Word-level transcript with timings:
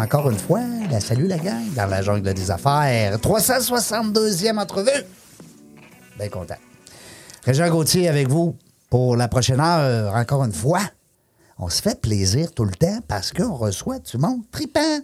Encore 0.00 0.30
une 0.30 0.38
fois. 0.38 0.60
Ben, 0.90 1.00
salut 1.00 1.26
la 1.26 1.38
gang 1.38 1.72
dans 1.76 1.86
la 1.86 2.02
jungle 2.02 2.32
des 2.32 2.50
affaires. 2.50 3.16
362e 3.18 4.58
entrevue. 4.58 5.04
Bien 6.18 6.28
content. 6.28 6.56
Régent 7.44 7.68
Gauthier 7.68 8.08
avec 8.08 8.28
vous 8.28 8.56
pour 8.88 9.16
la 9.16 9.28
prochaine 9.28 9.60
heure, 9.60 10.14
encore 10.14 10.44
une 10.44 10.52
fois. 10.52 10.80
On 11.58 11.68
se 11.68 11.82
fait 11.82 12.00
plaisir 12.00 12.52
tout 12.52 12.64
le 12.64 12.72
temps 12.72 13.00
parce 13.06 13.32
qu'on 13.32 13.54
reçoit 13.54 13.98
du 13.98 14.16
monde 14.16 14.40
tripant. 14.50 15.00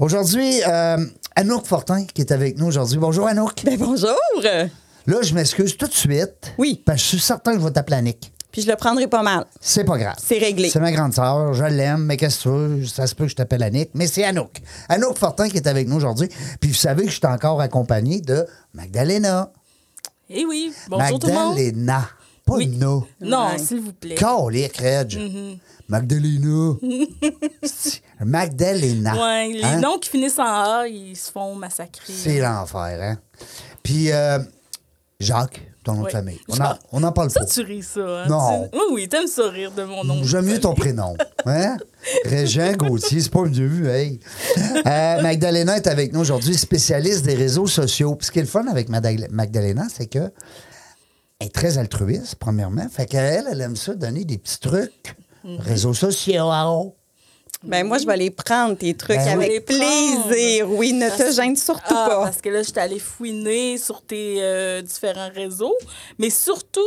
Aujourd'hui, 0.00 0.60
euh, 0.66 0.98
Anouk 1.36 1.66
Fortin 1.66 2.04
qui 2.04 2.20
est 2.20 2.32
avec 2.32 2.58
nous 2.58 2.66
aujourd'hui. 2.66 2.98
Bonjour 2.98 3.28
Anouk. 3.28 3.64
Ben 3.64 3.78
bonjour! 3.78 4.16
Là, 4.42 5.22
je 5.22 5.34
m'excuse 5.34 5.76
tout 5.76 5.86
de 5.86 5.94
suite. 5.94 6.52
Oui. 6.58 6.82
Parce 6.84 6.98
que 6.98 7.02
je 7.02 7.08
suis 7.08 7.20
certain 7.20 7.54
que 7.54 7.60
je 7.60 7.64
vais 7.64 7.70
t'appeler 7.70 7.96
Annick. 7.96 8.32
Puis 8.58 8.64
je 8.64 8.70
le 8.72 8.76
prendrai 8.76 9.06
pas 9.06 9.22
mal. 9.22 9.46
C'est 9.60 9.84
pas 9.84 9.96
grave. 9.96 10.16
C'est 10.20 10.36
réglé. 10.38 10.68
C'est 10.68 10.80
ma 10.80 10.90
grande 10.90 11.14
sœur, 11.14 11.54
je 11.54 11.62
l'aime, 11.62 12.02
mais 12.06 12.16
qu'est-ce 12.16 12.38
que 12.38 12.42
tu 12.42 12.48
veux? 12.48 12.86
Ça 12.86 13.06
se 13.06 13.14
peut 13.14 13.22
que 13.26 13.30
je 13.30 13.36
t'appelle 13.36 13.62
Annick, 13.62 13.90
mais 13.94 14.08
c'est 14.08 14.24
Anouk. 14.24 14.50
Anouk 14.88 15.16
Fortin 15.16 15.48
qui 15.48 15.58
est 15.58 15.68
avec 15.68 15.86
nous 15.86 15.94
aujourd'hui. 15.94 16.28
Puis 16.60 16.70
vous 16.70 16.76
savez 16.76 17.04
que 17.04 17.10
je 17.12 17.18
suis 17.18 17.26
encore 17.28 17.60
accompagné 17.60 18.20
de 18.20 18.44
Magdalena. 18.74 19.52
Eh 20.28 20.44
oui, 20.44 20.72
bonjour 20.88 21.20
tout 21.20 21.28
le 21.28 21.34
monde. 21.34 21.54
Magdalena. 21.56 22.08
Pas 22.44 22.54
Oui. 22.54 22.66
No. 22.66 23.06
Non, 23.20 23.46
Ouais. 23.52 23.58
s'il 23.58 23.78
vous 23.80 23.92
plaît. 23.92 24.16
Calique, 24.16 24.76
Reg. 24.78 25.10
Mm-hmm. 25.12 25.58
Magdalena. 25.86 26.74
C'est- 27.62 28.02
Magdalena. 28.24 29.14
Ouais, 29.14 29.52
les 29.52 29.62
Hein? 29.62 29.78
noms 29.78 29.98
qui 29.98 30.10
finissent 30.10 30.40
en 30.40 30.42
A, 30.80 30.88
ils 30.88 31.14
se 31.14 31.30
font 31.30 31.54
massacrer. 31.54 32.12
C'est 32.12 32.40
l'enfer, 32.40 32.98
hein? 33.00 33.18
Puis 33.84 34.10
euh, 34.10 34.40
Jacques, 35.20 35.60
ton 35.84 35.92
nom 35.94 36.00
de 36.00 36.04
Ouais. 36.06 36.10
famille. 36.12 36.38
On 36.48 36.54
Jacques. 36.54 36.80
on 36.92 37.02
en 37.02 37.12
parle 37.12 37.30
Ça, 37.30 37.40
pas. 37.40 37.46
tu 37.46 37.60
ris 37.62 37.82
ça. 37.82 38.00
Hein? 38.00 38.26
Non. 38.28 38.68
Oui, 38.72 38.80
oui, 38.92 39.08
t'aimes 39.08 39.26
ça 39.26 39.48
rire 39.48 39.70
de 39.72 39.84
mon 39.84 40.04
nom. 40.04 40.22
J'aime 40.24 40.46
mieux 40.46 40.60
ton 40.60 40.74
prénom. 40.74 41.16
Hein? 41.46 41.76
Régent 42.24 42.72
Gauthier, 42.72 43.20
c'est 43.20 43.30
pas 43.32 43.42
mieux, 43.44 43.88
hey. 43.88 44.20
Euh, 44.86 45.22
Magdalena 45.22 45.76
est 45.76 45.86
avec 45.86 46.12
nous 46.12 46.20
aujourd'hui, 46.20 46.54
spécialiste 46.56 47.24
des 47.24 47.34
réseaux 47.34 47.66
sociaux. 47.66 48.14
Puis 48.16 48.26
ce 48.26 48.32
qui 48.32 48.38
est 48.38 48.42
le 48.42 48.48
fun 48.48 48.66
avec 48.66 48.88
Magdalena, 48.88 49.86
c'est 49.92 50.06
que 50.06 50.30
elle 51.40 51.46
est 51.46 51.54
très 51.54 51.78
altruiste, 51.78 52.34
premièrement. 52.36 52.88
Fait 52.90 53.06
qu'elle, 53.06 53.44
elle 53.50 53.60
aime 53.60 53.76
ça 53.76 53.94
donner 53.94 54.24
des 54.24 54.38
petits 54.38 54.58
trucs. 54.60 55.14
Mhm. 55.44 55.58
Réseaux 55.60 55.94
sociaux. 55.94 56.96
Ben 57.64 57.84
moi, 57.86 57.98
je 57.98 58.06
vais 58.06 58.16
les 58.16 58.30
prendre, 58.30 58.76
tes 58.76 58.94
trucs, 58.94 59.16
Ben 59.16 59.28
avec 59.40 59.64
prendre. 59.66 59.80
plaisir. 60.28 60.70
Oui, 60.70 60.92
ne 60.92 61.08
te 61.10 61.32
gêne 61.32 61.56
surtout 61.56 61.82
Ah, 61.96 62.06
pas. 62.08 62.22
Parce 62.24 62.40
que 62.40 62.48
là, 62.50 62.62
j'étais 62.62 62.80
allée 62.80 63.00
fouiner 63.00 63.78
sur 63.78 64.00
tes 64.02 64.36
euh, 64.40 64.80
différents 64.80 65.30
réseaux, 65.34 65.74
mais 66.18 66.30
surtout 66.30 66.80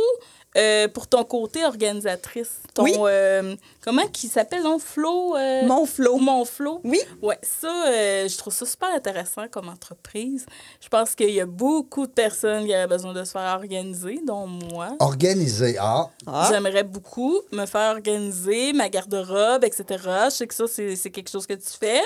euh, 0.56 0.86
pour 0.88 1.06
ton 1.06 1.24
côté 1.24 1.64
organisatrice. 1.64 2.50
Ton, 2.74 2.84
Oui. 2.84 2.94
euh, 2.98 3.54
comment 3.82 4.06
qui 4.12 4.28
s'appelle, 4.28 4.62
non? 4.62 4.78
Flo? 4.78 5.36
euh, 5.36 5.62
Mon 5.66 5.86
Flo. 5.86 6.16
Mon 6.18 6.44
Flo. 6.44 6.80
Oui. 6.84 7.00
Ouais, 7.22 7.38
ça, 7.42 7.68
euh, 7.88 8.28
je 8.28 8.36
trouve 8.38 8.52
ça 8.52 8.66
super 8.66 8.88
intéressant 8.94 9.42
comme 9.50 9.68
entreprise. 9.68 10.44
Je 10.80 10.88
pense 10.88 11.14
qu'il 11.14 11.30
y 11.30 11.40
a 11.40 11.46
beaucoup 11.46 12.06
de 12.06 12.12
personnes 12.12 12.64
qui 12.66 12.70
auraient 12.72 12.86
besoin 12.86 13.12
de 13.12 13.24
se 13.24 13.30
faire 13.32 13.54
organiser, 13.56 14.20
dont 14.26 14.46
moi. 14.46 14.88
Organisé. 15.00 15.76
Ah, 15.80 16.08
Ah. 16.26 16.48
J'aimerais 16.50 16.84
beaucoup 16.84 17.40
me 17.52 17.66
faire 17.66 17.92
organiser 17.92 18.72
ma 18.72 18.88
garde-robe, 18.88 19.64
etc. 19.64 19.84
Je 20.26 20.30
sais 20.30 20.46
que 20.46 20.54
ça, 20.54 20.64
c'est 20.68 20.96
c'est 20.96 21.10
quelque 21.10 21.30
chose 21.30 21.46
que 21.46 21.54
tu 21.54 21.68
fais. 21.80 22.00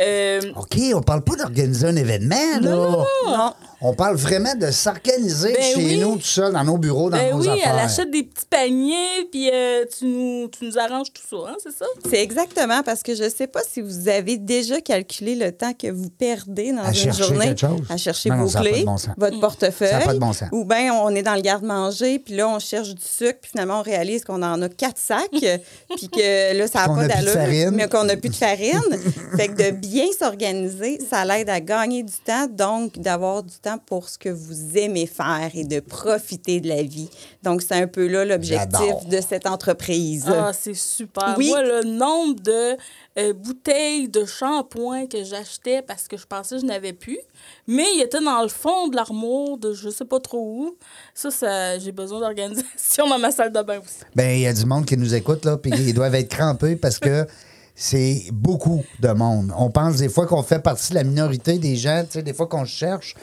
Euh, 0.00 0.40
OK, 0.56 0.76
on 0.94 1.02
parle 1.02 1.22
pas 1.22 1.36
d'organiser 1.36 1.86
un 1.86 1.96
événement, 1.96 2.60
là. 2.60 3.04
Non. 3.26 3.54
On 3.82 3.94
parle 3.94 4.16
vraiment 4.16 4.54
de 4.54 4.70
s'organiser 4.70 5.52
Ben 5.52 5.62
chez 5.62 5.76
oui. 5.76 5.98
nous, 5.98 6.16
tout 6.16 6.22
seul, 6.22 6.52
dans 6.52 6.64
nos 6.64 6.78
bureaux, 6.78 7.10
dans 7.10 7.16
ben 7.18 7.32
nos 7.36 7.42
oui. 7.42 7.48
Elle 7.58 7.78
achète 7.78 8.10
des 8.10 8.22
petits 8.22 8.46
paniers, 8.48 9.28
puis 9.30 9.50
euh, 9.52 9.84
tu, 9.96 10.04
nous, 10.06 10.48
tu 10.48 10.64
nous 10.64 10.78
arranges 10.78 11.12
tout 11.12 11.22
ça, 11.28 11.50
hein, 11.50 11.56
c'est 11.62 11.72
ça? 11.72 11.86
C'est 12.08 12.22
exactement 12.22 12.82
parce 12.82 13.02
que 13.02 13.14
je 13.14 13.24
ne 13.24 13.28
sais 13.28 13.46
pas 13.46 13.60
si 13.68 13.80
vous 13.80 14.08
avez 14.08 14.36
déjà 14.36 14.80
calculé 14.80 15.34
le 15.34 15.52
temps 15.52 15.72
que 15.72 15.90
vous 15.90 16.10
perdez 16.10 16.72
dans 16.72 16.82
À 16.82 16.88
une 16.88 16.94
chercher 16.94 17.22
journée 17.24 17.46
quelque 17.46 17.60
chose. 17.60 17.80
à 17.88 17.96
chercher 17.96 18.30
Non, 18.30 18.44
vos 18.44 18.58
clés, 18.60 18.84
bon 18.84 18.96
votre 19.16 19.40
portefeuille. 19.40 19.90
Ça 19.90 19.98
a 19.98 20.00
pas 20.00 20.14
de 20.14 20.18
bon 20.18 20.32
sens. 20.32 20.48
Ou 20.52 20.64
bien 20.64 20.94
on 20.94 21.10
est 21.14 21.22
dans 21.22 21.34
le 21.34 21.40
garde-manger, 21.40 22.18
puis 22.18 22.34
là, 22.34 22.48
on 22.48 22.58
cherche 22.58 22.94
du 22.94 23.02
sucre, 23.02 23.38
puis 23.40 23.50
finalement, 23.50 23.80
on 23.80 23.82
réalise 23.82 24.24
qu'on 24.24 24.42
en 24.42 24.60
a 24.62 24.68
quatre 24.68 24.98
sacs, 24.98 25.30
puis 25.96 26.08
que 26.08 26.56
là, 26.56 26.66
ça 26.66 26.86
n'a 26.86 26.94
pas 26.94 27.08
d'allure, 27.08 27.72
mais 27.72 27.88
qu'on 27.88 28.04
n'a 28.04 28.16
plus 28.16 28.30
de 28.30 28.34
farine. 28.34 28.80
fait 29.36 29.48
que 29.48 29.70
de 29.70 29.76
bien 29.76 30.06
s'organiser, 30.18 30.98
ça 31.08 31.24
l'aide 31.24 31.48
à 31.48 31.60
gagner 31.60 32.02
du 32.02 32.12
temps, 32.24 32.46
donc 32.46 32.98
d'avoir 32.98 33.42
du 33.42 33.54
temps 33.56 33.78
pour 33.78 34.08
ce 34.08 34.18
que 34.18 34.28
vous 34.28 34.76
aimez 34.76 35.06
faire 35.06 35.50
et 35.54 35.64
de 35.64 35.80
profiter 35.80 36.60
de 36.60 36.68
la 36.68 36.82
vie. 36.82 37.08
Donc, 37.42 37.62
c'est 37.62 37.74
un 37.74 37.86
peu 37.86 38.06
là 38.06 38.24
l'objectif 38.24 39.06
de 39.08 39.20
cette 39.20 39.46
entreprise. 39.46 40.26
Ah, 40.28 40.52
c'est 40.52 40.74
super. 40.74 41.34
Oui. 41.36 41.48
Moi, 41.48 41.62
le 41.62 41.84
nombre 41.84 42.40
de 42.40 42.76
euh, 43.18 43.32
bouteilles 43.32 44.08
de 44.08 44.24
shampoing 44.24 45.06
que 45.06 45.24
j'achetais 45.24 45.82
parce 45.82 46.06
que 46.06 46.16
je 46.16 46.26
pensais 46.26 46.54
que 46.54 46.60
je 46.60 46.66
n'avais 46.66 46.92
plus, 46.92 47.18
mais 47.66 47.84
il 47.96 48.02
était 48.02 48.22
dans 48.22 48.42
le 48.42 48.48
fond 48.48 48.88
de 48.88 48.96
l'armoire 48.96 49.58
de 49.58 49.74
je 49.74 49.90
sais 49.90 50.04
pas 50.04 50.20
trop 50.20 50.38
où. 50.38 50.76
Ça, 51.14 51.30
ça 51.30 51.78
j'ai 51.78 51.92
besoin 51.92 52.20
d'organisation 52.20 53.06
dans 53.08 53.18
ma 53.18 53.32
salle 53.32 53.52
de 53.52 53.62
bain 53.62 53.78
aussi. 53.78 54.04
Ben, 54.14 54.30
il 54.30 54.42
y 54.42 54.46
a 54.46 54.52
du 54.52 54.64
monde 54.64 54.86
qui 54.86 54.96
nous 54.96 55.14
écoute, 55.14 55.44
là, 55.44 55.56
puis 55.56 55.72
ils 55.74 55.94
doivent 55.94 56.14
être 56.14 56.30
crampés 56.30 56.76
parce 56.76 56.98
que 56.98 57.26
c'est 57.74 58.26
beaucoup 58.32 58.84
de 59.00 59.08
monde. 59.08 59.52
On 59.56 59.70
pense 59.70 59.96
des 59.96 60.08
fois 60.08 60.26
qu'on 60.26 60.42
fait 60.42 60.60
partie 60.60 60.90
de 60.90 60.94
la 60.94 61.04
minorité 61.04 61.58
des 61.58 61.74
gens, 61.74 62.04
tu 62.04 62.12
sais, 62.12 62.22
des 62.22 62.34
fois 62.34 62.46
qu'on 62.46 62.64
cherche. 62.64 63.14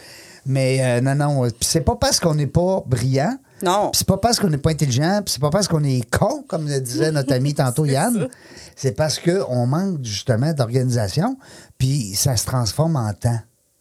Mais 0.46 0.80
euh, 0.82 1.02
non, 1.02 1.16
non. 1.16 1.44
Puis 1.44 1.54
c'est 1.62 1.82
pas 1.82 1.96
parce 1.96 2.20
qu'on 2.20 2.36
n'est 2.36 2.48
pas 2.48 2.84
brillant. 2.86 3.38
Non. 3.64 3.92
C'est 3.94 4.08
pas 4.08 4.18
parce 4.18 4.40
qu'on 4.40 4.50
n'est 4.50 4.58
pas 4.58 4.72
intelligent. 4.72 5.22
C'est 5.26 5.42
pas 5.42 5.50
parce 5.50 5.68
qu'on 5.68 5.84
est 5.84 6.10
con, 6.10 6.44
comme 6.48 6.68
le 6.68 6.80
disait 6.80 7.12
notre 7.12 7.34
ami 7.34 7.54
tantôt 7.56 7.86
Yann. 7.86 8.28
C'est 8.76 8.94
parce 8.94 9.20
qu'on 9.20 9.66
manque 9.68 10.04
justement 10.04 10.54
d'organisation. 10.54 11.38
Puis 11.78 12.14
ça 12.16 12.36
se 12.38 12.46
transforme 12.46 12.96
en 12.96 13.14
temps. 13.14 13.40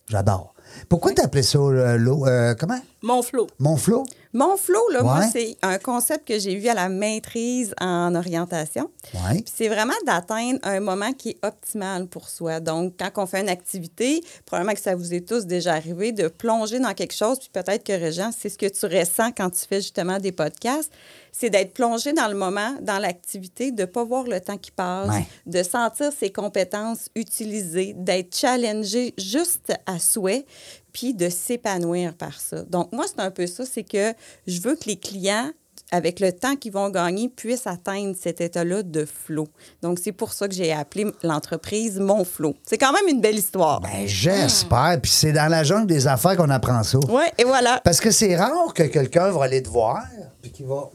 J'adore. 0.09 0.55
Pourquoi 0.89 1.13
t'appelais 1.13 1.43
ça 1.43 1.59
euh, 1.59 1.97
l'eau? 1.97 2.27
euh, 2.27 2.55
comment? 2.59 2.79
Mon 3.03 3.23
flot. 3.23 3.47
Mon 3.59 3.77
flot? 3.77 4.05
Mon 4.35 4.57
flow, 4.57 4.89
là, 4.91 5.03
moi, 5.03 5.21
Ouais. 5.21 5.29
c'est 5.33 5.57
un 5.63 5.79
concept 5.79 6.29
que 6.29 6.39
j'ai 6.39 6.55
vu 6.57 6.69
à 6.69 6.75
la 6.75 6.89
maîtrise 6.91 7.75
en 7.81 8.15
orientation. 8.15 8.91
Oui. 9.15 9.43
Puis 9.43 9.53
c'est 9.57 9.69
vraiment 9.69 9.95
d'atteindre 10.05 10.59
un 10.65 10.81
moment 10.81 11.13
qui 11.13 11.31
est 11.31 11.39
optimal 11.47 12.07
pour 12.09 12.29
soi. 12.29 12.61
Donc, 12.61 12.95
quand 12.99 13.11
on 13.23 13.27
fait 13.27 13.41
une 13.41 13.49
activité, 13.49 14.23
probablement 14.45 14.75
que 14.75 14.81
ça 14.81 14.95
vous 14.97 15.15
est 15.15 15.27
tous 15.27 15.47
déjà 15.47 15.75
arrivé 15.75 16.13
de 16.13 16.29
plonger 16.29 16.79
dans 16.79 16.93
quelque 16.93 17.15
chose, 17.15 17.39
puis 17.39 17.49
peut-être 17.53 17.85
que, 17.85 17.93
Régent, 17.93 18.31
c'est 18.37 18.49
ce 18.51 18.59
que 18.59 18.67
tu 18.67 18.85
ressens 18.87 19.33
quand 19.33 19.49
tu 19.51 19.61
fais 19.67 19.81
justement 19.81 20.19
des 20.19 20.33
podcasts, 20.33 20.93
c'est 21.33 21.51
d'être 21.51 21.73
plongé 21.73 22.13
dans 22.13 22.29
le 22.29 22.35
moment, 22.35 22.75
dans 22.83 22.99
l'activité, 22.99 23.71
de 23.71 23.83
ne 23.83 23.87
pas 23.87 24.05
voir 24.05 24.25
le 24.25 24.41
temps 24.41 24.59
qui 24.59 24.73
passe, 24.73 25.09
Ouais. 25.09 25.27
de 25.47 25.63
sentir 25.63 26.11
ses 26.13 26.31
compétences 26.33 27.09
utilisées, 27.15 27.95
d'être 27.97 28.37
challengé 28.37 29.15
juste 29.17 29.73
à 29.87 29.99
souhait, 29.99 30.45
puis 30.93 31.15
de 31.15 31.29
s'épanouir 31.29 32.15
par 32.15 32.41
ça. 32.41 32.63
Donc, 32.63 32.93
moi, 32.93 33.07
c'est 33.07 33.21
un 33.21 33.31
peu 33.31 33.47
ça, 33.47 33.65
c'est 33.65 33.85
que 33.85 34.13
je 34.47 34.61
veux 34.61 34.77
que 34.77 34.87
les 34.87 34.97
clients 34.97 35.51
avec 35.91 36.21
le 36.21 36.33
temps 36.33 36.57
qu'ils 36.57 36.73
vont 36.73 36.91
gagner, 36.91 37.29
puissent 37.29 37.67
atteindre 37.67 38.15
cet 38.19 38.41
état-là 38.41 38.83
de 38.83 39.05
flow. 39.05 39.49
Donc, 39.83 39.99
c'est 40.03 40.13
pour 40.13 40.33
ça 40.33 40.49
que 40.49 40.55
j'ai 40.55 40.73
appelé 40.73 41.07
l'entreprise 41.23 41.99
Mon 41.99 42.25
Flow. 42.25 42.55
C'est 42.63 42.79
quand 42.79 42.93
même 42.93 43.09
une 43.09 43.21
belle 43.21 43.37
histoire. 43.39 43.81
Ben, 43.81 44.07
j'espère. 44.07 44.99
Puis 45.01 45.11
c'est 45.11 45.33
dans 45.33 45.51
la 45.51 45.65
jungle 45.65 45.87
des 45.87 46.07
affaires 46.07 46.37
qu'on 46.37 46.51
apprend 46.51 46.83
ça. 46.83 46.99
Oui, 47.09 47.25
et 47.39 47.45
voilà. 47.45 47.81
Parce 47.85 48.01
que 48.01 48.11
c'est 48.11 48.37
rare 48.37 48.75
que 48.75 48.85
quelqu'un 48.85 49.31
va 49.31 49.45
aller 49.45 49.63
te 49.63 49.69
voir, 49.69 50.03
puis 50.43 50.51
qu'il 50.51 50.67
va. 50.67 50.91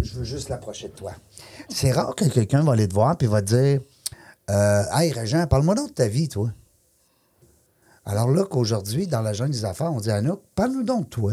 Je 0.00 0.14
veux 0.14 0.24
juste 0.24 0.48
l'approcher 0.48 0.88
de 0.88 0.94
toi. 0.94 1.12
C'est 1.68 1.92
rare 1.92 2.14
que 2.14 2.24
quelqu'un 2.24 2.62
va 2.62 2.72
aller 2.72 2.88
te 2.88 2.94
voir, 2.94 3.16
puis 3.16 3.26
va 3.26 3.40
te 3.40 3.46
dire 3.46 3.80
euh, 4.50 4.82
Hey, 4.94 5.12
Régent, 5.12 5.46
parle-moi 5.46 5.74
donc 5.74 5.88
de 5.88 5.94
ta 5.94 6.08
vie, 6.08 6.28
toi. 6.28 6.48
Alors 8.04 8.28
là, 8.28 8.44
qu'aujourd'hui, 8.44 9.06
dans 9.06 9.20
la 9.20 9.32
jungle 9.32 9.52
des 9.52 9.64
affaires, 9.64 9.92
on 9.92 10.00
dit 10.00 10.10
Anouk, 10.10 10.40
parle-nous 10.54 10.82
donc 10.82 11.04
de 11.04 11.10
toi. 11.10 11.32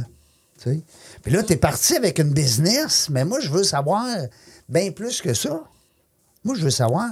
Tu 0.62 0.70
sais. 0.70 0.82
Puis 1.24 1.32
là, 1.32 1.42
tu 1.44 1.54
es 1.54 1.58
parti 1.58 1.96
avec 1.96 2.20
une 2.20 2.32
business, 2.32 3.10
mais 3.10 3.26
moi, 3.26 3.40
je 3.40 3.50
veux 3.50 3.64
savoir 3.64 4.06
bien 4.68 4.92
plus 4.92 5.22
que 5.22 5.34
ça. 5.34 5.64
Moi, 6.44 6.56
je 6.56 6.64
veux 6.64 6.70
savoir, 6.70 7.10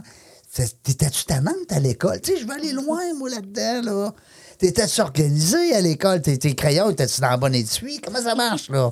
T'étais-tu 0.83 1.25
tannante 1.25 1.71
à 1.71 1.79
l'école? 1.79 2.19
Tu 2.21 2.31
sais, 2.31 2.39
je 2.39 2.47
veux 2.47 2.53
aller 2.53 2.71
loin, 2.71 3.13
moi, 3.15 3.29
là-dedans, 3.29 3.81
là. 3.83 4.13
T'étais-tu 4.57 5.01
organisé 5.01 5.73
à 5.75 5.81
l'école? 5.81 6.21
Tes, 6.21 6.37
tes 6.39 6.55
crayons, 6.55 6.89
étais-tu 6.89 7.21
dans 7.21 7.29
la 7.29 7.37
bonne 7.37 7.53
étui? 7.53 7.99
Comment 7.99 8.21
ça 8.21 8.33
marche, 8.33 8.69
là? 8.69 8.91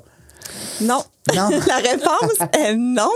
Non. 0.81 1.03
Non. 1.33 1.49
la 1.67 1.77
réponse 1.77 2.37
est 2.53 2.75
non. 2.75 3.09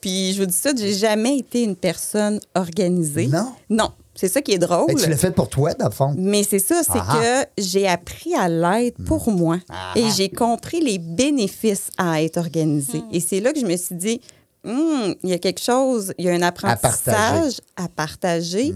Puis 0.00 0.32
je 0.32 0.40
vous 0.40 0.46
dis 0.46 0.56
ça, 0.56 0.70
j'ai 0.76 0.94
jamais 0.94 1.38
été 1.38 1.62
une 1.62 1.76
personne 1.76 2.40
organisée. 2.56 3.28
Non? 3.28 3.52
Non. 3.70 3.92
C'est 4.14 4.28
ça 4.28 4.42
qui 4.42 4.52
est 4.52 4.58
drôle. 4.58 4.86
Ben, 4.88 4.96
tu 4.96 5.08
l'as 5.08 5.16
fait 5.16 5.30
pour 5.30 5.48
toi, 5.48 5.72
dans 5.74 5.86
le 5.86 5.90
fond. 5.92 6.14
Mais 6.18 6.42
c'est 6.42 6.58
ça, 6.58 6.82
c'est 6.84 6.92
Ah. 6.98 7.46
que 7.56 7.62
j'ai 7.62 7.88
appris 7.88 8.34
à 8.34 8.48
l'être 8.48 9.02
pour 9.06 9.30
moi. 9.30 9.58
Ah. 9.70 9.92
Et 9.96 10.10
j'ai 10.10 10.28
compris 10.28 10.80
les 10.80 10.98
bénéfices 10.98 11.88
à 11.96 12.22
être 12.22 12.36
organisé. 12.36 13.02
Et 13.10 13.20
c'est 13.20 13.40
là 13.40 13.52
que 13.52 13.60
je 13.60 13.66
me 13.66 13.76
suis 13.76 13.94
dit, 13.94 14.20
Hum, 14.64 15.16
il 15.24 15.30
y 15.30 15.32
a 15.32 15.38
quelque 15.38 15.60
chose, 15.60 16.12
il 16.18 16.24
y 16.24 16.28
a 16.28 16.32
un 16.34 16.42
apprentissage 16.42 17.54
à 17.74 17.88
partager, 17.88 18.72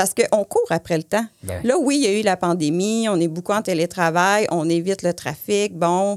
parce 0.00 0.14
qu'on 0.14 0.44
court 0.44 0.64
après 0.70 0.96
le 0.96 1.02
temps. 1.02 1.26
Ben. 1.42 1.60
Là, 1.62 1.76
oui, 1.78 1.96
il 1.96 2.04
y 2.04 2.06
a 2.06 2.18
eu 2.18 2.22
la 2.22 2.38
pandémie, 2.38 3.06
on 3.10 3.20
est 3.20 3.28
beaucoup 3.28 3.52
en 3.52 3.60
télétravail, 3.60 4.46
on 4.50 4.66
évite 4.66 5.02
le 5.02 5.12
trafic. 5.12 5.76
Bon, 5.76 6.16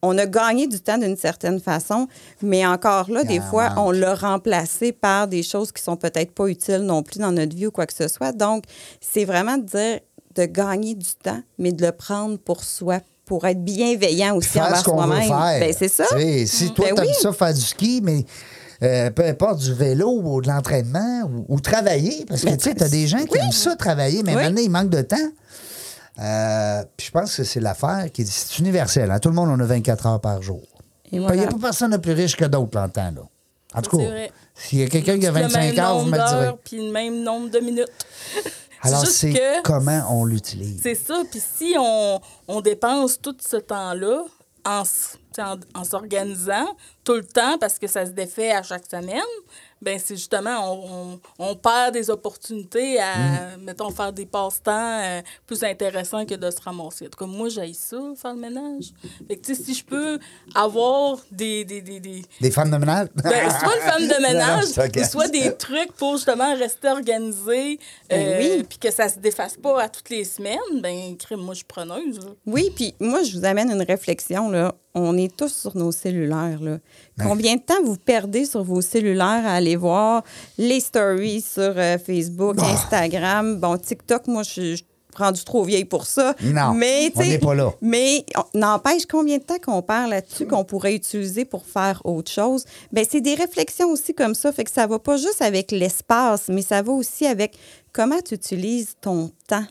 on 0.00 0.16
a 0.16 0.24
gagné 0.24 0.66
du 0.66 0.80
temps 0.80 0.96
d'une 0.96 1.18
certaine 1.18 1.60
façon, 1.60 2.08
mais 2.40 2.64
encore 2.66 3.10
là, 3.10 3.22
des 3.24 3.38
en 3.40 3.42
fois, 3.42 3.68
manque. 3.68 3.86
on 3.86 3.90
l'a 3.90 4.14
remplacé 4.14 4.92
par 4.92 5.28
des 5.28 5.42
choses 5.42 5.72
qui 5.72 5.82
sont 5.82 5.96
peut-être 5.96 6.32
pas 6.32 6.46
utiles 6.46 6.78
non 6.78 7.02
plus 7.02 7.18
dans 7.18 7.32
notre 7.32 7.54
vie 7.54 7.66
ou 7.66 7.70
quoi 7.70 7.84
que 7.84 7.92
ce 7.92 8.08
soit. 8.08 8.32
Donc, 8.32 8.64
c'est 9.02 9.26
vraiment 9.26 9.58
de 9.58 9.64
dire 9.64 10.00
de 10.34 10.46
gagner 10.46 10.94
du 10.94 11.10
temps, 11.22 11.42
mais 11.58 11.72
de 11.72 11.84
le 11.84 11.92
prendre 11.92 12.38
pour 12.38 12.64
soi, 12.64 13.00
pour 13.26 13.46
être 13.46 13.62
bienveillant 13.62 14.34
aussi 14.36 14.58
envers 14.58 14.82
soi-même. 14.82 15.28
Ben, 15.28 15.74
c'est 15.78 15.88
ça. 15.88 16.06
Tu 16.18 16.46
si 16.46 16.72
toi, 16.72 16.86
Ben 16.88 16.94
t'aimes 16.94 17.06
oui. 17.08 17.14
ça 17.20 17.30
faire 17.34 17.52
du 17.52 17.60
ski, 17.60 18.00
mais 18.02 18.24
euh, 18.82 19.10
peu 19.10 19.24
importe 19.24 19.60
du 19.60 19.72
vélo 19.74 20.20
ou 20.22 20.40
de 20.40 20.48
l'entraînement 20.48 21.22
ou, 21.24 21.44
ou 21.54 21.60
travailler, 21.60 22.24
parce 22.28 22.42
que 22.42 22.50
tu 22.50 22.60
sais, 22.70 22.74
t'as 22.74 22.88
des 22.88 23.06
gens 23.06 23.24
qui 23.24 23.36
aiment 23.38 23.52
ça 23.52 23.76
travailler, 23.76 24.22
mais 24.22 24.34
Oui. 24.34 24.42
maintenant, 24.42 24.60
il 24.62 24.70
manque 24.70 24.90
de 24.90 25.02
temps. 25.02 25.16
Euh, 26.20 26.82
puis 26.96 27.06
je 27.06 27.10
pense 27.10 27.36
que 27.36 27.44
c'est 27.44 27.60
l'affaire 27.60 28.06
qui 28.12 28.22
est 28.22 28.24
c'est 28.30 28.58
universel. 28.58 29.10
hein. 29.10 29.18
Tout 29.18 29.28
le 29.30 29.34
monde, 29.34 29.48
on 29.50 29.60
a 29.60 29.64
24 29.64 30.06
heures 30.06 30.20
par 30.20 30.42
jour. 30.42 30.60
Il 31.10 31.20
n'y 31.20 31.26
a 31.26 31.46
pas 31.48 31.58
personne 31.60 31.90
de 31.92 31.96
plus 31.98 32.12
riche 32.12 32.36
que 32.36 32.44
d'autres 32.44 32.80
le 32.80 32.88
temps. 32.90 33.10
Là. 33.14 33.22
En 33.74 33.82
tout 33.82 33.96
cas, 33.96 34.04
s'il 34.54 34.80
y 34.80 34.82
a 34.82 34.88
quelqu'un 34.88 35.18
qui 35.18 35.26
a 35.26 35.30
le 35.30 35.40
25 35.42 35.60
même 35.60 35.78
heures, 35.78 35.98
vous 35.98 36.06
me 36.06 36.18
le 36.18 36.28
direz. 36.28 36.50
puis 36.64 36.86
le 36.86 36.92
même 36.92 37.22
nombre 37.22 37.50
de 37.50 37.58
minutes. 37.60 37.88
Alors, 38.82 39.06
c'est 39.06 39.40
comment 39.62 40.02
on 40.10 40.24
l'utilise. 40.24 40.80
C'est 40.82 40.94
ça. 40.96 41.22
Puis 41.30 41.40
si 41.56 41.74
on, 41.78 42.20
on 42.48 42.60
dépense 42.60 43.20
tout 43.20 43.36
ce 43.40 43.56
temps-là 43.56 44.24
en, 44.64 44.84
s'organisant 45.84 46.76
tout 47.04 47.14
le 47.14 47.24
temps 47.24 47.58
parce 47.58 47.78
que 47.78 47.86
ça 47.86 48.06
se 48.06 48.10
défait 48.12 48.52
à 48.52 48.62
chaque 48.62 48.88
semaine, 48.90 49.22
ben 49.82 49.98
c'est 50.02 50.16
justement, 50.16 50.72
on, 50.72 51.18
on, 51.38 51.50
on 51.50 51.54
perd 51.56 51.92
des 51.92 52.08
opportunités 52.10 52.98
à, 53.00 53.12
Mm. 53.56 53.64
mettons, 53.64 53.90
faire 53.90 54.12
des 54.12 54.24
passe-temps 54.26 55.00
euh, 55.02 55.20
plus 55.46 55.62
intéressants 55.64 56.24
que 56.24 56.34
de 56.34 56.50
se 56.50 56.60
ramasser. 56.60 57.06
En 57.06 57.10
tout 57.10 57.18
cas, 57.18 57.26
moi, 57.26 57.48
j'ai 57.48 57.72
ça, 57.74 57.96
faire 58.16 58.34
le 58.34 58.40
ménage. 58.40 58.92
Fait 59.28 59.36
que, 59.36 59.42
tu 59.46 59.54
sais, 59.54 59.62
si 59.62 59.74
je 59.74 59.84
peux 59.84 60.18
avoir 60.54 61.18
des... 61.30 61.64
des, 61.64 61.82
des, 61.82 62.00
des 62.00 62.22
Des 62.40 62.50
femmes 62.50 62.70
de 62.70 62.76
ménage? 62.76 63.08
ben, 63.14 63.50
soit 63.50 63.74
une 63.76 63.82
femme 63.82 64.08
de 64.08 64.22
ménage, 64.28 64.64
ou 64.96 65.04
soit 65.04 65.28
des 65.28 65.54
trucs 65.56 65.92
pour 65.92 66.16
justement 66.16 66.54
rester 66.56 66.88
organisé, 66.88 67.78
Ben 68.08 68.26
euh, 68.28 68.38
oui. 68.58 68.64
puis 68.68 68.78
que 68.78 68.90
ça 68.90 69.08
se 69.08 69.18
défasse 69.18 69.56
pas 69.56 69.82
à 69.82 69.88
toutes 69.88 70.10
les 70.10 70.24
semaines, 70.24 70.58
ben, 70.80 71.16
crime, 71.16 71.40
moi, 71.40 71.54
je 71.54 71.58
suis 71.58 71.64
preneuse. 71.66 72.18
là. 72.18 72.32
Oui, 72.46 72.70
puis 72.74 72.94
moi, 73.00 73.22
je 73.22 73.36
vous 73.38 73.44
amène 73.44 73.70
une 73.70 73.82
réflexion. 73.82 74.50
Là. 74.50 74.74
On 74.94 75.16
est 75.16 75.34
tous 75.34 75.52
sur 75.52 75.76
nos 75.76 75.90
cellulaires. 75.90 76.60
Là. 76.60 76.78
Combien 77.22 77.56
de 77.56 77.62
temps 77.62 77.82
vous 77.82 77.96
perdez 77.96 78.44
sur 78.44 78.62
vos 78.62 78.82
cellulaires 78.82 79.46
à 79.46 79.54
aller 79.54 79.76
voir 79.76 80.22
les 80.58 80.80
stories 80.80 81.40
sur 81.40 81.72
euh, 81.76 81.96
Facebook, 81.98 82.56
Bah. 82.56 82.64
Instagram? 82.72 83.56
Bon, 83.58 83.78
TikTok, 83.78 84.26
moi, 84.26 84.42
je 84.42 84.50
suis 84.50 84.86
rendue 85.16 85.44
trop 85.44 85.62
vieille 85.64 85.84
pour 85.86 86.06
ça. 86.06 86.34
Non, 86.42 86.72
mais, 86.74 87.10
on 87.16 87.20
n'est 87.22 87.38
pas 87.38 87.54
là. 87.54 87.72
Mais 87.80 88.24
n'empêche 88.54 89.06
combien 89.06 89.38
de 89.38 89.42
temps 89.42 89.58
qu'on 89.62 89.80
perd 89.82 90.10
là-dessus 90.10 90.46
qu'on 90.46 90.64
pourrait 90.64 90.94
utiliser 90.94 91.44
pour 91.44 91.64
faire 91.66 92.00
autre 92.04 92.30
chose? 92.30 92.64
Bien, 92.92 93.04
c'est 93.08 93.20
des 93.20 93.34
réflexions 93.34 93.88
aussi 93.90 94.14
comme 94.14 94.34
ça. 94.34 94.52
Fait 94.52 94.64
que 94.64 94.70
ça 94.70 94.86
va 94.86 94.98
pas 94.98 95.16
juste 95.16 95.40
avec 95.42 95.70
l'espace, 95.70 96.48
mais 96.48 96.62
ça 96.62 96.82
va 96.82 96.92
aussi 96.92 97.26
avec 97.26 97.58
comment 97.92 98.20
tu 98.24 98.34
utilises 98.34 98.94
ton 99.00 99.30
temps 99.46 99.64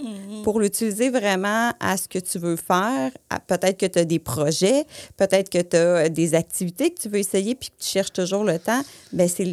pour 0.44 0.60
l'utiliser 0.60 1.10
vraiment 1.10 1.72
à 1.80 1.98
ce 1.98 2.08
que 2.08 2.20
tu 2.20 2.38
veux 2.40 2.56
faire? 2.56 3.12
Peut-être 3.48 3.78
que 3.78 3.86
tu 3.88 4.00
as 4.00 4.06
des 4.06 4.20
projets, 4.20 4.86
peut-être 5.18 5.50
que 5.50 5.62
tu 5.62 5.76
as 5.76 6.10
des 6.10 6.36
activités 6.36 6.92
que 6.92 7.02
tu 7.02 7.10
veux 7.10 7.20
essayer 7.20 7.56
puis 7.56 7.70
que 7.70 7.84
tu 7.84 7.90
cherches 7.90 8.14
toujours 8.14 8.44
le 8.44 8.60
temps. 8.60 8.82
Bien, 9.12 9.28
c'est 9.28 9.46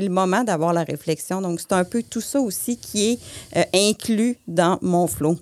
le- 0.00 0.08
moment 0.08 0.44
d'avoir 0.44 0.72
la 0.72 0.84
réflexion. 0.84 1.40
Donc, 1.40 1.60
c'est 1.60 1.72
un 1.72 1.84
peu 1.84 2.02
tout 2.02 2.20
ça 2.20 2.40
aussi 2.40 2.76
qui 2.78 3.12
est 3.12 3.18
euh, 3.56 3.62
inclus 3.90 4.38
dans 4.46 4.78
mon 4.82 5.06
flow. 5.06 5.36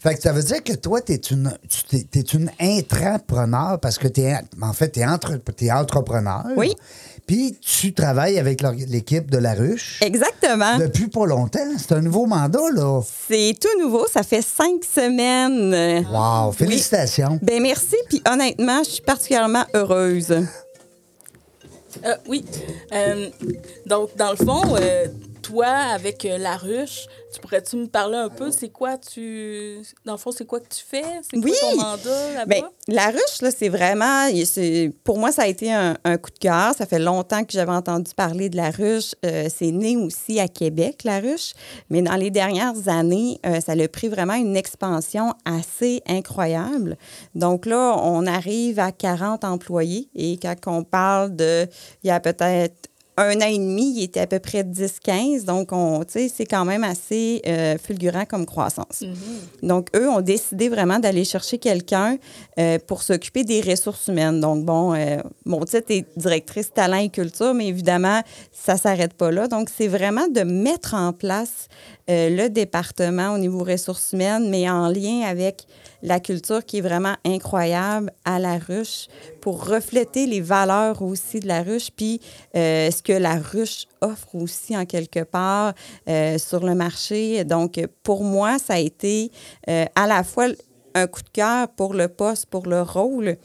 Fait 0.00 0.14
que 0.14 0.22
ça 0.22 0.32
veut 0.32 0.42
dire 0.42 0.62
que 0.62 0.74
toi, 0.74 1.00
tu 1.00 1.12
es 1.14 1.16
une, 1.16 1.52
tu 1.68 2.36
une 2.36 2.48
intrapreneur 2.60 3.80
parce 3.80 3.98
que 3.98 4.06
tu 4.06 4.20
es, 4.20 4.36
en 4.60 4.72
fait, 4.72 4.92
tu 4.92 5.00
es, 5.00 5.04
entre, 5.06 5.36
t'es 5.36 5.72
entrepreneur. 5.72 6.44
Oui. 6.56 6.72
Puis 7.32 7.56
tu 7.62 7.94
travailles 7.94 8.38
avec 8.38 8.60
l'équipe 8.88 9.30
de 9.30 9.38
La 9.38 9.54
Ruche 9.54 10.00
Exactement. 10.02 10.76
depuis 10.76 11.08
pas 11.08 11.24
longtemps. 11.24 11.66
C'est 11.78 11.92
un 11.92 12.02
nouveau 12.02 12.26
mandat, 12.26 12.70
là. 12.74 13.00
C'est 13.26 13.54
tout 13.58 13.80
nouveau, 13.80 14.06
ça 14.06 14.22
fait 14.22 14.42
cinq 14.42 14.84
semaines. 14.84 16.04
Wow, 16.12 16.52
félicitations. 16.52 17.38
Ben 17.40 17.62
merci, 17.62 17.96
puis 18.10 18.20
honnêtement, 18.30 18.82
je 18.84 18.90
suis 18.90 19.02
particulièrement 19.02 19.64
heureuse. 19.72 20.30
Euh, 22.04 22.14
oui. 22.28 22.44
Euh, 22.92 23.30
donc, 23.86 24.14
dans 24.16 24.32
le 24.32 24.36
fond, 24.36 24.62
euh, 24.78 25.06
toi, 25.42 25.66
avec 25.66 26.24
euh, 26.24 26.38
la 26.38 26.56
ruche, 26.56 27.06
tu 27.34 27.40
pourrais-tu 27.40 27.76
me 27.76 27.86
parler 27.86 28.16
un 28.16 28.28
peu? 28.28 28.50
C'est 28.50 28.68
quoi 28.70 28.96
tu. 28.98 29.78
Dans 30.04 30.12
le 30.12 30.18
fond, 30.18 30.30
c'est 30.32 30.46
quoi 30.46 30.60
que 30.60 30.68
tu 30.68 30.82
fais? 30.86 31.02
C'est 31.30 31.38
Oui. 31.38 31.52
quoi 31.60 31.70
ton 31.70 31.76
mandat 31.76 32.32
là-bas? 32.34 32.44
Ben, 32.46 32.62
la 32.88 33.06
ruche, 33.08 33.42
là, 33.42 33.50
c'est 33.50 33.68
vraiment. 33.68 34.28
c'est- 34.44 34.90
Pour 35.04 35.18
moi, 35.18 35.32
ça 35.32 35.42
a 35.42 35.46
été 35.46 35.72
un, 35.72 35.96
un 36.04 36.16
coup 36.16 36.30
de 36.30 36.38
cœur. 36.38 36.74
Ça 36.76 36.86
fait 36.86 36.98
longtemps 36.98 37.44
que 37.44 37.52
j'avais 37.52 37.72
entendu 37.72 38.12
parler 38.14 38.48
de 38.48 38.56
la 38.56 38.70
ruche. 38.70 39.14
Euh, 39.26 39.48
c'est 39.54 39.70
né 39.72 39.96
aussi 39.96 40.40
à 40.40 40.48
Québec, 40.48 41.02
la 41.04 41.20
ruche. 41.20 41.52
Mais 41.90 42.02
dans 42.02 42.16
les 42.16 42.30
dernières 42.30 42.88
années, 42.88 43.38
euh, 43.44 43.60
ça 43.60 43.72
a 43.72 43.88
pris 43.88 44.08
vraiment 44.08 44.34
une 44.34 44.56
expansion 44.56 45.34
assez 45.44 46.02
incroyable. 46.08 46.96
Donc 47.34 47.66
là, 47.66 47.96
on 48.02 48.26
arrive 48.26 48.78
à 48.78 48.92
40 48.92 49.44
employés. 49.44 50.08
Et 50.14 50.38
quand 50.40 50.54
on 50.66 50.84
parle 50.84 51.34
de. 51.34 51.66
Il 52.04 52.08
y 52.08 52.10
a 52.10 52.20
peut-être 52.20 52.74
un 53.16 53.36
an 53.40 53.46
et 53.46 53.58
demi, 53.58 53.94
il 53.96 54.04
était 54.04 54.20
à 54.20 54.26
peu 54.26 54.38
près 54.38 54.62
10-15. 54.62 55.44
Donc, 55.44 55.70
c'est 56.08 56.46
quand 56.46 56.64
même 56.64 56.82
assez 56.82 57.42
euh, 57.46 57.76
fulgurant 57.78 58.24
comme 58.24 58.46
croissance. 58.46 59.04
Donc, 59.62 59.88
eux 59.94 60.08
ont 60.08 60.22
décidé 60.22 60.68
vraiment 60.68 60.98
d'aller 60.98 61.24
chercher 61.24 61.58
quelqu'un 61.58 62.16
euh, 62.58 62.78
pour 62.86 63.02
s'occuper 63.02 63.44
des 63.44 63.60
ressources 63.60 64.08
humaines. 64.08 64.40
Donc, 64.40 64.64
bon, 64.64 64.94
euh, 64.94 65.18
mon 65.44 65.64
titre 65.64 65.90
est 65.90 66.06
directrice 66.16 66.72
talent 66.72 66.96
et 66.96 67.10
culture, 67.10 67.52
mais 67.52 67.68
évidemment, 67.68 68.22
ça 68.50 68.74
ne 68.74 68.78
s'arrête 68.78 69.12
pas 69.12 69.30
là. 69.30 69.46
Donc, 69.46 69.68
c'est 69.74 69.88
vraiment 69.88 70.28
de 70.28 70.40
mettre 70.40 70.94
en 70.94 71.12
place 71.12 71.68
euh, 72.12 72.28
le 72.28 72.50
département 72.50 73.32
au 73.32 73.38
niveau 73.38 73.64
ressources 73.64 74.12
humaines, 74.12 74.50
mais 74.50 74.68
en 74.68 74.88
lien 74.88 75.22
avec 75.22 75.66
la 76.02 76.20
culture 76.20 76.64
qui 76.64 76.78
est 76.78 76.82
vraiment 76.82 77.14
incroyable 77.24 78.12
à 78.24 78.38
la 78.38 78.58
ruche 78.58 79.08
pour 79.40 79.66
refléter 79.66 80.26
les 80.26 80.40
valeurs 80.40 81.00
aussi 81.00 81.40
de 81.40 81.48
la 81.48 81.62
ruche, 81.62 81.90
puis 81.96 82.20
euh, 82.54 82.90
ce 82.90 83.02
que 83.02 83.12
la 83.12 83.36
ruche 83.36 83.86
offre 84.00 84.34
aussi 84.34 84.76
en 84.76 84.84
quelque 84.84 85.24
part 85.24 85.72
euh, 86.08 86.36
sur 86.38 86.66
le 86.66 86.74
marché. 86.74 87.44
Donc, 87.44 87.80
pour 88.02 88.24
moi, 88.24 88.58
ça 88.58 88.74
a 88.74 88.78
été 88.78 89.30
à 89.66 90.06
la 90.06 90.24
fois 90.24 90.48
un 90.94 91.06
coup 91.06 91.22
de 91.22 91.30
cœur 91.30 91.68
pour 91.68 91.94
le 91.94 92.08
poste, 92.08 92.46
pour 92.46 92.66
le 92.66 92.82
rôle, 92.82 93.38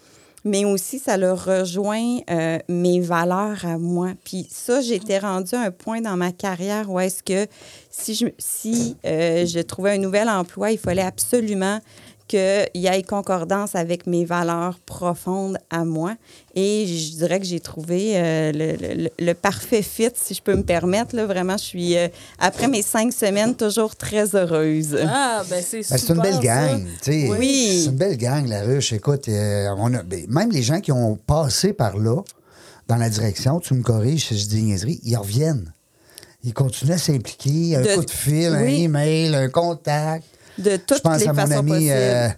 mais 0.48 0.66
aussi 0.66 0.98
ça 0.98 1.18
le 1.18 1.34
rejoint 1.34 2.20
euh, 2.30 2.58
mes 2.70 3.00
valeurs 3.00 3.66
à 3.66 3.78
moi. 3.78 4.14
Puis 4.24 4.48
ça, 4.50 4.82
j'étais 4.82 5.20
rendue 5.20 5.56
à 5.56 5.62
un 5.62 5.72
point 5.72 6.02
dans 6.02 6.16
ma 6.16 6.32
carrière 6.32 6.90
où 6.90 7.00
est-ce 7.00 7.22
que 7.22 7.50
si 7.92 8.16
je, 8.16 8.28
si, 8.38 8.96
euh, 9.06 9.46
je 9.46 9.60
trouvais 9.60 9.92
un 9.92 9.98
nouvel 9.98 10.30
emploi, 10.30 10.72
il 10.72 10.78
fallait 10.78 11.02
absolument 11.02 11.80
qu'il 12.28 12.68
y 12.76 12.88
ait 12.88 13.04
concordance 13.04 13.76
avec 13.76 14.06
mes 14.08 14.26
valeurs 14.26 14.80
profondes 14.86 15.58
à 15.70 15.86
moi. 15.86 16.16
Et 16.56 16.86
je 16.88 17.16
dirais 17.18 17.40
que 17.40 17.46
j'ai 17.46 17.60
trouvé 17.60 18.14
euh, 18.16 18.52
le, 18.52 18.76
le- 19.04 19.10
le 19.18 19.34
parfait 19.34 19.82
fit, 19.82 20.10
si 20.16 20.34
je 20.34 20.42
peux 20.42 20.56
me 20.56 20.64
permettre. 20.64 21.16
Là. 21.16 21.26
Vraiment, 21.26 21.58
je 21.58 21.64
suis, 21.64 21.98
euh, 21.98 22.08
après 22.40 22.68
mes 22.68 22.82
cinq 22.82 23.14
semaines, 23.14 23.56
toujours 23.56 23.96
très 23.96 24.36
heureuse. 24.36 24.98
Ah, 25.08 25.44
ben 25.50 25.64
c'est 25.66 25.78
Ben, 25.90 25.98
c'est 25.98 26.10
une 26.14 26.22
belle 26.22 26.34
super, 26.36 26.68
gang. 26.72 26.88
sais. 27.02 27.30
Oui. 27.38 27.82
C'est 27.84 27.90
une 27.92 27.96
belle 27.98 28.18
gang, 28.18 28.48
la 28.48 28.62
ruche. 28.64 28.92
Écoute, 28.94 29.30
euh, 29.30 29.68
on 29.78 29.94
a, 29.94 30.04
ben, 30.04 30.26
même 30.28 30.52
les 30.52 30.64
gens 30.64 30.82
qui 30.82 30.92
ont 30.92 31.16
passé 31.16 31.74
par 31.74 31.98
là, 31.98 32.22
dans 32.88 32.96
la 32.98 33.10
direction, 33.10 33.60
tu 33.60 33.74
me 33.74 33.84
corriges 33.84 34.28
si 34.28 34.38
je 34.40 34.48
dis 34.48 34.64
niaiserie, 34.64 35.00
ils 35.04 35.16
reviennent. 35.18 35.74
Ils 36.44 36.54
continuent 36.54 36.94
à 36.94 36.98
s'impliquer. 36.98 37.76
Un 37.76 37.82
De- 37.82 37.96
coup 37.96 38.06
de 38.06 38.12
fil, 38.12 38.48
un 38.48 38.64
oui. 38.64 38.84
email, 38.84 39.36
un 39.36 39.50
contact. 39.50 40.24
De 40.58 40.72
Je 40.72 40.76
toutes 40.78 41.02
pense 41.02 41.20
les 41.20 41.28
à 41.28 41.34
mon 41.34 41.52
ami 41.52 41.88
euh, 41.92 42.30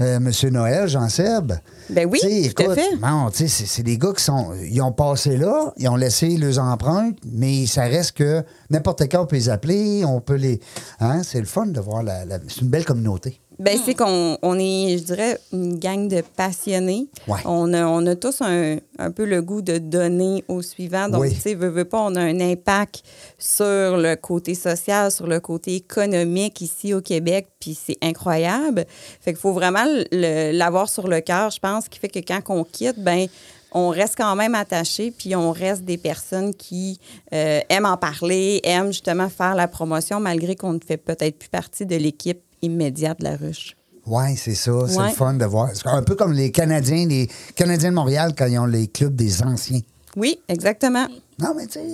euh, 0.00 0.20
Monsieur 0.20 0.50
Noël, 0.50 0.88
Jean-Seb. 0.88 1.52
Ben 1.90 2.08
oui, 2.10 2.18
Tu 2.22 2.44
sais, 2.44 2.52
tout 2.52 2.70
à 2.70 2.74
fait. 2.74 2.96
non, 3.02 3.30
tu 3.30 3.38
sais, 3.38 3.48
c'est 3.48 3.66
c'est 3.66 3.82
des 3.82 3.98
gars 3.98 4.12
qui 4.16 4.22
sont. 4.22 4.52
Ils 4.70 4.80
ont 4.80 4.92
passé 4.92 5.36
là, 5.36 5.72
ils 5.76 5.88
ont 5.88 5.96
laissé 5.96 6.36
leurs 6.36 6.58
empreintes, 6.58 7.16
mais 7.24 7.66
ça 7.66 7.82
reste 7.82 8.12
que 8.12 8.42
n'importe 8.70 9.02
quand 9.10 9.22
on 9.22 9.26
peut 9.26 9.36
les 9.36 9.48
appeler, 9.48 10.04
on 10.04 10.20
peut 10.20 10.34
les. 10.36 10.60
Hein, 11.00 11.22
c'est 11.24 11.40
le 11.40 11.46
fun 11.46 11.66
de 11.66 11.80
voir 11.80 12.02
la. 12.02 12.24
la- 12.24 12.38
c'est 12.48 12.60
une 12.60 12.68
belle 12.68 12.84
communauté. 12.84 13.40
Ben, 13.58 13.76
c'est 13.84 13.94
qu'on 13.94 14.38
on 14.42 14.58
est, 14.58 14.98
je 14.98 15.02
dirais, 15.04 15.38
une 15.52 15.78
gang 15.78 16.06
de 16.08 16.22
passionnés. 16.36 17.08
Ouais. 17.26 17.40
On, 17.44 17.72
a, 17.74 17.86
on 17.86 18.06
a 18.06 18.14
tous 18.14 18.40
un, 18.40 18.76
un 18.98 19.10
peu 19.10 19.24
le 19.24 19.42
goût 19.42 19.62
de 19.62 19.78
donner 19.78 20.44
au 20.46 20.62
suivant. 20.62 21.08
Donc, 21.08 21.22
Oui. 21.22 21.34
tu 21.34 21.40
sais, 21.40 21.54
veux, 21.54 21.68
veux 21.68 21.84
pas, 21.84 22.00
on 22.00 22.14
a 22.14 22.20
un 22.20 22.38
impact 22.40 23.02
sur 23.36 23.96
le 23.96 24.14
côté 24.14 24.54
social, 24.54 25.10
sur 25.10 25.26
le 25.26 25.40
côté 25.40 25.74
économique 25.74 26.60
ici 26.60 26.94
au 26.94 27.00
Québec, 27.00 27.48
puis 27.58 27.74
c'est 27.74 27.98
incroyable. 28.00 28.84
Fait 29.20 29.32
qu'il 29.32 29.40
faut 29.40 29.52
vraiment 29.52 29.84
l'avoir 30.12 30.88
sur 30.88 31.08
le 31.08 31.20
cœur, 31.20 31.50
je 31.50 31.58
pense, 31.58 31.88
qui 31.88 31.98
fait 31.98 32.08
que 32.08 32.20
quand 32.20 32.40
on 32.50 32.64
quitte, 32.64 32.98
ben 33.02 33.26
on 33.72 33.88
reste 33.90 34.14
quand 34.16 34.34
même 34.34 34.54
attaché, 34.54 35.10
puis 35.10 35.36
on 35.36 35.52
reste 35.52 35.82
des 35.82 35.98
personnes 35.98 36.54
qui 36.54 36.98
euh, 37.34 37.60
aiment 37.68 37.84
en 37.84 37.98
parler, 37.98 38.60
aiment 38.64 38.86
justement 38.92 39.28
faire 39.28 39.54
la 39.54 39.68
promotion, 39.68 40.20
malgré 40.20 40.56
qu'on 40.56 40.72
ne 40.72 40.78
fait 40.86 40.96
peut-être 40.96 41.38
plus 41.38 41.50
partie 41.50 41.84
de 41.84 41.96
l'équipe 41.96 42.40
immédiate 42.62 43.20
de 43.20 43.24
la 43.24 43.36
ruche. 43.36 43.76
Oui, 44.06 44.36
c'est 44.36 44.54
ça. 44.54 44.72
C'est 44.88 45.02
le 45.02 45.08
fun 45.10 45.34
de 45.34 45.44
voir. 45.44 45.68
C'est 45.74 45.86
un 45.86 46.02
peu 46.02 46.14
comme 46.14 46.32
les 46.32 46.50
Canadiens, 46.50 47.06
les 47.06 47.28
Canadiens 47.54 47.90
de 47.90 47.94
Montréal 47.94 48.32
quand 48.36 48.46
ils 48.46 48.58
ont 48.58 48.66
les 48.66 48.86
clubs 48.88 49.14
des 49.14 49.42
anciens. 49.42 49.80
Oui, 50.16 50.38
exactement. 50.48 51.06
Non, 51.40 51.54
mais 51.56 51.66
tu 51.66 51.74
sais, 51.74 51.84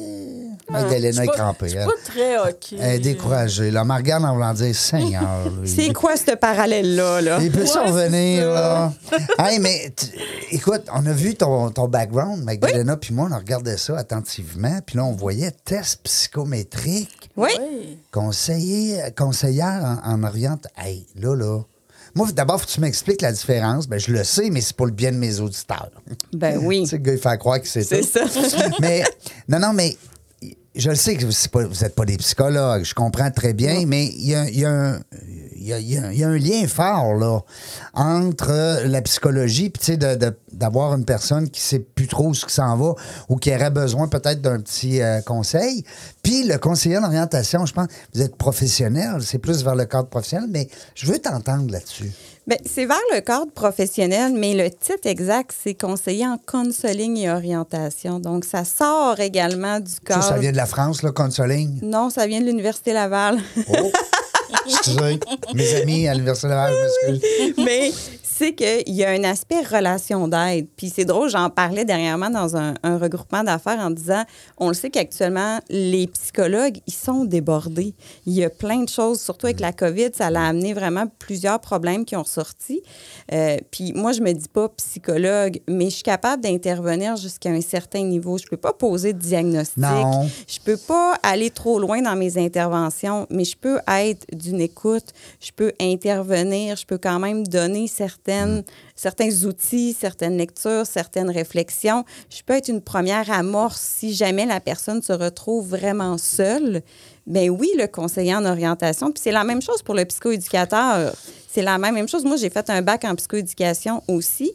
Magdalena 0.71 1.11
Je 1.13 1.23
est 1.23 1.27
crampée. 1.27 1.73
Elle, 1.75 1.85
pas 1.85 1.93
très 2.05 2.39
hockey. 2.39 2.77
elle 2.81 2.95
est 2.95 2.99
découragée. 2.99 3.71
Là, 3.71 3.85
me 3.85 3.93
regarde 3.95 4.25
en 4.25 4.33
voulant 4.33 4.55
dire 4.55 4.75
Seigneur. 4.75 5.53
C'est 5.67 5.93
quoi 5.93 6.17
ce 6.17 6.35
parallèle-là? 6.35 7.21
Là? 7.21 7.39
Il 7.43 7.51
peut 7.53 7.67
s'en 7.67 7.87
c'est 7.95 8.41
là. 8.41 8.93
hey, 9.39 9.59
mais 9.59 9.93
écoute, 10.51 10.85
on 10.93 11.05
a 11.05 11.13
vu 11.13 11.35
ton, 11.35 11.71
ton 11.71 11.89
background, 11.89 12.43
Magdalena, 12.43 12.97
puis 12.97 13.13
moi, 13.13 13.29
on 13.31 13.33
a 13.35 13.39
regardé 13.39 13.77
ça 13.77 13.99
attentivement, 13.99 14.79
puis 14.87 14.97
là, 14.97 15.05
on 15.05 15.13
voyait 15.13 15.51
test 15.65 16.01
psychométrique, 16.05 17.31
Oui. 17.37 17.51
Oui. 17.59 17.99
conseiller, 18.13 19.01
conseillère 19.17 19.99
en, 20.05 20.13
en 20.15 20.23
oriente. 20.25 20.67
Hey, 20.79 21.07
là, 21.17 21.35
là. 21.37 21.61
Moi, 22.15 22.31
d'abord, 22.33 22.61
faut 22.61 22.67
que 22.67 22.73
tu 22.73 22.81
m'expliques 22.81 23.23
la 23.23 23.33
différence. 23.33 23.89
Ben, 23.89 23.99
je 23.99 24.13
le 24.13 24.23
sais, 24.25 24.51
mais 24.51 24.61
c'est 24.61 24.77
pour 24.77 24.87
le 24.87 24.93
bien 24.93 25.11
de 25.13 25.17
mes 25.17 25.41
auditeurs. 25.41 25.91
Ben 26.33 26.59
oui. 26.63 26.83
Tu 26.83 26.91
sais, 26.91 26.97
le 26.97 27.03
gars, 27.03 27.13
il 27.13 27.19
fait 27.19 27.39
croire 27.39 27.61
que 27.61 27.67
c'est 27.69 27.83
C'est 27.83 28.03
ça. 28.03 28.29
ça. 28.29 28.69
mais, 28.81 29.03
non, 29.49 29.59
non, 29.59 29.73
mais 29.73 29.97
je 30.77 30.91
le 30.91 30.97
sais 30.97 31.17
que 31.17 31.25
vous 31.25 31.83
n'êtes 31.83 31.95
pas 31.95 32.05
des 32.05 32.17
psychologues, 32.17 32.85
je 32.85 32.95
comprends 32.95 33.31
très 33.31 33.53
bien, 33.53 33.85
mais 33.87 34.07
il 34.07 34.29
y 34.29 34.35
a, 34.35 34.49
y 34.51 34.65
a 34.65 34.99
y 35.67 35.73
a- 35.73 35.79
il 35.79 35.91
y 35.93 35.99
a- 35.99 36.13
il 36.13 36.19
y 36.19 36.25
a 36.25 36.29
un 36.29 36.39
lien 36.39 36.67
fort 36.67 37.15
là, 37.15 37.41
entre 37.95 38.87
la 38.87 39.03
psychologie 39.03 39.71
puis 39.71 39.81
tu 39.81 39.87
sais, 39.93 39.97
de- 39.97 40.15
de- 40.15 40.37
d'avoir 40.53 40.95
une 40.95 41.05
personne 41.05 41.49
qui 41.51 41.61
sait 41.61 41.79
plus 41.81 42.07
trop 42.09 42.33
ce 42.35 42.45
qui 42.47 42.53
s'en 42.55 42.77
va 42.77 42.95
ou 43.29 43.37
qui 43.37 43.55
aurait 43.55 43.71
besoin 43.71 44.09
peut-être 44.09 44.41
d'un 44.41 44.61
petit 44.61 45.01
euh, 45.03 45.21
conseil. 45.23 45.85
Puis 46.23 46.45
le 46.45 46.59
conseiller 46.59 46.99
en 46.99 47.05
orientation, 47.05 47.67
je 47.67 47.73
pense, 47.73 47.89
vous 48.15 48.23
êtes 48.23 48.37
professionnel, 48.37 49.17
c'est 49.23 49.39
plus 49.39 49.63
vers 49.65 49.75
le 49.77 49.85
cadre 49.85 50.09
professionnel, 50.09 50.49
mais 50.51 50.69
je 50.95 51.07
veux 51.07 51.19
t'entendre 51.19 51.71
là-dessus. 51.73 52.11
Ben, 52.47 52.59
c'est 52.67 52.85
vers 52.85 52.99
le 53.15 53.21
cadre 53.23 53.51
professionnel, 53.53 54.35
mais 54.35 54.53
le 54.53 54.69
titre 54.71 55.07
exact, 55.07 55.51
c'est 55.65 55.73
conseiller 55.73 56.27
en 56.27 56.37
counseling 56.37 57.17
et 57.17 57.31
orientation. 57.31 58.21
Donc, 58.21 58.45
ça 58.45 58.65
sort 58.67 59.19
également 59.19 59.81
du 59.81 59.91
Ça, 59.93 59.99
cadre. 60.05 60.25
ça 60.25 60.37
vient 60.37 60.53
de 60.53 60.57
la 60.59 60.67
France, 60.67 61.03
là, 61.03 61.11
Consoling. 61.11 61.81
Non, 61.83 62.11
ça 62.11 62.27
vient 62.27 62.41
de 62.43 62.45
l'Université 62.45 62.93
Laval. 62.93 63.39
Oh! 63.71 63.91
Mes 65.55 65.75
amis 65.75 66.09
à 66.09 66.15
l'Université 66.15 66.49
Laval, 66.49 66.75
je 67.07 67.11
m'excuse. 67.13 67.55
mais 67.65 67.93
c'est 68.37 68.53
qu'il 68.53 68.95
y 68.95 69.05
a 69.05 69.11
un 69.11 69.23
aspect 69.23 69.61
relation 69.63 70.27
d'aide. 70.27 70.67
Puis 70.77 70.91
c'est 70.95 71.05
drôle, 71.05 71.29
j'en 71.29 71.51
parlais 71.51 71.85
dernièrement 71.85 72.31
dans 72.31 72.57
un, 72.57 72.75
un 72.83 72.99
regroupement 72.99 73.45
d'affaires 73.45 73.79
en 73.79 73.91
disant, 73.91 74.25
on 74.59 74.69
le 74.69 74.75
sait 74.75 74.91
qu'actuellement, 74.91 75.61
les 75.69 76.09
psychologues, 76.09 76.79
ils 76.89 76.95
sont 76.95 77.25
débordés. 77.25 77.95
Il 78.27 78.33
y 78.33 78.43
a 78.43 78.51
plein 78.51 78.83
de 78.83 78.89
choses, 78.89 79.21
surtout 79.21 79.47
avec 79.47 79.61
la 79.61 79.73
COVID, 79.73 80.11
ça 80.15 80.31
l'a 80.31 80.47
amené 80.47 80.75
vraiment 80.75 81.05
plusieurs 81.21 81.61
problèmes 81.61 82.05
qui 82.05 82.17
ont 82.17 82.25
ressorti. 82.25 82.83
Euh, 83.33 83.57
puis 83.71 83.93
moi, 83.95 84.11
je 84.11 84.21
me 84.21 84.33
dis 84.33 84.49
pas 84.49 84.69
psychologue, 84.71 85.61
mais 85.69 85.87
je 85.87 85.97
suis 85.97 86.03
capable 86.03 86.43
d'intervenir 86.43 87.17
jusqu'à 87.17 87.51
un 87.51 87.61
certain 87.61 88.03
niveau. 88.03 88.37
Je 88.39 88.47
peux 88.47 88.57
pas 88.57 88.73
poser 88.73 89.13
de 89.13 89.19
diagnostic. 89.19 89.79
Non. 89.79 90.29
Je 90.49 90.59
peux 90.59 90.77
pas 90.77 91.15
aller 91.23 91.51
trop 91.51 91.79
loin 91.79 92.03
dans 92.03 92.17
mes 92.17 92.37
interventions, 92.37 93.29
mais 93.31 93.45
je 93.45 93.57
peux 93.57 93.79
être 93.87 94.27
d'une 94.33 94.61
écoute, 94.61 95.13
je 95.41 95.53
peux 95.55 95.73
intervenir, 95.81 96.77
je 96.77 96.85
peux 96.85 96.99
quand 96.99 97.21
même 97.21 97.47
donner 97.47 97.87
certaines, 98.25 98.65
certains 98.97 99.45
outils, 99.45 99.93
certaines 99.99 100.37
lectures, 100.39 100.87
certaines 100.87 101.31
réflexions. 101.31 102.05
Je 102.31 102.43
peux 102.43 102.55
être 102.55 102.69
une 102.69 102.81
première 102.81 103.31
amorce 103.31 103.81
si 103.81 104.15
jamais 104.15 104.47
la 104.47 104.61
personne 104.61 105.03
se 105.03 105.13
retrouve 105.13 105.69
vraiment 105.69 106.17
seule. 106.17 106.83
Ben 107.27 107.51
oui, 107.51 107.71
le 107.79 107.87
conseiller 107.87 108.35
en 108.35 108.45
orientation. 108.45 109.13
Puis 109.13 109.21
c'est 109.23 109.33
la 109.33 109.45
même 109.45 109.61
chose 109.61 109.83
pour 109.83 109.95
le 109.95 110.05
psychoéducateur. 110.05 111.15
C'est 111.51 111.63
la 111.63 111.79
même, 111.79 111.95
même 111.95 112.09
chose. 112.09 112.25
Moi, 112.25 112.37
j'ai 112.37 112.51
fait 112.51 112.69
un 112.71 112.83
bac 112.83 113.05
en 113.05 113.15
psychoéducation 113.15 114.03
aussi. 114.09 114.53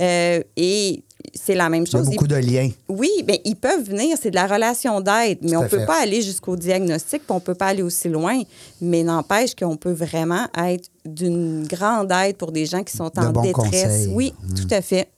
Euh, 0.00 0.42
et 0.56 1.02
c'est 1.34 1.54
la 1.54 1.68
même 1.68 1.84
Il 1.86 1.92
y 1.92 1.96
a 1.96 1.98
chose. 1.98 2.06
beaucoup 2.10 2.26
de 2.26 2.36
liens. 2.36 2.70
Oui, 2.88 3.10
bien, 3.24 3.36
ils 3.44 3.56
peuvent 3.56 3.82
venir, 3.82 4.16
c'est 4.20 4.30
de 4.30 4.34
la 4.36 4.46
relation 4.46 5.00
d'aide, 5.00 5.38
mais 5.42 5.56
on 5.56 5.62
ne 5.64 5.68
peut 5.68 5.84
pas 5.84 6.00
aller 6.02 6.22
jusqu'au 6.22 6.56
diagnostic, 6.56 7.22
puis 7.22 7.30
on 7.30 7.36
ne 7.36 7.40
peut 7.40 7.54
pas 7.54 7.66
aller 7.66 7.82
aussi 7.82 8.08
loin. 8.08 8.40
Mais 8.80 9.02
n'empêche 9.02 9.54
qu'on 9.54 9.76
peut 9.76 9.92
vraiment 9.92 10.46
être 10.56 10.88
d'une 11.04 11.66
grande 11.66 12.12
aide 12.12 12.36
pour 12.36 12.52
des 12.52 12.66
gens 12.66 12.82
qui 12.84 12.96
sont 12.96 13.08
De 13.14 13.20
en 13.20 13.32
détresse. 13.32 13.52
conseils. 13.54 14.08
Mm. 14.08 14.14
Oui, 14.14 14.34
tout 14.56 14.72
à 14.74 14.80
fait. 14.82 15.08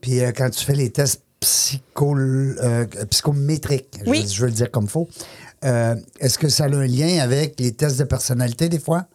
Puis 0.00 0.20
euh, 0.20 0.32
quand 0.36 0.50
tu 0.50 0.64
fais 0.64 0.74
les 0.74 0.90
tests 0.90 1.22
psycho, 1.40 2.16
euh, 2.16 2.86
psychométriques, 3.10 3.88
je, 4.04 4.10
Oui. 4.10 4.26
je 4.30 4.40
veux 4.42 4.46
le 4.48 4.52
dire 4.54 4.70
comme 4.70 4.88
faux, 4.88 5.08
euh, 5.64 5.94
est-ce 6.20 6.38
que 6.38 6.48
ça 6.48 6.64
a 6.64 6.68
un 6.68 6.86
lien 6.86 7.18
avec 7.22 7.58
les 7.60 7.72
tests 7.72 7.98
de 7.98 8.04
personnalité 8.04 8.68
des 8.68 8.78
fois? 8.78 9.06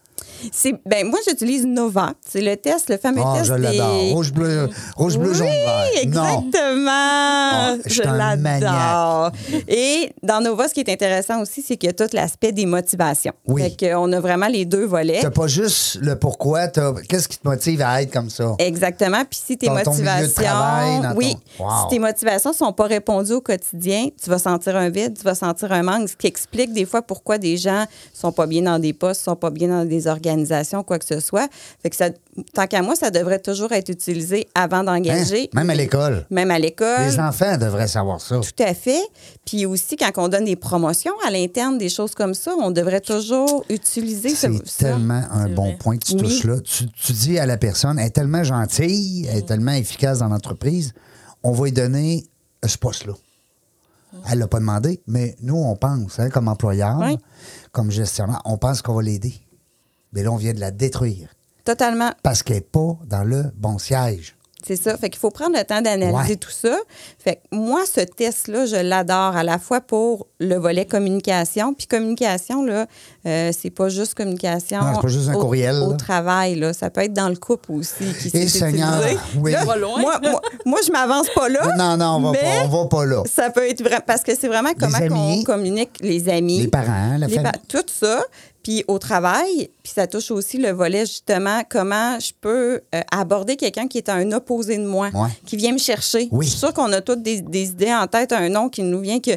C'est, 0.51 0.73
ben, 0.85 1.07
moi, 1.07 1.19
j'utilise 1.27 1.65
Nova. 1.65 2.13
C'est 2.27 2.41
le 2.41 2.55
test, 2.57 2.89
le 2.89 2.97
fameux 2.97 3.21
Ah, 3.25 3.33
test 3.37 3.45
je 3.49 3.53
l'adore. 3.53 4.01
des... 4.01 4.11
Rouge, 4.13 4.33
bleu, 4.33 4.69
rouge, 4.95 5.17
bleu, 5.17 5.33
jaune, 5.33 5.47
vert. 5.47 5.83
Oui, 6.03 6.07
Non. 6.09 6.23
exactement. 6.23 7.77
je 7.85 7.93
je 7.93 8.01
l'adore. 8.03 9.31
Et 9.67 10.11
dans 10.23 10.41
Nova, 10.41 10.67
ce 10.67 10.73
qui 10.73 10.79
est 10.81 10.89
intéressant 10.89 11.41
aussi, 11.41 11.61
c'est 11.61 11.77
qu'il 11.77 11.87
y 11.87 11.89
a 11.89 11.93
tout 11.93 12.09
l'aspect 12.13 12.51
des 12.51 12.65
motivations. 12.65 13.33
Oui. 13.47 13.61
Fait 13.63 13.89
qu'on 13.91 14.11
a 14.13 14.19
vraiment 14.19 14.47
les 14.47 14.65
deux 14.65 14.85
volets. 14.85 15.19
T'as 15.21 15.29
pas 15.29 15.47
juste 15.47 15.97
le 16.01 16.15
pourquoi, 16.17 16.67
qu'est-ce 16.67 17.27
qui 17.27 17.37
te 17.37 17.47
motive 17.47 17.81
à 17.81 18.01
être 18.01 18.11
comme 18.11 18.29
ça? 18.29 18.55
Exactement. 18.59 19.23
Puis 19.29 19.39
si 19.45 19.57
tes 19.57 19.67
Dans 19.67 19.77
ton 19.83 19.91
motivations, 19.91 20.43
travail, 20.43 21.01
dans 21.01 21.15
oui, 21.15 21.35
ton- 21.57 21.63
Wow. 21.65 21.69
si 21.83 21.87
tes 21.95 21.99
motivations 21.99 22.53
sont 22.53 22.73
pas 22.73 22.85
répondues 22.85 23.33
au 23.33 23.41
quotidien, 23.41 24.07
tu 24.21 24.29
vas 24.29 24.39
sentir 24.39 24.75
un 24.75 24.89
vide, 24.89 25.17
tu 25.17 25.23
vas 25.23 25.35
sentir 25.35 25.71
un 25.71 25.83
manque, 25.83 26.09
ce 26.09 26.15
qui 26.15 26.27
explique 26.27 26.73
des 26.73 26.85
fois 26.85 27.01
pourquoi 27.01 27.37
des 27.37 27.57
gens 27.57 27.85
sont 28.13 28.31
pas 28.31 28.47
bien 28.47 28.61
dans 28.63 28.79
des 28.79 28.93
postes, 28.93 29.21
sont 29.23 29.35
pas 29.35 29.49
bien 29.49 29.67
dans 29.67 29.85
des 29.85 30.07
organisations, 30.31 30.83
quoi 30.83 30.97
que 30.99 31.05
ce 31.05 31.19
soit. 31.19 31.47
Fait 31.81 31.89
que 31.89 31.95
ça, 31.95 32.09
tant 32.53 32.67
qu'à 32.67 32.81
moi, 32.81 32.95
ça 32.95 33.11
devrait 33.11 33.39
toujours 33.39 33.71
être 33.73 33.89
utilisé 33.89 34.47
avant 34.55 34.83
d'engager. 34.83 35.43
Hein? 35.53 35.59
Même 35.59 35.69
à 35.69 35.75
l'école. 35.75 36.25
Même 36.29 36.51
à 36.51 36.59
l'école. 36.59 37.01
Les 37.05 37.19
enfants 37.19 37.57
devraient 37.57 37.87
savoir 37.87 38.21
ça. 38.21 38.39
Tout 38.39 38.63
à 38.63 38.73
fait. 38.73 39.01
Puis 39.45 39.65
aussi, 39.65 39.95
quand 39.97 40.11
on 40.17 40.27
donne 40.27 40.45
des 40.45 40.55
promotions 40.55 41.13
à 41.27 41.31
l'interne, 41.31 41.77
des 41.77 41.89
choses 41.89 42.15
comme 42.15 42.33
ça, 42.33 42.53
on 42.59 42.71
devrait 42.71 43.01
toujours 43.01 43.63
utiliser 43.69 44.29
ce- 44.29 44.35
C'est 44.35 44.67
ça. 44.67 44.85
tellement 44.89 45.21
un 45.31 45.49
bon 45.49 45.65
vrai. 45.69 45.77
point 45.79 45.97
que 45.97 46.05
tu 46.05 46.13
Oui. 46.15 46.21
touches 46.23 46.43
là. 46.45 46.59
Tu, 46.61 46.85
tu 46.89 47.11
dis 47.13 47.37
à 47.39 47.45
la 47.45 47.57
personne, 47.57 47.99
elle 47.99 48.07
est 48.07 48.11
tellement 48.11 48.43
gentille, 48.43 49.27
elle 49.29 49.37
est 49.39 49.47
tellement 49.47 49.73
efficace 49.73 50.19
dans 50.19 50.27
l'entreprise, 50.29 50.93
on 51.43 51.51
va 51.51 51.65
lui 51.65 51.71
donner 51.71 52.25
ce 52.65 52.77
poste-là. 52.77 53.13
Elle 54.29 54.39
l'a 54.39 54.47
pas 54.47 54.59
demandé, 54.59 55.01
mais 55.07 55.35
nous, 55.41 55.55
on 55.55 55.75
pense, 55.77 56.19
hein, 56.19 56.29
comme 56.29 56.47
employeur, 56.49 56.97
Oui. 56.99 57.17
comme 57.71 57.91
gestionnaire, 57.91 58.41
on 58.45 58.57
pense 58.57 58.81
qu'on 58.81 58.93
va 58.93 59.01
l'aider. 59.01 59.33
Mais 60.13 60.23
là, 60.23 60.31
on 60.31 60.35
vient 60.37 60.53
de 60.53 60.59
la 60.59 60.71
détruire 60.71 61.29
Totalement. 61.65 62.11
parce 62.23 62.43
qu'elle 62.43 62.57
n'est 62.57 62.61
pas 62.61 62.97
dans 63.07 63.23
le 63.23 63.45
bon 63.55 63.77
siège. 63.77 64.35
C'est 64.63 64.75
ça. 64.75 64.95
Fait 64.95 65.09
qu'il 65.09 65.19
faut 65.19 65.31
prendre 65.31 65.57
le 65.57 65.63
temps 65.63 65.81
d'analyser 65.81 66.13
Ouais. 66.33 66.35
tout 66.35 66.51
ça. 66.51 66.77
Fait 67.17 67.37
que 67.37 67.41
moi, 67.55 67.81
ce 67.91 68.01
test-là, 68.01 68.67
je 68.67 68.75
l'adore 68.75 69.35
à 69.35 69.41
la 69.43 69.57
fois 69.57 69.81
pour 69.81 70.27
le 70.39 70.53
volet 70.55 70.85
communication. 70.85 71.73
Puis 71.73 71.87
communication, 71.87 72.63
là, 72.63 72.85
euh, 73.25 73.51
c'est 73.59 73.71
pas 73.71 73.89
juste 73.89 74.13
communication. 74.13 74.79
Non, 74.81 74.93
c'est 74.93 75.01
pas 75.01 75.07
juste 75.07 75.29
un 75.29 75.33
au, 75.33 75.39
courriel, 75.41 75.77
Au 75.77 75.89
là. 75.89 75.97
travail, 75.97 76.59
là. 76.59 76.73
Ça 76.73 76.91
peut 76.91 77.01
être 77.01 77.13
dans 77.13 77.29
le 77.29 77.37
couple 77.37 77.71
aussi. 77.71 78.05
Qui 78.21 78.27
Et 78.37 78.47
s'est 78.47 78.59
Seigneur, 78.59 79.01
utilisé. 79.01 79.19
oui. 79.39 79.51
Là. 79.53 79.65
Moi, 79.65 79.77
moi, 80.21 80.41
moi, 80.63 80.79
je 80.85 80.91
m'avance 80.91 81.27
pas 81.33 81.49
là. 81.49 81.75
Non, 81.75 81.97
non, 81.97 82.17
on 82.17 82.31
va, 82.31 82.31
mais 82.33 82.39
pas, 82.59 82.65
on 82.65 82.83
va 82.83 82.85
pas 82.87 83.05
là. 83.05 83.23
Ça 83.25 83.49
peut 83.49 83.67
être 83.67 83.81
vrai 83.81 83.99
parce 84.05 84.21
que 84.21 84.35
c'est 84.39 84.47
vraiment 84.47 84.73
comment 84.79 84.95
amis. 84.97 85.39
on 85.39 85.43
communique 85.43 85.97
les 86.01 86.29
amis, 86.29 86.61
Les 86.61 86.67
parents, 86.67 87.17
la 87.17 87.25
les 87.25 87.33
famille. 87.35 87.51
pa- 87.51 87.57
tout 87.67 87.83
ça. 87.91 88.21
Puis 88.63 88.83
au 88.87 88.99
travail, 88.99 89.69
puis 89.83 89.91
ça 89.95 90.05
touche 90.07 90.29
aussi 90.31 90.57
le 90.57 90.69
volet 90.69 91.01
justement 91.05 91.61
comment 91.69 92.19
je 92.19 92.31
peux 92.39 92.81
euh, 92.93 93.01
aborder 93.11 93.55
quelqu'un 93.55 93.87
qui 93.87 93.97
est 93.97 94.09
un 94.09 94.31
opposé 94.31 94.77
de 94.77 94.85
moi, 94.85 95.09
Ouais. 95.13 95.29
qui 95.45 95.57
vient 95.57 95.73
me 95.73 95.79
chercher. 95.79 96.27
Oui. 96.31 96.45
Je 96.45 96.51
suis 96.51 96.59
sûre 96.59 96.73
qu'on 96.73 96.91
a 96.93 97.01
toutes 97.01 97.23
des, 97.23 97.41
des 97.41 97.69
idées 97.69 97.93
en 97.93 98.05
tête, 98.07 98.31
un 98.33 98.49
nom 98.49 98.69
qui 98.69 98.83
nous 98.83 98.99
vient 99.01 99.19
que 99.19 99.31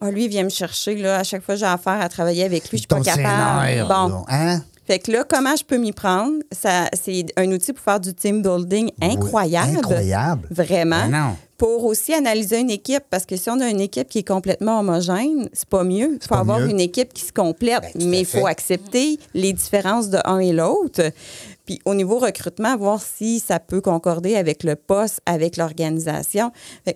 ah, 0.00 0.10
lui 0.10 0.24
il 0.24 0.28
vient 0.28 0.44
me 0.44 0.50
chercher 0.50 0.94
là, 0.96 1.18
à 1.18 1.24
chaque 1.24 1.42
fois 1.42 1.54
que 1.54 1.60
j'ai 1.60 1.66
affaire 1.66 2.00
à 2.00 2.08
travailler 2.10 2.44
avec 2.44 2.68
lui, 2.70 2.76
je 2.78 2.82
suis 2.82 2.86
pas 2.86 3.00
capable. 3.00 3.88
Bon, 3.88 4.24
hein? 4.28 4.60
Fait 4.86 5.00
que 5.00 5.10
là, 5.10 5.24
comment 5.28 5.56
je 5.56 5.64
peux 5.64 5.78
m'y 5.78 5.90
prendre? 5.92 6.34
Ça, 6.52 6.88
c'est 6.92 7.26
un 7.36 7.50
outil 7.50 7.72
pour 7.72 7.82
faire 7.82 7.98
du 7.98 8.14
team 8.14 8.40
building 8.40 8.90
incroyable. 9.02 9.78
incroyable. 9.78 10.46
Vraiment. 10.50 11.08
Ben 11.08 11.10
non. 11.10 11.36
Pour 11.58 11.84
aussi 11.84 12.12
analyser 12.12 12.60
une 12.60 12.70
équipe, 12.70 13.04
parce 13.08 13.24
que 13.24 13.36
si 13.36 13.48
on 13.48 13.60
a 13.60 13.68
une 13.68 13.80
équipe 13.80 14.08
qui 14.08 14.18
est 14.18 14.28
complètement 14.28 14.80
homogène, 14.80 15.48
c'est 15.52 15.68
pas 15.68 15.84
mieux. 15.84 16.18
Il 16.20 16.26
faut 16.26 16.34
avoir 16.34 16.60
mieux. 16.60 16.70
une 16.70 16.80
équipe 16.80 17.12
qui 17.12 17.24
se 17.24 17.32
complète, 17.32 17.82
Ben, 17.94 18.08
mais 18.08 18.20
il 18.20 18.26
faut 18.26 18.46
accepter 18.46 19.18
les 19.34 19.52
différences 19.52 20.10
de 20.10 20.18
un 20.24 20.38
et 20.38 20.52
l'autre. 20.52 21.02
Puis 21.66 21.80
au 21.84 21.94
niveau 21.94 22.18
recrutement, 22.18 22.76
voir 22.76 23.02
si 23.02 23.40
ça 23.40 23.58
peut 23.58 23.80
concorder 23.80 24.36
avec 24.36 24.62
le 24.62 24.76
poste, 24.76 25.20
avec 25.26 25.56
l'organisation. 25.56 26.52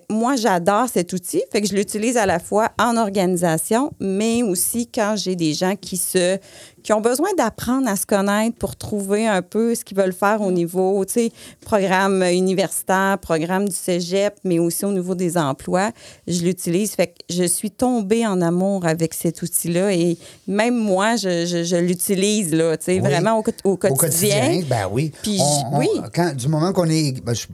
Moi, 0.09 0.37
j'adore 0.37 0.87
cet 0.87 1.11
outil. 1.11 1.43
Fait 1.51 1.61
que 1.61 1.67
je 1.67 1.75
l'utilise 1.75 2.15
à 2.15 2.25
la 2.25 2.39
fois 2.39 2.69
en 2.79 2.95
organisation, 2.95 3.91
mais 3.99 4.43
aussi 4.43 4.87
quand 4.87 5.15
j'ai 5.17 5.35
des 5.35 5.53
gens 5.53 5.75
qui 5.75 5.97
se 5.97 6.37
qui 6.83 6.93
ont 6.93 7.01
besoin 7.01 7.29
d'apprendre 7.37 7.87
à 7.87 7.95
se 7.95 8.05
connaître 8.05 8.57
pour 8.57 8.75
trouver 8.75 9.27
un 9.27 9.41
peu 9.41 9.75
ce 9.75 9.83
qu'ils 9.85 9.97
veulent 9.97 10.13
faire 10.13 10.41
au 10.41 10.51
niveau, 10.51 11.03
tu 11.05 11.13
sais, 11.13 11.31
programme 11.63 12.23
universitaire, 12.23 13.17
programme 13.19 13.67
du 13.69 13.75
cégep, 13.75 14.35
mais 14.43 14.59
aussi 14.59 14.85
au 14.85 14.91
niveau 14.91 15.15
des 15.15 15.37
emplois. 15.37 15.91
Je 16.27 16.41
l'utilise. 16.43 16.91
Fait 16.91 17.07
que 17.07 17.13
je 17.29 17.43
suis 17.43 17.71
tombée 17.71 18.25
en 18.25 18.41
amour 18.41 18.85
avec 18.85 19.13
cet 19.13 19.41
outil-là 19.41 19.93
et 19.93 20.17
même 20.47 20.75
moi, 20.77 21.15
je, 21.15 21.45
je- 21.45 21.63
je 21.63 21.75
l'utilise, 21.75 22.53
là, 22.53 22.77
tu 22.77 22.85
sais, 22.85 22.93
Oui. 22.93 22.99
vraiment 22.99 23.37
au, 23.37 23.43
quot- 23.43 23.51
au 23.63 23.71
Au 23.71 23.77
quotidien. 23.77 23.95
quotidien, 24.41 24.63
ben 24.69 24.87
oui. 24.91 25.11
Puis 25.21 25.37
On- 25.39 25.43
j- 25.59 25.63
on- 25.71 25.79
oui. 25.79 25.87
quand- 26.13 26.35
du 26.35 26.47
moment 26.47 26.73
qu'on 26.73 26.89
est. 26.89 27.23
ben, 27.23 27.33
je- 27.33 27.47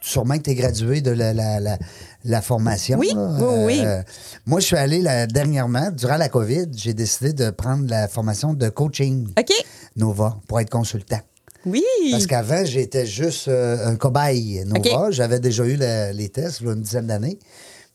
sûrement 0.00 0.36
que 0.38 0.42
tu 0.42 0.50
es 0.50 0.54
gradué 0.54 1.00
de 1.00 1.10
la, 1.10 1.32
la, 1.32 1.60
la, 1.60 1.78
la 2.24 2.42
formation. 2.42 2.98
Oui, 2.98 3.12
là. 3.14 3.36
oui, 3.40 3.64
oui. 3.64 3.80
Euh, 3.84 4.02
moi, 4.46 4.60
je 4.60 4.66
suis 4.66 4.76
allé 4.76 5.00
là, 5.02 5.26
dernièrement, 5.26 5.90
durant 5.90 6.16
la 6.16 6.28
COVID, 6.28 6.66
j'ai 6.74 6.94
décidé 6.94 7.32
de 7.32 7.50
prendre 7.50 7.88
la 7.88 8.08
formation 8.08 8.54
de 8.54 8.68
coaching 8.68 9.28
OK. 9.38 9.52
Nova 9.96 10.38
pour 10.48 10.60
être 10.60 10.70
consultant. 10.70 11.20
Oui. 11.66 11.82
Parce 12.10 12.26
qu'avant, 12.26 12.64
j'étais 12.64 13.06
juste 13.06 13.48
euh, 13.48 13.86
un 13.86 13.96
cobaye 13.96 14.64
Nova. 14.66 15.10
J'avais 15.10 15.40
déjà 15.40 15.64
eu 15.64 15.76
le- 15.76 16.12
les 16.12 16.28
tests 16.28 16.60
il 16.60 16.66
y 16.66 16.70
a 16.70 16.72
une 16.74 16.82
dizaine 16.82 17.06
d'années. 17.06 17.38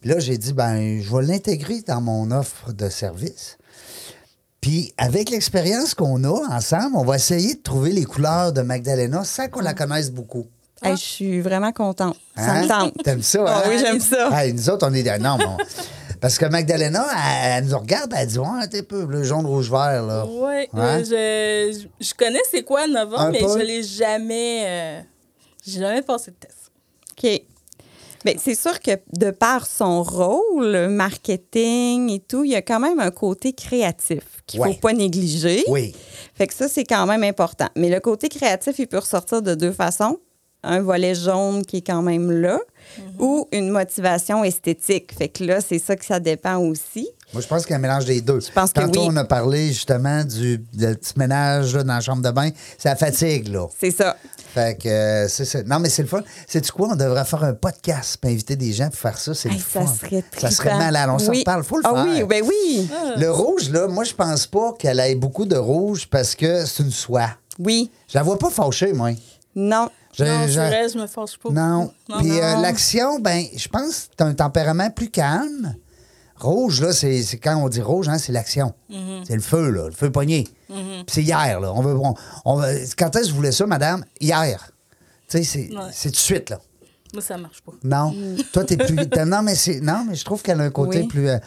Puis 0.02 0.10
là, 0.10 0.20
j'ai 0.20 0.38
dit, 0.38 0.54
ben, 0.54 1.02
je 1.02 1.16
vais 1.16 1.24
l'intégrer 1.24 1.82
dans 1.86 2.02
mon 2.02 2.32
offre 2.32 2.72
de 2.74 2.88
service. 2.90 3.58
Puis, 4.62 4.94
avec 4.98 5.30
l'expérience 5.30 5.94
qu'on 5.94 6.24
a 6.24 6.56
ensemble, 6.56 6.96
on 6.98 7.04
va 7.06 7.16
essayer 7.16 7.56
de 7.56 7.62
trouver 7.62 7.92
les 7.92 8.04
couleurs 8.06 8.52
de 8.52 8.62
Magdalena 8.62 9.24
sans 9.24 9.48
qu'on 9.48 9.62
la 9.62 9.74
connaisse 9.74 10.12
beaucoup. 10.12 10.46
Hey, 10.82 10.96
je 10.96 11.02
suis 11.02 11.42
vraiment 11.42 11.72
contente. 11.72 12.16
Ça 12.36 12.52
Hein? 12.54 12.64
me 12.64 12.68
tente. 12.68 13.04
T'aimes 13.04 13.22
ça, 13.22 13.44
Ah 13.48 13.58
hein? 13.66 13.70
oui, 13.70 13.78
j'aime 13.80 14.00
ça. 14.00 14.30
Hey, 14.32 14.54
nous 14.54 14.70
autres, 14.70 14.88
on 14.90 14.94
est. 14.94 15.20
Non, 15.20 15.38
bon. 15.38 15.58
Parce 16.22 16.38
que 16.38 16.46
Magdalena, 16.46 17.06
elle, 17.16 17.64
elle 17.64 17.70
nous 17.70 17.78
regarde, 17.78 18.14
elle 18.16 18.28
dit, 18.28 18.40
ouais, 18.40 18.68
t'es 18.70 18.84
peu, 18.84 19.06
le 19.06 19.24
jaune, 19.24 19.46
rouge, 19.46 19.70
vert, 19.70 20.04
là. 20.06 20.26
Oui, 20.26 20.68
Hein? 20.74 21.00
je, 21.04 21.80
je, 22.00 22.06
je 22.06 22.14
connais 22.14 22.42
c'est 22.52 22.64
quoi 22.64 22.88
Nova, 22.88 23.20
Un 23.22 23.32
mais 23.32 23.40
peu. 23.40 23.58
je 23.60 23.64
l'ai 23.66 23.84
jamais. 23.84 24.64
euh, 24.66 25.02
j'ai 25.66 25.80
jamais 25.80 26.02
passé 26.02 26.32
de 26.32 26.36
test. 26.38 26.72
OK. 27.12 27.42
Bien, 28.26 28.34
c'est 28.38 28.56
sûr 28.56 28.82
que 28.82 28.92
de 29.18 29.32
par 29.32 29.66
son 29.66 30.04
rôle, 30.04 30.88
marketing 30.90 32.10
et 32.12 32.20
tout, 32.20 32.44
il 32.44 32.52
y 32.52 32.56
a 32.56 32.62
quand 32.62 32.80
même 32.82 33.00
un 33.00 33.12
côté 33.12 33.54
créatif 33.54 34.24
qu'il 34.46 34.60
ne 34.60 34.66
Ouais. 34.66 34.74
faut 34.74 34.80
pas 34.80 34.94
négliger. 34.94 35.64
Oui. 35.70 35.96
Fait 36.36 36.48
que 36.48 36.54
ça, 36.54 36.68
c'est 36.68 36.84
quand 36.84 37.06
même 37.06 37.24
important. 37.24 37.68
Mais 37.78 37.90
le 37.90 38.00
côté 38.02 38.28
créatif, 38.28 38.78
il 38.80 38.88
peut 38.88 38.98
ressortir 38.98 39.42
de 39.42 39.56
deux 39.56 39.72
façons. 39.72 40.20
Un 40.64 40.82
volet 40.82 41.16
jaune 41.16 41.66
qui 41.66 41.78
est 41.78 41.82
quand 41.88 42.02
même 42.02 42.30
là, 42.32 42.60
ou 43.18 43.48
une 43.54 43.70
motivation 43.70 44.44
esthétique. 44.44 45.14
Fait 45.18 45.30
que 45.30 45.44
là, 45.46 45.62
c'est 45.62 45.80
ça 45.80 45.96
que 45.96 46.04
ça 46.04 46.20
dépend 46.20 46.58
aussi. 46.58 47.08
Moi, 47.32 47.42
je 47.42 47.48
pense 47.48 47.62
qu'il 47.64 47.72
y 47.72 47.74
a 47.76 47.78
un 47.78 47.82
mélange 47.82 48.06
des 48.06 48.20
deux. 48.22 48.40
Je 48.42 48.52
pense 48.52 48.74
que 48.74 48.82
Tantôt, 48.82 49.02
oui. 49.02 49.08
on 49.12 49.16
a 49.16 49.24
parlé 49.24 49.68
justement 49.68 50.24
du 50.24 50.60
petit 50.78 51.14
ménage 51.16 51.76
là, 51.76 51.84
dans 51.84 51.94
la 51.94 52.02
chambre 52.02 52.24
de 52.24 52.32
bain. 52.32 52.50
Ça 52.78 52.96
fatigue, 52.96 53.48
là. 53.50 53.68
C'est 53.80 53.92
ça. 53.92 54.18
Fait 54.54 54.82
que 54.82 54.90
euh, 54.90 55.28
c'est 55.30 55.46
ça. 55.46 55.62
Non, 55.64 55.80
mais 55.80 55.90
c'est 55.90 56.02
le 56.02 56.08
fun. 56.08 56.24
Sais-tu 56.48 56.72
quoi? 56.72 56.90
On 56.92 56.96
devrait 56.96 57.24
faire 57.26 57.44
un 57.44 57.54
podcast 57.54 58.18
pour 58.18 58.32
inviter 58.32 58.56
des 58.56 58.74
gens 58.74 58.90
pour 58.90 58.98
faire 59.00 59.18
ça. 59.20 59.34
C'est 59.36 59.50
Hey, 59.50 59.56
le 59.56 59.62
fun. 59.62 59.86
ça 59.86 59.94
serait 60.08 60.24
Ça 60.38 60.52
serait 60.52 60.76
malade. 60.78 61.10
On 61.14 61.20
s'en 61.20 61.32
Oui. 61.32 61.40
reparle. 61.40 61.64
Faut 61.64 61.78
le 61.78 61.84
ah 61.86 61.94
faire. 61.94 62.06
oui, 62.06 62.24
ben 62.24 62.44
oui. 62.46 62.90
Le 63.18 63.30
rouge, 63.32 63.70
là, 63.70 63.88
moi, 63.88 64.04
je 64.04 64.14
pense 64.16 64.48
pas 64.48 64.74
qu'elle 64.80 65.00
ait 65.00 65.14
beaucoup 65.16 65.46
de 65.46 65.56
rouge 65.56 66.08
parce 66.10 66.34
que 66.36 66.66
c'est 66.66 66.82
une 66.84 66.92
soie. 66.92 67.30
Oui. 67.60 67.92
Je 68.12 68.18
la 68.18 68.24
vois 68.24 68.40
pas 68.40 68.50
fâchée, 68.50 68.92
moi. 68.92 69.12
Non. 69.56 69.88
Non, 70.24 70.48
je- 70.48 70.98
me 71.00 71.08
fâche 71.08 71.38
pas. 71.38 71.50
Non. 71.52 71.92
Non, 72.10 72.18
Puis 72.20 72.32
euh, 72.40 72.56
l'action, 72.62 73.20
ben, 73.20 73.44
je 73.56 73.68
pense 73.68 74.08
que 74.12 74.16
tu 74.18 74.24
as 74.24 74.28
un 74.28 74.34
tempérament 74.34 74.90
plus 74.90 75.10
calme. 75.10 75.76
Rouge, 76.38 76.82
là, 76.82 76.94
c'est 76.94 77.22
quand 77.44 77.58
on 77.58 77.68
dit 77.68 77.82
rouge, 77.82 78.08
hein, 78.08 78.18
c'est 78.18 78.32
l'action. 78.32 78.74
Mm-hmm. 78.90 79.24
C'est 79.28 79.36
le 79.36 79.42
feu, 79.42 79.70
là, 79.72 79.86
le 79.88 79.92
feu 79.92 80.10
pogné. 80.10 80.48
Puis 80.70 81.04
c'est 81.08 81.24
hier, 81.24 81.60
là. 81.60 81.74
On 81.74 81.82
veut, 81.82 81.96
on, 81.98 82.14
quand 82.98 83.16
est-ce 83.16 83.26
que 83.26 83.30
vous 83.32 83.36
voulez 83.36 83.52
ça, 83.52 83.66
madame? 83.68 84.06
Hier. 84.22 84.72
Tu 85.28 85.38
sais, 85.40 85.44
c'est 85.44 85.70
Ouais. 85.76 85.92
tout 86.02 86.10
de 86.10 86.16
suite, 86.16 86.50
là. 86.50 86.60
Moi, 87.12 87.22
ça 87.24 87.38
marche 87.38 87.62
pas. 87.62 87.74
Non. 87.84 88.16
Toi, 88.54 88.64
t'es 88.64 88.78
plus. 88.78 88.96
t'as- 89.10 89.26
non, 89.26 89.42
mais 89.42 89.56
c'est. 89.56 89.82
Non, 89.82 90.06
mais 90.08 90.16
je 90.16 90.24
trouve 90.24 90.42
qu'elle 90.42 90.62
a 90.62 90.64
un 90.66 90.70
côté 90.70 91.02
Oui. 91.02 91.08
plus. 91.08 91.28
euh, 91.28 91.40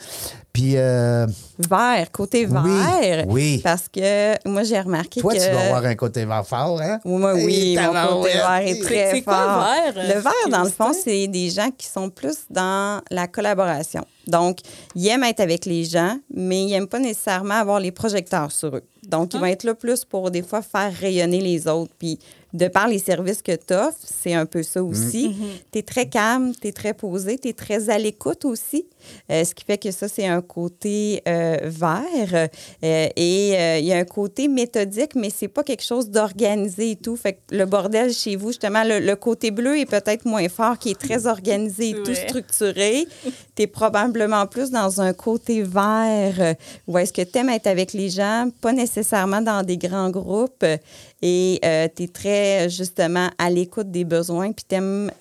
puis 0.52 0.74
euh, 0.76 1.26
Vert, 1.58 2.10
côté 2.12 2.46
Oui, 2.46 2.52
vert. 3.00 3.24
oui. 3.28 3.60
Parce 3.64 3.88
que 3.88 4.46
moi, 4.48 4.62
j'ai 4.64 4.78
remarqué 4.80 5.20
toi, 5.20 5.32
que. 5.32 5.38
tu 5.38 5.50
dois 5.50 5.60
avoir 5.60 5.84
un 5.84 5.94
côté 5.94 6.24
vert 6.24 6.46
fort, 6.46 6.80
hein? 6.82 6.98
Moi, 7.04 7.34
oui, 7.34 7.76
mon 7.80 8.18
côté 8.22 8.32
vert 8.34 8.56
est 8.64 8.80
très 8.82 9.10
c'est 9.12 9.22
quoi 9.22 9.34
fort. 9.34 9.64
vert, 9.64 9.94
euh, 9.96 10.14
Le 10.14 10.20
vert, 10.20 10.32
dans 10.50 10.64
le 10.64 10.70
fond, 10.70 10.92
c'est 10.92 11.26
des 11.28 11.50
gens 11.50 11.70
qui 11.76 11.86
sont 11.86 12.10
plus 12.10 12.36
dans 12.50 13.00
la 13.10 13.26
collaboration. 13.28 14.04
Donc, 14.26 14.58
ils 14.94 15.08
aiment 15.08 15.24
être 15.24 15.40
avec 15.40 15.64
les 15.66 15.84
gens, 15.84 16.18
mais 16.34 16.62
ils 16.62 16.70
n'aiment 16.70 16.86
pas 16.86 16.98
nécessairement 17.00 17.54
avoir 17.54 17.80
les 17.80 17.90
projecteurs 17.90 18.52
sur 18.52 18.76
eux. 18.76 18.82
Donc, 19.08 19.34
ils 19.34 19.40
vont 19.40 19.46
être 19.46 19.64
là 19.64 19.74
plus 19.74 20.04
pour, 20.04 20.30
des 20.30 20.42
fois, 20.42 20.62
faire 20.62 20.92
rayonner 21.00 21.40
les 21.40 21.66
autres. 21.66 21.92
Puis, 21.98 22.18
de 22.52 22.68
par 22.68 22.86
les 22.88 22.98
services 22.98 23.40
que 23.42 23.52
tu 23.56 23.72
offres, 23.74 23.96
c'est 24.04 24.34
un 24.34 24.44
peu 24.46 24.62
ça 24.62 24.82
aussi. 24.82 25.34
Tu 25.72 25.78
es 25.78 25.82
très 25.82 26.06
calme, 26.06 26.52
tu 26.60 26.68
es 26.68 26.72
très 26.72 26.92
posé, 26.94 27.38
tu 27.38 27.48
es 27.48 27.52
très 27.52 27.88
à 27.90 27.98
l'écoute 27.98 28.44
aussi. 28.44 28.86
Euh, 29.30 29.44
ce 29.44 29.54
qui 29.54 29.64
fait 29.64 29.78
que 29.78 29.90
ça, 29.90 30.06
c'est 30.06 30.26
un 30.26 30.42
côté 30.42 31.22
euh, 31.26 31.56
vert. 31.64 32.48
Euh, 32.84 33.08
et 33.16 33.54
euh, 33.58 33.78
il 33.78 33.84
y 33.86 33.92
a 33.92 33.96
un 33.96 34.04
côté 34.04 34.48
méthodique, 34.48 35.14
mais 35.14 35.30
c'est 35.30 35.48
pas 35.48 35.62
quelque 35.64 35.82
chose 35.84 36.08
d'organisé 36.10 36.92
et 36.92 36.96
tout. 36.96 37.16
Fait 37.16 37.32
que 37.34 37.38
le 37.56 37.64
bordel 37.66 38.12
chez 38.12 38.36
vous, 38.36 38.48
justement, 38.48 38.84
le, 38.84 39.00
le 39.00 39.16
côté 39.16 39.50
bleu 39.50 39.78
est 39.78 39.86
peut-être 39.86 40.24
moins 40.26 40.48
fort, 40.48 40.78
qui 40.78 40.90
est 40.90 40.98
très 41.00 41.26
organisé 41.26 41.90
et 41.90 41.94
tout 41.94 42.10
Ouais. 42.12 42.28
structuré. 42.28 43.06
tu 43.56 43.62
es 43.62 43.66
probablement 43.66 44.46
plus 44.46 44.70
dans 44.70 45.00
un 45.00 45.12
côté 45.14 45.62
vert, 45.62 46.54
où 46.86 46.98
est-ce 46.98 47.12
que 47.12 47.22
tu 47.22 47.38
aimes 47.38 47.48
être 47.48 47.66
avec 47.66 47.92
les 47.94 48.10
gens, 48.10 48.48
pas 48.60 48.72
nécessairement 48.72 49.40
dans 49.40 49.62
des 49.64 49.78
grands 49.78 50.10
groupes. 50.10 50.64
Euh, 51.24 51.86
Et 51.86 51.92
tu 51.94 52.02
es 52.04 52.08
très, 52.08 52.68
justement, 52.68 53.28
à 53.38 53.50
l'écoute 53.50 53.90
des 53.90 54.04
besoins, 54.04 54.52
puis 54.52 54.64
tu 54.68 54.76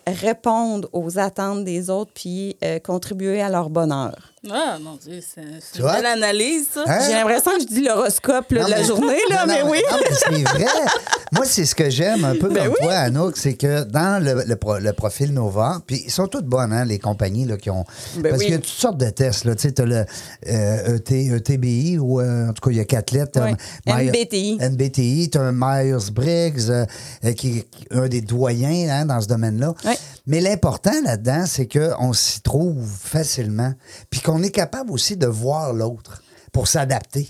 répondre 0.08 0.90
aux 0.94 1.18
attentes 1.18 1.64
des 1.64 1.90
autres, 1.90 2.12
puis 2.14 2.58
euh, 2.64 2.80
contribuer 2.80 3.42
à 3.42 3.50
leur 3.50 3.70
bonheur. 3.70 4.31
Ah, 4.49 4.80
mon 4.82 4.95
Dieu, 4.95 5.19
c'est 5.21 5.41
une 5.80 5.86
belle 5.86 6.06
analyse, 6.08 6.65
ça. 6.73 6.84
Hein? 6.88 6.99
J'ai 7.06 7.13
l'impression 7.13 7.51
que 7.58 7.62
je 7.62 7.67
dis 7.67 7.84
l'horoscope 7.84 8.51
là, 8.51 8.65
de 8.65 8.71
la 8.71 8.77
mais- 8.80 8.84
journée, 8.86 9.19
là, 9.30 9.45
Non, 9.45 9.54
mais 9.54 9.63
non, 9.63 9.69
oui. 9.69 9.77
non, 9.91 9.97
mais 10.01 10.15
c'est 10.15 10.43
vrai. 10.49 10.65
Moi, 11.34 11.45
c'est 11.45 11.63
ce 11.65 11.75
que 11.75 11.91
j'aime 11.91 12.25
un 12.25 12.36
peu 12.36 12.49
Ben 12.49 12.63
comme 12.63 12.73
oui. 12.73 12.77
toi, 12.82 12.93
Anouk, 12.93 13.38
c'est 13.38 13.54
que 13.54 13.84
dans 13.84 14.21
le, 14.21 14.43
le 14.45 14.56
pro- 14.56 14.80
le 14.80 14.93
profil 14.93 15.32
Nova, 15.32 15.80
puis 15.86 16.01
ils 16.06 16.12
sont 16.12 16.25
toutes 16.27 16.47
bonnes, 16.47 16.73
hein, 16.73 16.86
les 16.86 16.97
compagnies 16.97 17.45
là, 17.45 17.56
qui 17.58 17.69
ont. 17.69 17.86
Ben 18.17 18.30
parce 18.32 18.39
oui. 18.39 18.45
qu'il 18.45 18.54
y 18.56 18.58
a 18.58 18.60
toutes 18.60 18.67
sortes 18.67 18.97
de 18.97 19.10
tests. 19.12 19.43
Tu 19.43 19.62
sais, 19.62 19.71
tu 19.73 19.82
as 19.84 19.86
le 19.86 20.06
euh, 20.49 20.97
ET, 20.97 21.27
ETBI, 21.36 21.99
ou 21.99 22.19
euh, 22.19 22.49
en 22.49 22.54
tout 22.54 22.62
cas, 22.67 22.71
il 22.71 22.77
y 22.77 22.82
a 22.82 22.86
quatre 22.86 23.12
lettres. 23.12 23.39
MBTI. 23.86 24.58
MBTI, 24.60 25.30
tu 25.32 25.38
as 25.38 25.41
un 25.41 25.51
Myers-Briggs, 25.54 26.69
euh, 26.69 26.86
euh, 27.25 27.34
qui 27.34 27.60
est 27.60 27.67
un 27.91 28.08
des 28.08 28.21
doyens 28.21 28.89
hein, 28.89 29.06
dans 29.06 29.21
ce 29.21 29.27
domaine-là. 29.27 29.75
Ouais. 29.86 29.97
Mais 30.25 30.41
l'important 30.41 30.93
là-dedans, 31.06 31.45
c'est 31.47 31.67
qu'on 31.67 32.12
s'y 32.13 32.41
trouve 32.41 32.86
facilement, 32.88 33.73
puis 34.10 34.19
qu'on 34.32 34.44
est 34.44 34.52
capable 34.52 34.91
aussi 34.91 35.17
de 35.17 35.28
voir 35.28 35.74
l'autre 35.74 36.22
pour 36.52 36.67
s'adapter. 36.67 37.30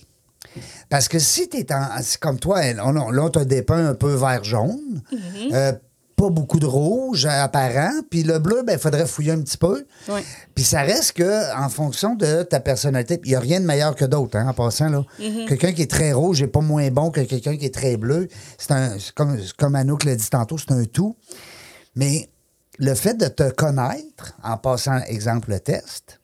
Parce 0.90 1.08
que 1.08 1.20
si 1.20 1.48
tu 1.50 1.58
es 1.58 1.66
c'est 2.02 2.20
comme 2.20 2.40
toi, 2.40 2.60
on, 2.84 2.98
on- 2.98 3.12
là, 3.12 3.24
on 3.24 3.30
t'a 3.30 3.46
dépeint 3.46 3.88
un 3.88 3.94
peu 3.94 4.14
vert 4.14 4.44
jaune, 4.44 5.02
euh, 5.54 5.72
pas 6.16 6.30
beaucoup 6.30 6.60
de 6.60 6.66
rouge 6.66 7.26
apparent, 7.26 7.94
puis 8.10 8.22
le 8.24 8.38
bleu, 8.38 8.62
ben, 8.64 8.74
il 8.74 8.80
faudrait 8.80 9.06
fouiller 9.08 9.32
un 9.32 9.42
petit 9.42 9.58
peu. 9.58 9.86
Oui. 10.10 10.20
Puis 10.54 10.64
ça 10.64 10.82
reste 10.82 11.14
que 11.14 11.56
en 11.58 11.70
fonction 11.70 12.16
de 12.16 12.44
ta 12.44 12.60
personnalité, 12.60 13.20
il 13.24 13.30
n'y 13.30 13.36
a 13.36 13.40
rien 13.40 13.60
de 13.62 13.66
meilleur 13.66 13.96
que 13.96 14.06
d'autres, 14.06 14.38
hein, 14.38 14.48
en 14.48 14.54
passant. 14.54 14.90
là. 14.90 15.04
Quelqu'un 15.48 15.72
qui 15.72 15.82
est 15.84 15.90
très 15.90 16.12
rouge 16.12 16.42
n'est 16.42 16.48
pas 16.48 16.62
moins 16.62 16.90
bon 16.92 17.10
que 17.12 17.22
quelqu'un 17.22 17.58
qui 17.58 17.66
est 17.66 17.74
très 17.74 17.98
bleu. 17.98 18.28
C'est 18.60 18.72
un, 18.72 18.98
comme, 19.16 19.38
comme 19.58 19.76
Anouk 19.76 20.04
l'a 20.04 20.16
dit 20.16 20.30
tantôt, 20.30 20.58
c'est 20.58 20.72
un 20.72 20.84
tout. 20.86 21.16
Mais 21.96 22.30
le 22.78 22.94
fait 22.94 23.16
de 23.16 23.28
te 23.28 23.50
connaître, 23.52 24.34
en 24.44 24.58
passant, 24.58 25.00
exemple, 25.08 25.50
le 25.52 25.60
test, 25.60 26.20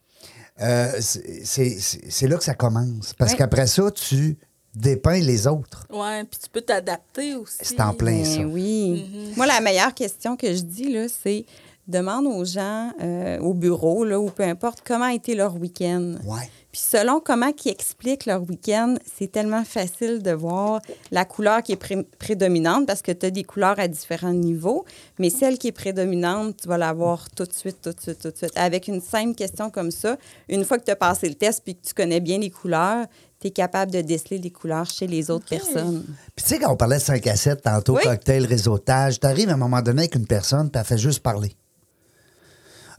euh, 0.62 0.92
c'est- 1.00 2.28
là 2.28 2.38
que 2.38 2.44
ça 2.44 2.54
commence. 2.54 3.14
Parce 3.18 3.32
Ouais. 3.32 3.38
qu'après 3.38 3.68
ça, 3.68 3.90
tu 3.92 4.38
dépeins 4.76 5.20
les 5.20 5.48
autres. 5.48 5.86
Ouais, 5.92 6.24
puis 6.24 6.40
tu 6.44 6.50
peux 6.50 6.62
t'adapter 6.62 7.36
aussi. 7.36 7.58
C'est 7.62 7.82
en 7.82 7.94
plein 7.94 8.24
ça. 8.24 8.38
Ben 8.40 8.46
oui. 8.52 9.34
Moi, 9.36 9.46
la 9.48 9.60
meilleure 9.62 9.94
question 9.94 10.36
que 10.38 10.54
je 10.54 10.62
dis, 10.62 10.92
là, 10.92 11.08
c'est 11.24 11.46
demande 11.88 12.26
aux 12.28 12.44
gens 12.44 12.92
euh, 13.02 13.40
au 13.40 13.54
bureau 13.54 14.04
là, 14.04 14.20
ou 14.20 14.30
peu 14.30 14.44
importe 14.44 14.80
comment 14.86 15.06
a 15.06 15.14
été 15.14 15.36
leur 15.36 15.56
week-end? 15.56 16.16
Ouais. 16.26 16.50
Puis 16.78 16.86
selon 17.00 17.20
comment 17.20 17.52
ils 17.66 17.72
expliquent 17.72 18.28
leur 18.28 18.48
week-end, 18.48 18.98
c'est 19.18 19.32
tellement 19.32 19.64
facile 19.66 20.22
de 20.22 20.30
voir 20.30 20.80
la 21.10 21.26
couleur 21.26 21.64
qui 21.64 21.72
est 21.72 21.76
pré- 21.76 22.04
prédominante 22.20 22.86
parce 22.86 23.02
que 23.02 23.12
tu 23.12 23.26
as 23.26 23.32
des 23.32 23.44
couleurs 23.44 23.80
à 23.80 23.88
différents 23.88 24.32
niveaux, 24.32 24.86
mais 25.18 25.32
celle 25.32 25.58
qui 25.58 25.70
est 25.70 25.72
prédominante, 25.72 26.58
tu 26.62 26.68
vas 26.68 26.78
la 26.78 26.94
voir 26.94 27.32
tout 27.32 27.46
de 27.46 27.52
suite, 27.54 27.78
tout 27.82 27.90
de 27.94 28.00
suite, 28.00 28.20
tout 28.22 28.30
de 28.30 28.38
suite. 28.38 28.52
Avec 28.56 28.88
une 28.88 29.02
simple 29.02 29.34
question 29.34 29.72
comme 29.72 29.90
ça, 29.90 30.18
une 30.50 30.64
fois 30.66 30.78
que 30.78 30.84
tu 30.86 30.92
as 30.92 30.96
passé 30.96 31.28
le 31.28 31.34
test 31.34 31.64
puis 31.64 31.74
que 31.74 31.84
tu 31.88 31.96
connais 31.96 32.20
bien 32.20 32.38
les 32.38 32.52
couleurs, 32.52 33.08
tu 33.42 33.48
es 33.48 33.50
capable 33.50 33.92
de 33.92 34.02
déceler 34.02 34.38
les 34.38 34.52
couleurs 34.52 34.86
chez 34.86 35.08
les 35.08 35.32
autres 35.32 35.48
personnes. 35.50 36.04
Puis 36.36 36.44
tu 36.46 36.50
sais, 36.54 36.60
quand 36.60 36.72
on 36.72 36.78
parlait 36.78 36.98
de 36.98 37.02
5 37.02 37.26
à 37.26 37.36
7 37.36 37.64
tantôt, 37.64 37.96
Oui. 37.96 38.04
cocktail, 38.04 38.46
réseautage, 38.46 39.20
t'arrives 39.20 39.50
à 39.50 39.54
un 39.54 39.58
moment 39.58 39.82
donné 39.82 40.02
avec 40.02 40.14
une 40.14 40.28
personne, 40.28 40.70
puis 40.70 40.80
elle 40.80 40.86
fait 40.86 41.00
juste 41.00 41.22
parler. 41.22 41.56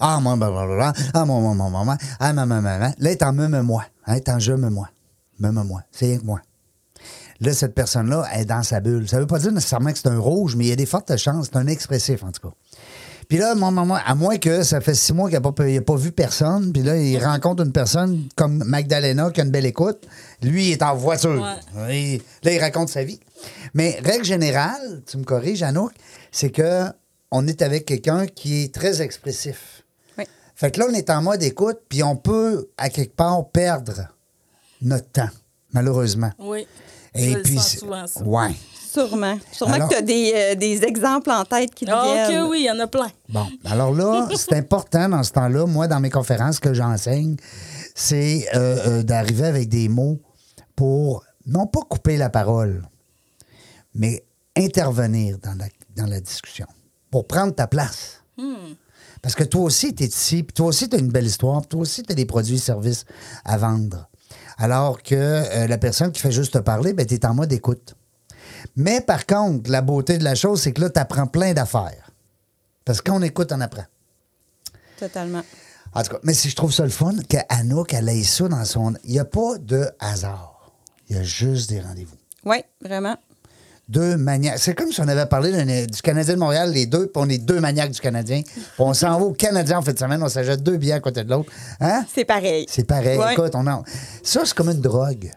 Ah, 0.01 0.21
moi, 0.21 0.37
blablabla. 0.37 0.93
Ah, 1.13 1.25
moi, 1.25 1.41
moi, 1.41 1.55
moi, 1.55 1.71
moi, 1.71 1.85
moi. 1.85 1.97
Ah, 2.21 2.33
maman, 2.33 2.63
maman. 2.63 2.79
Là, 2.79 2.95
elle 2.99 3.07
est 3.09 3.23
en 3.23 3.33
me-moi. 3.33 3.85
Elle 4.07 4.17
est 4.17 4.29
en 4.29 4.39
je-me-moi. 4.39 4.89
Me-moi. 5.41 5.83
C'est 5.91 6.07
rien 6.07 6.19
que 6.19 6.25
moi. 6.25 6.41
Là, 7.41 7.53
cette 7.53 7.75
personne-là, 7.75 8.25
elle 8.33 8.43
est 8.43 8.45
dans 8.45 8.63
sa 8.63 8.81
bulle. 8.81 9.09
Ça 9.09 9.19
veut 9.21 9.27
pas 9.27 9.39
dire 9.39 9.53
nécessairement 9.53 9.93
que 9.93 9.99
c'est 9.99 10.09
un 10.09 10.19
rouge, 10.19 10.57
mais 10.57 10.67
il 10.67 10.69
y 10.69 10.73
a 10.73 10.77
des 10.77 10.87
fortes 10.87 11.17
chances. 11.17 11.47
C'est 11.53 11.59
un 11.59 11.67
expressif, 11.67 12.23
en 12.23 12.33
tout 12.33 12.49
cas. 12.49 12.55
Puis 13.29 13.39
là, 13.39 13.55
moi, 13.55 13.71
moi, 13.71 13.85
moi, 13.85 14.01
à 14.05 14.15
moins 14.15 14.39
que 14.39 14.63
ça 14.63 14.81
fait 14.81 14.95
six 14.95 15.13
mois 15.13 15.29
qu'il 15.29 15.39
n'a 15.39 15.53
pas, 15.53 15.53
pas 15.53 15.97
vu 15.97 16.13
personne, 16.13 16.73
puis 16.73 16.83
là, 16.83 16.97
il 16.97 17.23
rencontre 17.23 17.63
une 17.63 17.73
personne 17.73 18.25
comme 18.37 18.65
Magdalena 18.65 19.31
qui 19.31 19.41
a 19.41 19.45
une 19.45 19.51
belle 19.51 19.67
écoute. 19.67 20.07
Lui, 20.43 20.69
il 20.69 20.73
est 20.73 20.83
en 20.83 20.97
voiture. 20.97 21.45
Là, 21.77 21.93
il 21.93 22.59
raconte 22.59 22.89
sa 22.89 23.05
vie. 23.05 23.21
Mais 23.75 23.99
règle 24.03 24.25
générale, 24.25 25.03
tu 25.07 25.19
me 25.19 25.25
corriges, 25.25 25.63
Anouk, 25.63 25.93
c'est 26.33 26.51
que 26.51 26.85
on 27.31 27.47
est 27.47 27.61
avec 27.61 27.85
quelqu'un 27.85 28.27
qui 28.27 28.65
est 28.65 28.75
très 28.75 29.03
expressif. 29.03 29.83
Fait 30.61 30.73
que 30.73 30.81
là, 30.81 30.87
on 30.91 30.93
est 30.93 31.09
en 31.09 31.23
mode 31.23 31.41
écoute, 31.45 31.79
puis 31.89 32.03
on 32.03 32.17
peut, 32.17 32.69
à 32.77 32.89
quelque 32.91 33.15
part, 33.15 33.49
perdre 33.51 34.09
notre 34.83 35.09
temps, 35.09 35.29
malheureusement. 35.73 36.33
Oui. 36.41 36.67
Et 37.15 37.31
Je 37.31 37.37
le 37.37 37.43
puis, 37.43 37.55
sens 37.55 37.69
c'est- 37.69 37.79
souvent, 37.79 38.07
ça. 38.09 38.23
ouais. 38.25 38.51
Sûrement. 38.91 39.39
Sûrement 39.53 39.75
Alors- 39.75 39.89
que 39.89 39.95
tu 39.95 39.99
as 40.01 40.03
des, 40.03 40.33
euh, 40.35 40.55
des 40.57 40.83
exemples 40.83 41.31
en 41.31 41.45
tête 41.45 41.73
qui 41.77 41.85
te 41.85 41.91
Ah, 41.95 42.25
viennent. 42.27 42.43
OK, 42.43 42.51
oui, 42.51 42.61
il 42.63 42.65
y 42.65 42.71
en 42.73 42.79
a 42.81 42.89
plein. 42.89 43.07
Bon, 43.29 43.47
alors 43.67 43.95
là, 43.95 44.29
c'est 44.37 44.55
important 44.55 45.09
dans 45.09 45.23
ce 45.23 45.31
temps-là, 45.31 45.65
moi, 45.67 45.87
dans 45.87 46.01
mes 46.01 46.11
conférences 46.11 46.59
que 46.59 46.75
j'enseigne, 46.75 47.37
c'est 47.95 48.49
euh, 48.57 48.79
euh, 48.87 49.03
d'arriver 49.05 49.45
avec 49.47 49.69
des 49.69 49.89
mots 49.89 50.19
pour, 50.75 51.25
non 51.47 51.67
pas 51.69 51.83
couper 51.89 52.17
la 52.17 52.31
parole, 52.31 52.83
mais 53.95 54.25
intervenir 54.57 55.39
dans 55.39 55.55
la, 55.57 55.67
dans 55.95 56.11
la 56.11 56.21
discussion, 56.21 56.67
pour 57.13 57.29
prendre 57.29 57.55
ta 57.55 57.69
place. 57.69 58.25
Parce 59.23 59.35
que 59.35 59.45
toi 59.45 59.63
aussi, 59.63 59.95
tu 59.95 60.05
es 60.05 60.07
ici, 60.07 60.43
puis 60.43 60.55
toi 60.55 60.67
aussi, 60.67 60.89
tu 60.89 60.97
as 60.97 60.99
une 60.99 61.11
belle 61.11 61.27
histoire, 61.27 61.61
puis 61.61 61.69
toi 61.69 61.81
aussi, 61.81 62.03
tu 62.03 62.13
as 62.13 62.15
des 62.15 62.27
produits 62.27 62.57
et 62.57 62.59
services 62.59 63.05
à 63.45 63.57
vendre. 63.57 64.09
Alors 64.59 65.03
que 65.03 65.15
euh, 65.15 65.67
la 65.67 65.79
personne 65.79 66.13
qui 66.13 66.21
fait 66.21 66.33
juste 66.33 66.55
te 66.55 66.59
parler, 66.59 66.93
ben, 66.93 67.07
tu 67.07 67.15
es 67.15 67.27
en 67.27 67.35
mode 67.35 67.53
écoute. 67.53 67.95
Mais 68.77 69.01
par 69.01 69.27
contre, 69.27 69.71
la 69.71 69.83
beauté 69.83 70.19
de 70.19 70.25
la 70.25 70.35
chose, 70.35 70.63
c'est 70.63 70.73
que 70.73 70.81
là, 70.81 70.91
tu 70.91 70.99
apprends 70.99 71.27
plein 71.27 71.53
d'affaires. 71.53 72.11
Parce 72.85 73.01
qu'on 73.01 73.23
écoute, 73.23 73.53
on 73.53 73.61
apprend. 73.61 73.85
Totalement. 74.99 75.43
En 75.95 76.03
tout 76.03 76.11
cas, 76.11 76.19
mais 76.23 76.35
si 76.35 76.51
je 76.51 76.57
trouve 76.57 76.73
ça 76.73 76.85
le 76.85 76.91
fun, 76.91 77.15
qu'Anouk, 77.29 77.95
elle 77.95 78.09
ait 78.09 78.23
ça 78.23 78.49
dans 78.49 78.65
son. 78.65 78.95
Il 79.05 79.13
n'y 79.13 79.19
a 79.19 79.25
pas 79.25 79.59
de 79.59 79.89
hasard. 80.01 80.73
Il 81.09 81.17
y 81.17 81.19
a 81.19 81.23
juste 81.23 81.71
des 81.71 81.81
rendez-vous. 81.81 82.17
Oui, 82.45 82.59
vraiment. 82.83 83.17
Deux 83.89 84.17
maniaques. 84.19 84.59
C'est 84.59 84.75
comme 84.75 84.93
si 84.93 85.01
on 85.01 85.09
avait 85.09 85.25
parlé 85.27 85.87
du 85.87 86.03
Canadien 86.03 86.35
de 86.35 86.39
Montréal, 86.39 86.73
les 86.73 86.85
deux, 86.87 87.07
puis 87.07 87.13
on 87.17 87.29
est 87.29 87.39
deux 87.39 87.59
maniaques 87.61 87.91
du 87.93 88.01
Canadien. 88.01 88.43
Puis 88.43 88.63
on 88.79 88.93
s'en 88.93 89.19
va 89.19 89.25
au 89.25 89.33
Canadien 89.33 89.79
en 89.79 89.83
fin 89.83 89.93
de 89.95 89.99
semaine, 89.99 90.23
on 90.23 90.29
s'achète 90.29 90.63
deux 90.63 90.77
billets 90.77 90.93
à 90.93 91.01
côté 91.01 91.25
de 91.25 91.31
l'autre. 91.31 91.51
Hein? 91.81 92.05
C'est 92.15 92.25
pareil. 92.27 92.67
C'est 92.69 92.85
pareil. 92.85 93.19
Ouais. 93.19 93.33
Écoute, 93.33 93.53
on 93.55 93.67
en- 93.67 93.83
ça, 94.23 94.43
c'est 94.45 94.55
comme 94.55 94.69
une 94.71 94.81
drogue. 94.81 95.31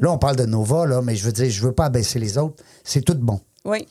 Là, 0.00 0.10
on 0.12 0.18
parle 0.18 0.36
de 0.36 0.46
Nova, 0.46 0.86
là, 0.86 1.02
mais 1.02 1.16
je 1.16 1.24
veux 1.24 1.32
dire, 1.32 1.50
je 1.50 1.62
veux 1.62 1.72
pas 1.72 1.86
abaisser 1.86 2.18
les 2.18 2.38
autres. 2.38 2.62
C'est 2.84 3.02
tout 3.02 3.14
bon. 3.18 3.40
Oui. 3.64 3.86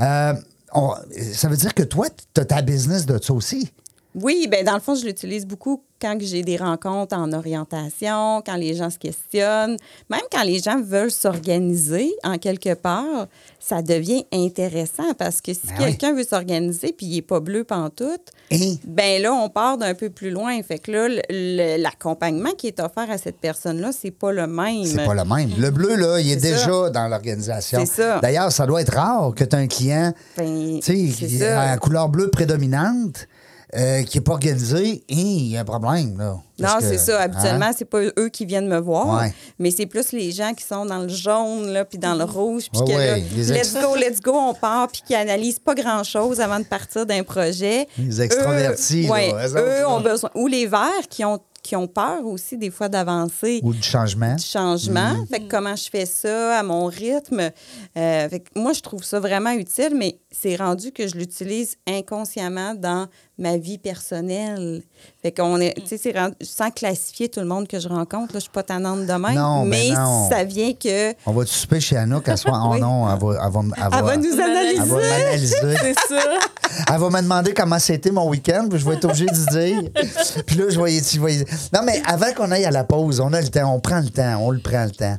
Euh, 0.00 0.32
on- 0.72 0.94
ça 1.34 1.48
veut 1.48 1.56
dire 1.56 1.74
que 1.74 1.82
toi, 1.82 2.06
tu 2.34 2.40
as 2.40 2.44
ta 2.46 2.62
business 2.62 3.04
de 3.06 3.22
ça 3.22 3.32
aussi. 3.34 3.70
Oui, 4.14 4.48
ben 4.50 4.64
dans 4.64 4.74
le 4.74 4.80
fond, 4.80 4.94
je 4.94 5.04
l'utilise 5.04 5.46
beaucoup 5.46 5.82
quand 6.00 6.16
j'ai 6.20 6.42
des 6.42 6.56
rencontres 6.56 7.16
en 7.16 7.32
orientation, 7.32 8.42
quand 8.46 8.56
les 8.56 8.74
gens 8.74 8.90
se 8.90 8.98
questionnent, 8.98 9.76
même 10.08 10.20
quand 10.30 10.44
les 10.44 10.60
gens 10.60 10.80
veulent 10.80 11.10
s'organiser 11.10 12.12
en 12.22 12.38
quelque 12.38 12.74
part, 12.74 13.26
ça 13.58 13.82
devient 13.82 14.24
intéressant 14.32 15.14
parce 15.18 15.40
que 15.40 15.52
si 15.52 15.66
Ben 15.66 15.74
oui. 15.78 15.84
quelqu'un 15.84 16.14
veut 16.14 16.24
s'organiser 16.24 16.94
puis 16.96 17.06
il 17.06 17.14
n'est 17.16 17.22
pas 17.22 17.40
bleu 17.40 17.64
pantoute, 17.64 18.32
Et? 18.50 18.78
ben 18.84 19.20
là, 19.20 19.32
on 19.32 19.48
part 19.48 19.76
d'un 19.76 19.94
peu 19.94 20.10
plus 20.10 20.30
loin. 20.30 20.62
Fait 20.62 20.78
que 20.78 20.92
là, 20.92 21.76
l'accompagnement 21.78 22.52
qui 22.56 22.68
est 22.68 22.80
offert 22.80 23.10
à 23.10 23.18
cette 23.18 23.38
personne-là, 23.38 23.90
c'est 23.92 24.12
pas 24.12 24.32
le 24.32 24.46
même. 24.46 24.84
c'est 24.84 25.04
pas 25.04 25.14
le 25.14 25.24
même. 25.24 25.50
Le 25.58 25.70
bleu, 25.70 25.96
là, 25.96 26.20
il 26.20 26.30
est, 26.30 26.36
déjà 26.36 26.90
dans 26.90 27.08
l'organisation. 27.08 27.80
C'est 27.80 28.02
ça. 28.02 28.20
D'ailleurs, 28.20 28.52
ça 28.52 28.66
doit 28.66 28.80
être 28.80 28.94
rare 28.94 29.34
que 29.34 29.44
tu 29.44 29.56
as 29.56 29.58
un 29.58 29.66
client 29.66 30.12
Ben, 30.36 30.78
tu 30.80 31.12
sais, 31.12 31.38
la 31.38 31.76
couleur 31.76 32.08
bleue 32.08 32.30
prédominante, 32.30 33.26
euh, 33.76 34.02
qui 34.02 34.16
n'est 34.18 34.24
pas 34.24 34.32
organisé, 34.32 35.02
il 35.08 35.48
y 35.48 35.56
a 35.56 35.60
un 35.60 35.64
problème. 35.64 36.16
Là, 36.18 36.36
Non, 36.58 36.68
c'est 36.80 36.96
ça. 36.98 37.18
hein? 37.18 37.24
Habituellement, 37.24 37.70
c'est 37.76 37.84
pas 37.84 38.00
eux 38.18 38.28
qui 38.32 38.46
viennent 38.46 38.66
me 38.68 38.78
voir, 38.80 39.20
Ouais. 39.20 39.34
mais 39.58 39.70
c'est 39.70 39.86
plus 39.86 40.12
les 40.12 40.32
gens 40.32 40.54
qui 40.54 40.64
sont 40.64 40.86
dans 40.86 40.98
le 41.00 41.08
jaune, 41.08 41.68
là, 41.68 41.84
puis 41.84 41.98
dans 41.98 42.14
le 42.14 42.24
rouge, 42.24 42.68
puis 42.72 42.80
Ouais, 42.80 42.86
que 42.86 42.96
ouais, 42.96 43.24
let's 43.54 43.74
go, 43.74 43.94
let's 43.96 44.20
go, 44.20 44.32
on 44.34 44.54
part, 44.54 44.88
puis 44.88 45.02
qui 45.06 45.14
analysent 45.14 45.58
pas 45.58 45.74
grand-chose 45.74 46.40
avant 46.40 46.58
de 46.60 46.64
partir 46.64 47.04
d'un 47.04 47.22
projet. 47.22 47.86
Les 47.98 48.22
extravertis, 48.22 49.06
Eux, 49.06 49.10
ouais, 49.10 49.84
ont 49.86 50.00
besoin. 50.00 50.30
Ou 50.34 50.46
les 50.46 50.66
verts 50.66 51.06
qui 51.10 51.24
ont, 51.24 51.38
qui 51.62 51.76
ont 51.76 51.86
peur 51.88 52.24
aussi, 52.24 52.56
des 52.56 52.70
fois, 52.70 52.88
d'avancer 52.88 53.60
Ou 53.62 53.74
du 53.74 53.82
changement. 53.82 54.34
du 54.36 54.42
changement. 54.44 55.12
Mm. 55.14 55.26
Fait 55.26 55.40
que 55.40 55.48
comment 55.50 55.76
je 55.76 55.90
fais 55.90 56.06
ça 56.06 56.58
à 56.58 56.62
mon 56.62 56.86
rythme? 56.86 57.40
Euh, 57.96 58.28
fait 58.30 58.40
que 58.40 58.48
moi, 58.58 58.72
je 58.72 58.80
trouve 58.80 59.04
ça 59.04 59.20
vraiment 59.20 59.50
utile, 59.50 59.92
mais 59.94 60.18
c'est 60.30 60.56
rendu 60.56 60.92
que 60.92 61.06
je 61.06 61.16
l'utilise 61.16 61.76
inconsciemment 61.86 62.74
dans 62.74 63.06
ma 63.38 63.56
vie 63.56 63.78
personnelle. 63.78 64.82
Fait 65.22 65.30
qu'on 65.32 65.60
est, 65.60 65.74
tu 65.86 65.96
sais, 65.96 66.12
sans 66.40 66.70
classifier 66.70 67.28
tout 67.28 67.40
le 67.40 67.46
monde 67.46 67.68
que 67.68 67.78
je 67.78 67.88
rencontre, 67.88 68.34
là, 68.34 68.40
je 68.40 68.44
suis 68.44 68.50
pas 68.50 68.62
tannante 68.64 69.00
de 69.06 69.12
même, 69.12 69.34
Non, 69.34 69.62
ben 69.62 69.68
mais 69.68 69.90
non. 69.90 70.28
ça 70.28 70.42
vient 70.44 70.72
que 70.72 71.14
On 71.26 71.32
va 71.32 71.46
souper 71.46 71.78
chez 71.80 71.96
Anouk 71.96 72.28
à 72.28 72.36
soir. 72.36 72.66
Oh 72.68 72.72
Oui. 72.74 72.80
non, 72.80 73.06
elle 73.12 73.18
va, 73.20 73.44
elle 73.46 73.52
va, 73.52 73.60
elle 73.76 73.82
va- 73.90 73.98
elle 73.98 74.04
va 74.04 74.16
nous 74.16 74.40
analyser. 74.40 74.82
elle 74.82 74.88
va 74.88 74.96
m'analyser. 74.96 75.56
C'est 75.80 75.94
ça. 76.14 76.22
Elle 76.92 77.00
va 77.00 77.08
me 77.10 77.22
demander 77.22 77.54
comment 77.54 77.78
c'était 77.78 78.10
mon 78.10 78.28
week-end, 78.28 78.66
puis 78.70 78.78
je 78.78 78.84
vais 78.86 78.94
être 78.94 79.06
obligé 79.06 79.24
de 79.24 79.50
dire. 79.50 79.90
Puis 80.46 80.56
là, 80.56 80.66
je 80.68 80.78
vais 80.78 80.92
y- 80.94 81.44
Non, 81.72 81.80
mais 81.82 82.00
avant 82.06 82.32
qu'on 82.36 82.50
aille 82.52 82.66
à 82.66 82.70
la 82.70 82.84
pause, 82.84 83.20
on 83.20 83.32
a 83.32 83.40
le 83.40 83.48
temps, 83.48 83.74
on 83.74 83.80
prend 83.80 84.00
le 84.00 84.10
temps, 84.10 84.38
on 84.40 84.50
le 84.50 84.60
prend 84.60 84.84
le 84.84 84.90
temps. 84.90 85.16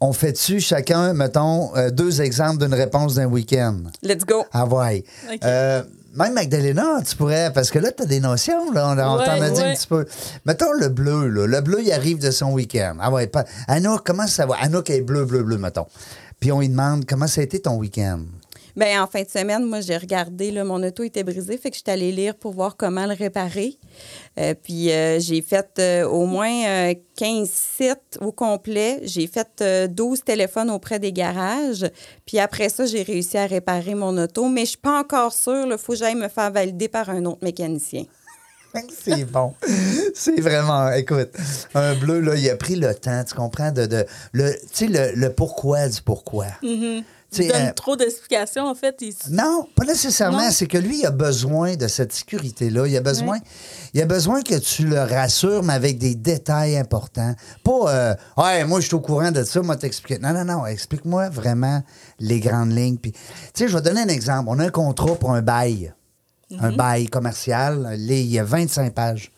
On 0.00 0.12
fait-tu 0.12 0.60
chacun, 0.60 1.12
mettons, 1.12 1.76
euh, 1.76 1.90
deux 1.90 2.22
exemples 2.22 2.58
d'une 2.64 2.72
réponse 2.72 3.14
d'un 3.16 3.26
week-end? 3.26 3.76
Let's 4.02 4.24
go. 4.24 4.44
Ah 4.52 4.64
ouais. 4.64 5.04
OK. 5.30 5.38
Euh, 5.44 5.82
même 6.14 6.34
Magdalena, 6.34 7.00
tu 7.06 7.16
pourrais, 7.16 7.52
parce 7.52 7.70
que 7.70 7.78
là, 7.78 7.92
tu 7.92 8.02
as 8.02 8.06
des 8.06 8.20
notions, 8.20 8.72
là, 8.72 8.88
on, 8.88 9.18
Ouais, 9.18 9.24
t'en 9.24 9.40
a 9.40 9.50
dit 9.50 9.62
un 9.62 9.74
petit 9.74 9.86
peu. 9.86 10.06
Mettons 10.44 10.72
le 10.72 10.88
bleu, 10.88 11.28
là. 11.28 11.46
Le 11.46 11.60
bleu, 11.60 11.82
il 11.82 11.92
arrive 11.92 12.18
de 12.18 12.30
son 12.30 12.52
week-end. 12.52 12.96
Ah 13.00 13.10
ouais, 13.10 13.26
pas... 13.26 13.44
Anouk, 13.68 14.02
comment 14.04 14.26
ça 14.26 14.46
va? 14.46 14.56
Anouk 14.60 14.90
est 14.90 15.02
bleu, 15.02 15.24
bleu, 15.24 15.42
bleu, 15.42 15.58
mettons. 15.58 15.86
Puis 16.40 16.50
on 16.52 16.60
lui 16.60 16.68
demande, 16.68 17.04
comment 17.06 17.26
ça 17.26 17.40
a 17.42 17.44
été 17.44 17.60
ton 17.60 17.76
week-end? 17.76 18.20
Ben, 18.80 18.98
en 19.02 19.06
fin 19.06 19.20
de 19.20 19.28
semaine, 19.28 19.66
moi, 19.66 19.82
j'ai 19.82 19.98
regardé, 19.98 20.50
là, 20.50 20.64
mon 20.64 20.82
auto 20.82 21.02
était 21.02 21.22
brisé, 21.22 21.58
fait 21.58 21.68
que 21.68 21.76
je 21.76 21.82
suis 21.82 21.90
allée 21.92 22.12
lire 22.12 22.34
pour 22.34 22.54
voir 22.54 22.78
comment 22.78 23.04
le 23.04 23.12
réparer. 23.12 23.76
Euh, 24.38 24.54
puis 24.54 24.90
euh, 24.90 25.20
j'ai 25.20 25.42
fait 25.42 25.68
euh, 25.78 26.08
au 26.08 26.24
moins 26.24 26.64
euh, 26.64 26.94
15 27.14 27.46
sites 27.50 28.18
au 28.22 28.32
complet. 28.32 29.00
J'ai 29.02 29.26
fait 29.26 29.48
euh, 29.60 29.86
12 29.86 30.24
téléphones 30.24 30.70
auprès 30.70 30.98
des 30.98 31.12
garages. 31.12 31.90
Puis 32.24 32.38
après 32.38 32.70
ça, 32.70 32.86
j'ai 32.86 33.02
réussi 33.02 33.36
à 33.36 33.44
réparer 33.44 33.94
mon 33.94 34.16
auto. 34.16 34.48
Mais 34.48 34.62
je 34.62 34.70
suis 34.70 34.78
pas 34.78 34.98
encore 34.98 35.34
sûre. 35.34 35.66
Il 35.70 35.76
faut 35.76 35.92
que 35.92 35.98
j'aille 35.98 36.14
me 36.14 36.28
faire 36.28 36.50
valider 36.50 36.88
par 36.88 37.10
un 37.10 37.26
autre 37.26 37.44
mécanicien. 37.44 38.04
C'est 39.04 39.26
bon. 39.26 39.52
C'est 40.14 40.40
vraiment. 40.40 40.90
Écoute, 40.92 41.32
un 41.74 41.94
bleu, 41.96 42.20
là, 42.20 42.34
il 42.34 42.48
a 42.48 42.56
pris 42.56 42.76
le 42.76 42.94
temps, 42.94 43.24
tu 43.24 43.34
comprends, 43.34 43.72
de. 43.72 43.84
de 43.84 44.06
le, 44.32 44.52
tu 44.72 44.86
sais, 44.86 44.86
le, 44.86 45.12
le 45.20 45.32
pourquoi 45.34 45.86
du 45.88 46.00
pourquoi. 46.00 46.46
Sais, 46.62 47.04
Il 47.38 47.48
donne 47.48 47.62
euh, 47.68 47.72
trop 47.74 47.94
d'explications, 47.96 48.64
en 48.66 48.74
fait. 48.74 48.96
il- 49.02 49.14
Non, 49.30 49.68
pas 49.76 49.84
nécessairement. 49.84 50.50
C'est 50.50 50.66
que 50.66 50.78
lui, 50.78 51.00
il 51.00 51.06
a 51.06 51.10
besoin 51.10 51.76
de 51.76 51.86
cette 51.86 52.12
sécurité-là. 52.12 52.86
Il 52.86 52.96
a 52.96 53.00
besoin, 53.00 53.38
il 53.94 54.00
a 54.02 54.06
besoin 54.06 54.42
que 54.42 54.56
tu 54.58 54.84
le 54.86 54.98
rassures, 55.00 55.62
mais 55.62 55.74
avec 55.74 55.98
des 55.98 56.14
détails 56.14 56.76
importants. 56.76 57.34
Pas, 57.62 57.94
euh, 57.94 58.14
ouais, 58.36 58.64
moi, 58.64 58.80
je 58.80 58.86
suis 58.86 58.94
au 58.96 59.00
courant 59.00 59.30
de 59.30 59.44
ça, 59.44 59.62
moi, 59.62 59.76
t'expliquer. 59.76 60.20
Non, 60.20 60.32
non, 60.32 60.44
non. 60.44 60.66
Explique-moi 60.66 61.28
vraiment 61.28 61.82
les 62.18 62.40
grandes 62.40 62.72
lignes. 62.72 62.96
Puis, 62.98 63.12
tu 63.12 63.18
sais, 63.54 63.68
je 63.68 63.76
vais 63.76 63.82
donner 63.82 64.00
un 64.02 64.08
exemple. 64.08 64.48
On 64.48 64.58
a 64.58 64.64
un 64.66 64.70
contrat 64.70 65.14
pour 65.14 65.30
un 65.32 65.42
bail, 65.42 65.92
un 66.58 66.72
bail 66.76 67.06
commercial. 67.06 67.94
Il 67.98 68.10
y 68.26 68.38
a 68.38 68.44
25 68.44 68.92
pages. 68.92 69.30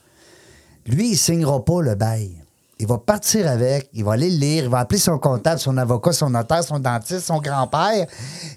Lui, 0.86 1.10
il 1.10 1.16
signera 1.18 1.64
pas 1.64 1.82
le 1.82 1.94
bail. 1.94 2.41
Il 2.82 2.88
va 2.88 2.98
partir 2.98 3.46
avec, 3.48 3.88
il 3.94 4.02
va 4.04 4.14
aller 4.14 4.28
le 4.28 4.36
lire, 4.38 4.64
il 4.64 4.68
va 4.68 4.80
appeler 4.80 4.98
son 4.98 5.16
comptable, 5.16 5.60
son 5.60 5.76
avocat, 5.76 6.12
son 6.12 6.30
notaire, 6.30 6.64
son 6.64 6.80
dentiste, 6.80 7.20
son 7.20 7.38
grand-père, 7.38 8.06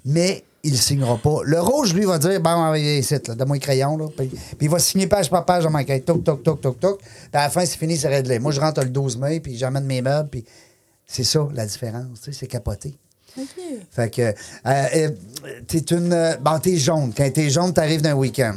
mais 0.04 0.44
il 0.64 0.72
ne 0.72 0.78
signera 0.78 1.16
pas. 1.18 1.42
Le 1.44 1.62
rouge, 1.62 1.94
lui, 1.94 2.06
va 2.06 2.18
dire 2.18 2.42
Bon, 2.42 2.74
ici, 2.74 3.14
là, 3.14 3.36
donne-moi 3.36 3.58
le 3.58 3.62
crayon. 3.62 3.96
Là. 3.98 4.08
Puis, 4.18 4.28
puis 4.30 4.58
il 4.62 4.70
va 4.70 4.80
signer 4.80 5.06
page 5.06 5.30
par 5.30 5.46
page 5.46 5.64
dans 5.64 5.70
ma 5.70 5.84
quête. 5.84 6.06
Toc, 6.06 6.24
toc, 6.24 6.42
toc, 6.42 6.60
toc, 6.60 6.80
toc. 6.80 6.98
Puis 7.02 7.10
à 7.34 7.44
la 7.44 7.50
fin, 7.52 7.64
c'est 7.68 7.78
fini, 7.78 7.96
c'est 7.98 8.08
réglé. 8.08 8.40
Moi, 8.40 8.52
je 8.52 8.60
rentre 8.60 8.82
le 8.82 8.90
12 8.90 9.18
mai, 9.18 9.40
puis 9.40 9.56
j'emmène 9.60 9.86
mes 9.86 10.02
meubles, 10.02 10.30
puis 10.30 10.44
c'est 11.06 11.24
ça, 11.24 11.48
la 11.54 11.68
différence. 11.68 12.22
Tu 12.24 12.34
sais, 12.34 12.40
c'est 12.40 12.48
capoté. 12.48 12.98
OK. 13.38 13.46
Fait 13.92 14.10
que, 14.10 14.22
euh, 14.22 14.34
euh, 14.66 15.10
t'es 15.68 15.78
une. 15.96 16.12
euh, 16.12 16.36
Bon, 16.42 16.58
t'es 16.58 16.78
jaune. 16.78 17.14
Quand 17.16 17.30
t'es 17.32 17.52
jaune, 17.52 17.72
t'arrives 17.74 18.02
d'un 18.02 18.16
week-end. 18.16 18.56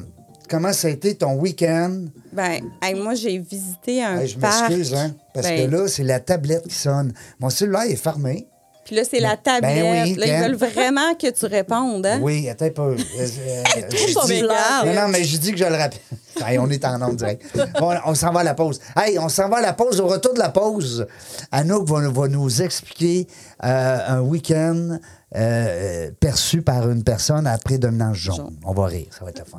Comment 0.49 0.73
ça 0.73 0.89
a 0.89 0.91
été 0.91 1.15
ton 1.15 1.35
week-end? 1.35 2.05
Ben, 2.33 2.61
hey, 2.83 2.95
moi, 2.95 3.15
j'ai 3.15 3.39
visité 3.39 4.03
un 4.03 4.21
Hey, 4.21 4.29
je 4.29 4.39
parc. 4.39 4.71
m'excuse, 4.71 4.95
hein? 4.95 5.15
Parce 5.35 5.47
Ben, 5.47 5.71
que 5.71 5.77
là, 5.77 5.89
c'est 5.89 6.03
la 6.05 6.21
tablette 6.21 6.67
qui 6.69 6.75
sonne. 6.75 7.13
Mon 7.41 7.51
cellulaire 7.51 7.83
est 7.83 7.97
fermé. 7.97 8.49
Puis 8.85 8.97
là, 8.97 9.03
c'est 9.05 9.21
la 9.21 9.37
tablette. 9.37 9.75
Ben 9.83 10.05
oui, 10.07 10.15
là, 10.15 10.27
ils 10.27 10.43
veulent 10.45 10.57
vraiment 10.57 11.15
que 11.15 11.31
tu 11.31 11.45
répondes, 11.45 12.07
hein? 12.07 12.21
Oui, 12.23 12.49
attends 12.49 12.65
un 12.65 12.71
peu. 12.71 12.97
Euh, 13.19 13.27
euh, 13.77 14.27
bizarre. 14.27 14.87
non, 14.87 14.95
non, 14.95 15.09
mais 15.09 15.25
je 15.25 15.37
dis 15.37 15.53
que 15.53 15.59
je 15.59 15.65
le 15.65 15.77
rappelle. 15.77 16.01
Hey, 16.47 16.57
on 16.59 16.71
est 16.71 16.85
en 16.85 16.99
nombre 16.99 17.17
direct. 17.17 17.43
Bon, 17.81 17.93
on 18.07 18.15
s'en 18.15 18.33
va 18.33 18.41
à 18.41 18.45
la 18.45 18.55
pause. 18.55 18.81
Hey, 18.97 19.19
on 19.19 19.29
s'en 19.29 19.49
va 19.49 19.57
à 19.59 19.61
la 19.61 19.73
pause. 19.73 20.01
Au 20.01 20.07
retour 20.07 20.33
de 20.35 20.39
la 20.39 20.51
pause, 20.51 21.05
Anouk 21.51 21.87
va, 21.89 22.09
va 22.09 22.29
nous 22.29 22.63
expliquer 22.63 23.27
euh, 23.65 23.99
un 24.07 24.21
week-end 24.21 24.99
euh, 25.35 26.11
perçu 26.21 26.63
par 26.63 26.89
une 26.89 27.03
personne 27.03 27.47
à 27.49 27.59
prédominance 27.59 28.17
jaune. 28.17 28.37
Jaune. 28.37 28.57
On 28.65 28.73
va 28.73 28.87
rire, 28.87 29.09
ça 29.11 29.25
va 29.25 29.31
être 29.31 29.41
le 29.41 29.45
fun. 29.47 29.59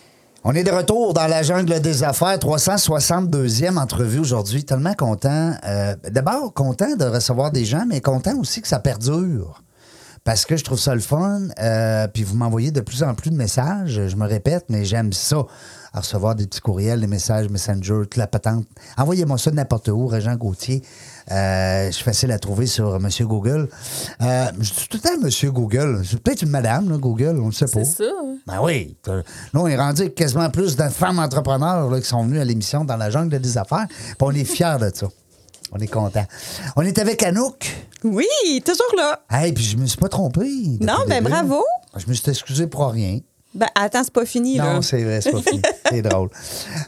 On 0.43 0.53
est 0.55 0.63
de 0.63 0.71
retour 0.71 1.13
dans 1.13 1.27
la 1.27 1.43
jungle 1.43 1.79
des 1.81 2.03
affaires, 2.03 2.37
362e 2.37 3.77
entrevue 3.77 4.19
aujourd'hui. 4.19 4.63
Tellement 4.63 4.95
content. 4.95 5.53
euh, 5.65 5.95
D'abord, 6.09 6.53
content 6.53 6.95
de 6.95 7.05
recevoir 7.05 7.51
des 7.51 7.63
gens, 7.63 7.85
mais 7.87 8.01
content 8.01 8.35
aussi 8.39 8.61
que 8.61 8.67
ça 8.67 8.79
perdure. 8.79 9.61
Parce 10.23 10.45
que 10.45 10.55
je 10.57 10.63
trouve 10.63 10.79
ça 10.79 10.95
le 10.95 11.01
fun. 11.01 11.41
euh, 11.59 12.07
puis 12.07 12.23
vous 12.23 12.35
m'envoyez 12.35 12.71
de 12.71 12.81
plus 12.81 13.03
en 13.03 13.13
plus 13.13 13.29
de 13.29 13.35
messages. 13.35 14.01
Je 14.07 14.15
me 14.15 14.27
répète, 14.27 14.65
mais 14.69 14.83
j'aime 14.83 15.13
ça. 15.13 15.43
Recevoir 15.93 16.35
des 16.35 16.47
petits 16.47 16.61
courriels, 16.61 17.01
des 17.01 17.07
messages 17.07 17.49
Messenger, 17.49 18.01
toute 18.03 18.17
la 18.17 18.27
patente. 18.27 18.65
Envoyez-moi 18.97 19.37
ça 19.37 19.51
n'importe 19.51 19.89
où, 19.89 20.07
Régent 20.07 20.35
Gauthier. 20.35 20.81
Euh, 21.29 21.87
je 21.87 21.91
suis 21.91 22.03
facile 22.03 22.31
à 22.31 22.39
trouver 22.39 22.65
sur 22.65 22.99
Monsieur 22.99 23.27
Google. 23.27 23.69
Euh, 24.21 24.45
je 24.59 24.69
dis 24.73 24.87
tout 24.89 24.97
le 24.97 25.09
temps 25.09 25.21
Monsieur 25.21 25.51
Google. 25.51 26.01
C'est 26.09 26.19
peut-être 26.21 26.41
une 26.41 26.49
madame, 26.49 26.89
là, 26.89 26.97
Google, 26.97 27.39
on 27.41 27.47
ne 27.47 27.51
sait 27.51 27.65
pas. 27.65 27.83
C'est 27.83 28.03
ça. 28.03 28.11
hein. 28.23 28.37
Ben 28.47 28.59
oui. 28.61 28.95
Là, 29.05 29.21
on 29.53 29.67
est 29.67 29.77
rendu 29.77 30.01
avec 30.01 30.15
quasiment 30.15 30.49
plus 30.49 30.75
de 30.75 30.87
femmes 30.89 31.19
entrepreneurs 31.19 31.89
là, 31.89 31.99
qui 32.01 32.07
sont 32.07 32.23
venues 32.23 32.39
à 32.39 32.45
l'émission 32.45 32.83
dans 32.85 32.97
la 32.97 33.09
jungle 33.09 33.39
des 33.39 33.57
affaires. 33.57 33.85
Puis 33.89 34.15
on 34.21 34.31
est 34.31 34.43
fiers 34.45 34.77
de 34.79 34.91
ça. 34.93 35.07
On 35.73 35.77
est 35.79 35.87
content. 35.87 36.25
On 36.75 36.81
est 36.81 36.97
avec 36.99 37.23
Anouk. 37.23 37.87
Oui, 38.03 38.25
toujours 38.65 38.93
là. 38.97 39.21
Hey, 39.29 39.53
puis 39.53 39.63
je 39.63 39.77
me 39.77 39.85
suis 39.85 39.97
pas 39.97 40.09
trompé. 40.09 40.45
Non, 40.81 40.97
ben 41.07 41.23
bravo. 41.23 41.63
Je 41.95 42.07
me 42.07 42.13
suis 42.13 42.29
excusé 42.29 42.67
pour 42.67 42.89
rien. 42.91 43.19
Ben, 43.53 43.67
attends, 43.75 44.03
c'est 44.03 44.13
pas 44.13 44.25
fini, 44.25 44.57
là. 44.57 44.75
Non, 44.75 44.81
c'est 44.81 45.03
vrai, 45.03 45.19
c'est 45.21 45.31
pas 45.31 45.41
fini. 45.41 45.61
c'est 45.89 46.01
drôle. 46.01 46.29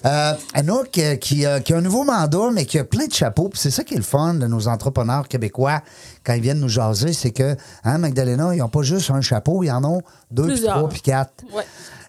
Euh, 0.05 0.33
Anouk, 0.53 0.97
euh, 0.97 1.15
qui, 1.17 1.45
a- 1.45 1.59
qui 1.59 1.73
a 1.73 1.77
un 1.77 1.81
nouveau 1.81 2.05
mandat, 2.05 2.51
mais 2.53 2.65
qui 2.65 2.79
a 2.79 2.85
plein 2.85 3.05
de 3.07 3.11
chapeaux. 3.13 3.49
Puis 3.49 3.59
c'est 3.59 3.71
ça 3.71 3.83
qui 3.83 3.95
est 3.95 3.97
le 3.97 4.03
fun 4.03 4.35
de 4.35 4.47
nos 4.47 4.67
entrepreneurs 4.69 5.27
québécois 5.27 5.81
quand 6.25 6.33
ils 6.33 6.41
viennent 6.41 6.59
nous 6.61 6.69
jaser, 6.69 7.11
c'est 7.11 7.31
que, 7.31 7.57
hein, 7.83 7.97
Magdalena, 7.97 8.53
ils 8.55 8.59
n'ont 8.59 8.69
pas 8.69 8.81
juste 8.83 9.09
un 9.11 9.19
chapeau, 9.19 9.61
ils 9.63 9.71
en 9.71 9.83
ont 9.83 10.01
deux, 10.31 10.47
puis 10.53 10.61
trois, 10.61 10.87
puis 10.89 11.01
quatre. 11.01 11.43
Ouais. 11.53 11.63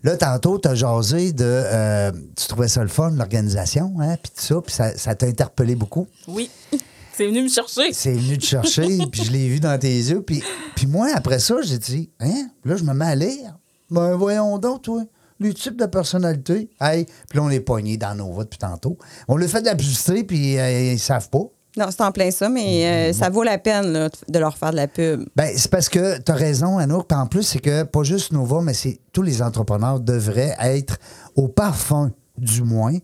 Là, 0.05 0.17
tantôt, 0.17 0.59
tu 0.59 0.69
as 0.69 0.75
jasé 0.77 1.33
de. 1.33 1.45
euh, 1.45 2.13
tu 2.37 2.47
trouvais 2.47 2.69
ça 2.69 2.83
le 2.83 2.89
fun, 2.89 3.11
l'organisation, 3.11 3.95
hein, 4.01 4.17
puis 4.23 4.31
tout 4.37 4.43
ça, 4.43 4.61
puis 4.65 4.73
ça 4.75 4.97
ça 4.97 5.15
t'a 5.17 5.27
interpellé 5.27 5.75
beaucoup. 5.75 6.07
Oui. 6.29 6.49
C'est 7.17 7.27
venu 7.27 7.43
me 7.45 7.49
chercher. 7.49 7.93
C'est 7.93 8.13
venu 8.13 8.39
te 8.39 8.45
chercher, 8.45 8.99
puis 9.13 9.23
je 9.25 9.31
l'ai 9.31 9.49
vu 9.49 9.61
dans 9.61 9.79
tes 9.79 9.89
yeux. 9.97 10.21
Puis, 10.23 10.43
puis 10.75 10.87
moi, 10.89 11.09
après 11.15 11.39
ça, 11.39 11.55
j'ai 11.63 11.79
dit, 11.79 12.11
hein, 12.21 12.49
là, 12.65 12.77
je 12.77 12.83
me 12.85 12.93
mets 12.93 13.05
à 13.07 13.15
lire. 13.15 13.57
Ben, 13.95 14.17
voyons 14.17 14.59
donc, 14.59 14.83
toi, 14.83 15.05
le 15.39 15.55
type 15.55 15.77
de 15.77 15.87
personnalité. 15.87 16.69
Hey, 16.81 17.07
puis 17.29 17.39
là, 17.39 17.45
on 17.45 17.51
est 17.51 17.61
pognés 17.61 17.97
dans 17.97 18.17
nos 18.17 18.33
votes 18.33 18.51
depuis 18.51 18.59
tantôt. 18.59 18.99
On 19.29 19.37
le 19.37 19.47
fait 19.47 19.61
de 19.61 19.67
la 19.67 19.77
publicité, 19.77 20.25
puis 20.25 20.59
euh, 20.59 20.95
ils 20.95 20.99
savent 20.99 21.31
pas. 21.31 21.45
Non, 21.77 21.87
c'est 21.91 22.01
en 22.01 22.11
plein 22.11 22.33
ça, 22.33 22.49
mais 22.49 22.87
euh, 22.87 23.13
ça 23.13 23.31
vaut 23.31 23.45
la 23.45 23.59
peine 23.59 23.93
là, 23.93 24.09
de 24.29 24.39
leur 24.41 24.57
faire 24.57 24.73
de 24.73 24.77
la 24.77 24.89
pub. 24.89 25.27
Ben, 25.37 25.53
c'est 25.57 25.71
parce 25.71 25.89
que 25.89 26.19
tu 26.19 26.33
as 26.33 26.35
raison, 26.35 26.79
Anouk. 26.79 27.13
En 27.13 27.27
plus, 27.27 27.45
c'est 27.45 27.61
que 27.61 27.85
pas 27.85 28.03
juste 28.03 28.33
Nova, 28.33 28.63
mais 28.63 28.75
c'est 28.75 28.99
tous 29.13 29.23
les 29.23 29.41
entrepreneurs 29.43 30.01
devraient 30.01 30.57
être 30.59 30.99
au 31.37 31.47
parfum, 31.47 32.11
du 32.37 32.63
moins, 32.63 32.97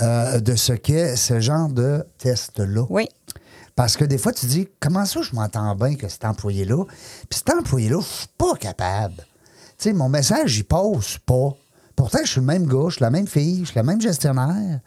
euh, 0.00 0.40
de 0.40 0.54
ce 0.56 0.72
qu'est 0.72 1.16
ce 1.16 1.38
genre 1.40 1.68
de 1.68 2.02
test-là. 2.16 2.86
Oui. 2.88 3.08
Parce 3.76 3.98
que 3.98 4.06
des 4.06 4.16
fois, 4.18 4.32
tu 4.32 4.46
dis, 4.46 4.68
comment 4.80 5.04
ça, 5.04 5.20
je 5.20 5.34
m'entends 5.34 5.74
bien 5.74 5.96
que 5.96 6.08
cet 6.08 6.24
employé-là, 6.24 6.84
puis 7.28 7.38
cet 7.38 7.50
employé-là, 7.50 8.00
je 8.00 8.06
suis 8.06 8.28
pas 8.38 8.54
capable. 8.54 9.26
Sais, 9.84 9.92
mon 9.92 10.08
message, 10.08 10.56
il 10.56 10.64
passe 10.64 11.18
pas. 11.26 11.50
Pourtant, 11.94 12.20
je 12.24 12.30
suis 12.30 12.40
le 12.40 12.46
même 12.46 12.66
gars, 12.66 12.86
je 12.88 12.94
suis 12.94 13.02
la 13.02 13.10
même 13.10 13.26
fille, 13.26 13.60
je 13.60 13.64
suis 13.66 13.76
la 13.76 13.82
même 13.82 14.00
gestionnaire. 14.00 14.80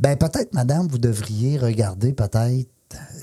Ben, 0.00 0.16
peut-être, 0.16 0.52
madame, 0.52 0.88
vous 0.88 0.98
devriez 0.98 1.58
regarder 1.58 2.12
peut-être 2.12 2.68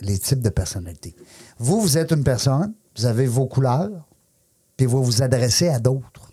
les 0.02 0.18
types 0.18 0.40
de 0.40 0.48
personnalités. 0.48 1.14
Vous, 1.60 1.82
vous 1.82 1.98
êtes 1.98 2.12
une 2.14 2.24
personne, 2.24 2.74
vous 2.96 3.06
avez 3.06 3.26
vos 3.26 3.48
couleurs, 3.48 4.08
puis 4.78 4.86
vous 4.86 5.04
vous 5.04 5.22
adressez 5.22 5.68
à 5.68 5.78
d'autres. 5.78 6.32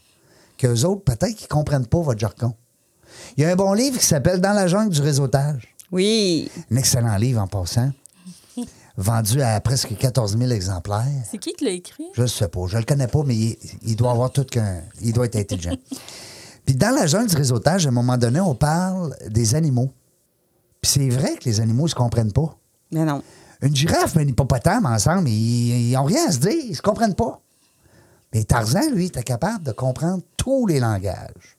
Qu'eux 0.56 0.84
autres, 0.84 1.02
peut-être 1.02 1.34
qu'ils 1.34 1.48
comprennent 1.48 1.88
pas 1.88 2.02
votre 2.02 2.20
jargon. 2.20 2.54
Il 3.36 3.42
y 3.42 3.46
a 3.46 3.50
un 3.50 3.56
bon 3.56 3.72
livre 3.72 3.98
qui 3.98 4.06
s'appelle 4.06 4.40
Dans 4.40 4.52
la 4.52 4.68
jungle 4.68 4.94
du 4.94 5.00
réseautage. 5.00 5.74
Oui. 5.90 6.48
Un 6.70 6.76
excellent 6.76 7.16
livre 7.16 7.42
en 7.42 7.48
passant. 7.48 7.90
Vendu 8.96 9.40
à 9.40 9.60
presque 9.60 9.96
14 9.96 10.36
000 10.36 10.50
exemplaires. 10.50 11.04
C'est 11.30 11.38
qui 11.38 11.52
qui 11.54 11.64
l'a 11.64 11.70
écrit? 11.70 12.06
Je 12.14 12.22
ne 12.22 12.26
sais 12.26 12.48
pas. 12.48 12.66
Je 12.66 12.76
le 12.78 12.84
connais 12.84 13.06
pas, 13.06 13.22
mais 13.24 13.34
il, 13.36 13.56
il 13.82 13.96
doit 13.96 14.10
avoir 14.10 14.30
tout 14.30 14.44
qu'un. 14.44 14.82
Il 15.00 15.12
doit 15.12 15.26
être 15.26 15.36
intelligent. 15.36 15.76
Puis 16.66 16.74
dans 16.74 16.94
la 16.94 17.06
jungle 17.06 17.28
du 17.28 17.36
réseautage, 17.36 17.86
à 17.86 17.88
un 17.88 17.92
moment 17.92 18.18
donné, 18.18 18.40
on 18.40 18.54
parle 18.54 19.16
des 19.28 19.54
animaux. 19.54 19.90
Puis 20.80 20.92
c'est 20.92 21.08
vrai 21.08 21.36
que 21.36 21.44
les 21.44 21.60
animaux 21.60 21.84
ne 21.84 21.88
se 21.88 21.94
comprennent 21.94 22.32
pas. 22.32 22.56
Mais 22.92 23.04
non. 23.04 23.22
Une 23.62 23.74
girafe 23.74 24.16
et 24.16 24.20
un 24.20 24.26
hippopotame 24.28 24.86
ensemble, 24.86 25.28
ils 25.28 25.92
n'ont 25.92 26.04
rien 26.04 26.28
à 26.28 26.32
se 26.32 26.38
dire, 26.38 26.52
ils 26.52 26.76
se 26.76 26.82
comprennent 26.82 27.14
pas. 27.14 27.40
Mais 28.32 28.44
Tarzan, 28.44 28.90
lui, 28.92 29.06
était 29.06 29.22
capable 29.22 29.64
de 29.64 29.72
comprendre 29.72 30.22
tous 30.36 30.66
les 30.66 30.80
langages. 30.80 31.58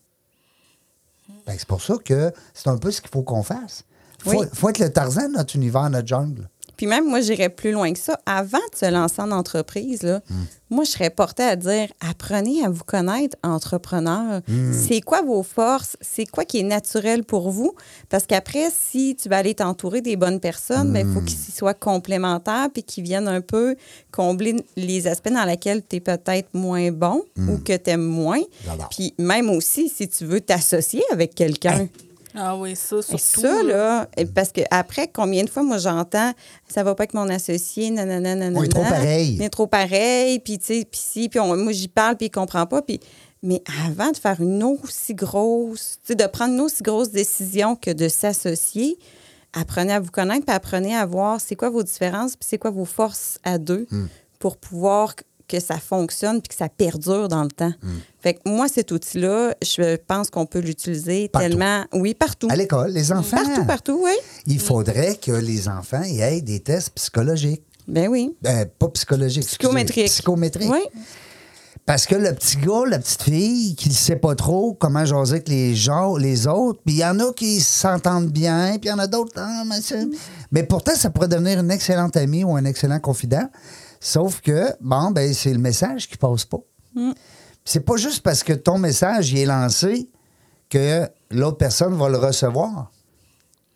Que 1.46 1.52
c'est 1.58 1.68
pour 1.68 1.82
ça 1.82 1.96
que 2.04 2.32
c'est 2.54 2.70
un 2.70 2.78
peu 2.78 2.92
ce 2.92 3.02
qu'il 3.02 3.10
faut 3.12 3.24
qu'on 3.24 3.44
fasse. 3.44 3.84
Il 4.26 4.32
faut, 4.32 4.40
Oui. 4.42 4.48
faut 4.54 4.70
être 4.70 4.80
le 4.80 4.92
Tarzan 4.92 5.28
de 5.30 5.34
notre 5.38 5.56
univers, 5.56 5.90
notre 5.90 6.08
jungle. 6.08 6.48
Puis 6.78 6.88
même, 6.88 7.08
moi, 7.08 7.22
j'irais 7.22 7.50
plus 7.50 7.72
loin 7.72 7.94
que 7.94 8.00
ça. 8.00 8.20
Avant 8.26 8.58
de 8.58 8.78
se 8.78 8.90
lancer 8.92 9.22
en 9.22 9.32
entreprise, 9.32 10.04
là, 10.04 10.22
moi, 10.70 10.84
je 10.84 10.92
serais 10.92 11.10
portée 11.10 11.44
à 11.44 11.56
dire 11.56 11.90
apprenez 12.00 12.64
à 12.64 12.70
vous 12.70 12.84
connaître, 12.84 13.38
entrepreneur. 13.44 14.42
C'est 14.74 15.02
quoi 15.02 15.22
vos 15.22 15.44
forces? 15.44 15.98
C'est 16.02 16.26
quoi 16.26 16.46
qui 16.46 16.60
est 16.60 16.64
naturel 16.64 17.24
pour 17.24 17.52
vous? 17.52 17.74
Parce 18.10 18.26
qu'après, 18.26 18.70
si 18.72 19.16
tu 19.16 19.30
vas 19.30 19.38
aller 19.38 19.54
t'entourer 19.54 20.02
des 20.02 20.16
bonnes 20.16 20.40
personnes, 20.40 20.94
ben, 20.94 21.08
il 21.08 21.14
faut 21.14 21.22
qu'ils 21.22 21.38
soient 21.38 21.74
complémentaires 21.74 22.70
puis 22.74 22.84
qu'ils 22.84 23.04
viennent 23.04 23.28
un 23.28 23.42
peu 23.42 23.76
combler 24.12 24.56
les 24.78 25.08
aspects 25.08 25.32
dans 25.32 25.46
lesquels 25.46 25.82
tu 25.88 25.98
es 25.98 26.00
peut-être 26.00 26.50
moins 26.54 26.92
bon 26.92 27.24
ou 27.38 27.58
que 27.58 27.76
tu 27.76 27.90
aimes 27.90 28.02
moins. 28.02 28.42
Puis 28.90 29.14
même 29.18 29.50
aussi, 29.50 29.90
si 29.90 30.08
tu 30.08 30.26
veux 30.26 30.42
t'associer 30.42 31.04
avec 31.12 31.36
quelqu'un. 31.36 31.88
Ah 32.36 32.56
oui, 32.58 32.76
ça, 32.76 32.98
Et 33.00 33.02
surtout. 33.18 33.42
ça, 33.42 33.64
là, 33.64 34.08
et 34.16 34.26
parce 34.26 34.52
que 34.52 34.62
après, 34.72 35.08
combien 35.08 35.44
de 35.44 35.50
fois, 35.50 35.64
moi, 35.64 35.78
j'entends, 35.78 36.32
ça 36.68 36.84
va 36.84 36.96
pas 36.96 37.04
avec 37.04 37.14
mon 37.14 37.28
associé, 37.30 37.90
nanana, 37.92 38.36
nanana. 38.36 38.60
On 38.60 38.64
est 38.64 38.68
trop 38.70 38.84
pareil. 38.84 39.38
On 39.40 39.44
est 39.44 39.50
trop 39.50 39.68
pareil, 39.68 40.40
puis 40.40 40.58
tu 40.60 40.66
sais, 40.66 40.88
puis 40.90 41.00
si, 41.04 41.30
puis 41.30 41.40
on- 41.40 41.56
moi, 41.58 41.72
j'y 41.74 41.88
parle, 41.88 42.16
puis 42.18 42.28
il 42.28 42.32
comprend 42.32 42.66
pas. 42.66 42.82
Puis, 42.82 43.00
mais 43.44 43.62
avant 43.88 44.12
de 44.12 44.18
faire 44.18 44.40
une 44.40 44.64
aussi 44.64 45.14
grosse, 45.16 45.98
tu 46.04 46.08
sais, 46.10 46.16
de 46.16 46.26
prendre 46.28 46.54
une 46.54 46.62
aussi 46.62 46.84
grosse 46.84 47.10
décision 47.10 47.76
que 47.76 47.92
de 47.92 48.08
s'associer, 48.08 48.98
apprenez 49.54 49.94
à 49.94 50.00
vous 50.00 50.12
connaître, 50.12 50.46
puis 50.46 50.56
apprenez 50.56 50.96
à 50.96 51.06
voir 51.06 51.42
c'est 51.42 51.56
quoi 51.56 51.70
vos 51.70 51.84
différences, 51.84 52.36
puis 52.38 52.48
c'est 52.50 52.58
quoi 52.58 52.72
vos 52.72 52.86
forces 52.86 53.38
à 53.44 53.58
deux 53.58 53.88
Hmm. 53.92 54.08
pour 54.40 54.58
pouvoir 54.58 55.16
que- 55.52 55.60
ça 55.60 55.78
fonctionne 55.78 56.42
puis 56.42 56.50
que 56.50 56.56
ça 56.56 56.70
perdure 56.70 57.28
dans 57.28 57.44
le 57.44 57.50
temps. 57.50 57.74
Hmm. 57.82 57.90
Fait 58.22 58.34
que 58.36 58.40
moi, 58.46 58.68
cet 58.68 58.92
outil-là, 58.92 59.54
je 59.62 59.96
pense 59.98 60.30
qu'on 60.30 60.46
peut 60.46 60.60
l'utiliser 60.60 61.30
tellement... 61.34 61.86
Oui, 61.94 62.14
partout. 62.14 62.48
À 62.50 62.56
l'école, 62.56 62.92
les 62.92 63.12
enfants. 63.12 63.38
Partout, 63.44 63.66
partout, 63.66 64.00
oui. 64.04 64.14
Il 64.48 64.60
faudrait 64.60 65.16
que 65.16 65.32
les 65.32 65.68
enfants 65.68 66.04
aient 66.04 66.42
des 66.42 66.60
tests 66.60 66.92
psychologiques. 66.96 67.64
Ben 67.88 68.08
oui. 68.08 68.36
Ben, 68.42 68.66
pas 68.80 68.88
psychologiques. 68.90 69.46
Psychométriques. 69.48 70.06
Psychométriques. 70.08 70.70
Oui. 70.72 70.80
Parce 71.86 72.06
que 72.06 72.14
le 72.16 72.34
petit 72.36 72.58
gars, 72.58 72.84
la 72.88 73.00
petite 73.00 73.24
fille, 73.24 73.76
qui 73.76 73.90
ne 73.90 73.94
sait 73.94 74.16
pas 74.16 74.36
trop 74.36 74.74
comment 74.76 75.04
jaser 75.04 75.34
avec 75.34 75.50
les 75.50 75.76
gens, 75.76 76.16
les 76.16 76.46
autres, 76.48 76.80
puis 76.86 76.94
il 76.96 77.00
y 77.00 77.06
en 77.06 77.20
a 77.20 77.34
qui 77.34 77.60
s'entendent 77.60 78.30
bien, 78.30 78.74
puis 78.80 78.88
il 78.88 78.90
y 78.90 78.92
en 78.94 79.00
a 79.00 79.08
d'autres. 79.08 79.34
ah, 79.36 79.64
mais, 79.68 79.82
c'est- 79.82 80.08
mais 80.52 80.64
pourtant, 80.64 80.94
ça 80.96 81.10
pourrait 81.10 81.28
devenir 81.28 81.60
une 81.60 81.72
excellente 81.72 82.16
amie 82.18 82.44
ou 82.44 82.56
un 82.56 82.66
excellent 82.66 83.00
confident. 83.00 83.50
Sauf 84.04 84.42
que, 84.42 84.74
bon, 84.82 85.12
ben, 85.12 85.32
c'est 85.34 85.54
le 85.54 85.60
message 85.60 86.10
qui 86.10 86.18
passe 86.18 86.44
pas. 86.44 86.58
C'est 87.64 87.82
pas 87.86 87.96
juste 87.96 88.24
parce 88.24 88.42
que 88.44 88.54
ton 88.54 88.80
message 88.80 89.32
il 89.32 89.38
est 89.40 89.46
lancé 89.46 90.10
que 90.70 91.08
l'autre 91.30 91.58
personne 91.58 91.94
va 91.96 92.10
le 92.10 92.18
recevoir. 92.18 92.92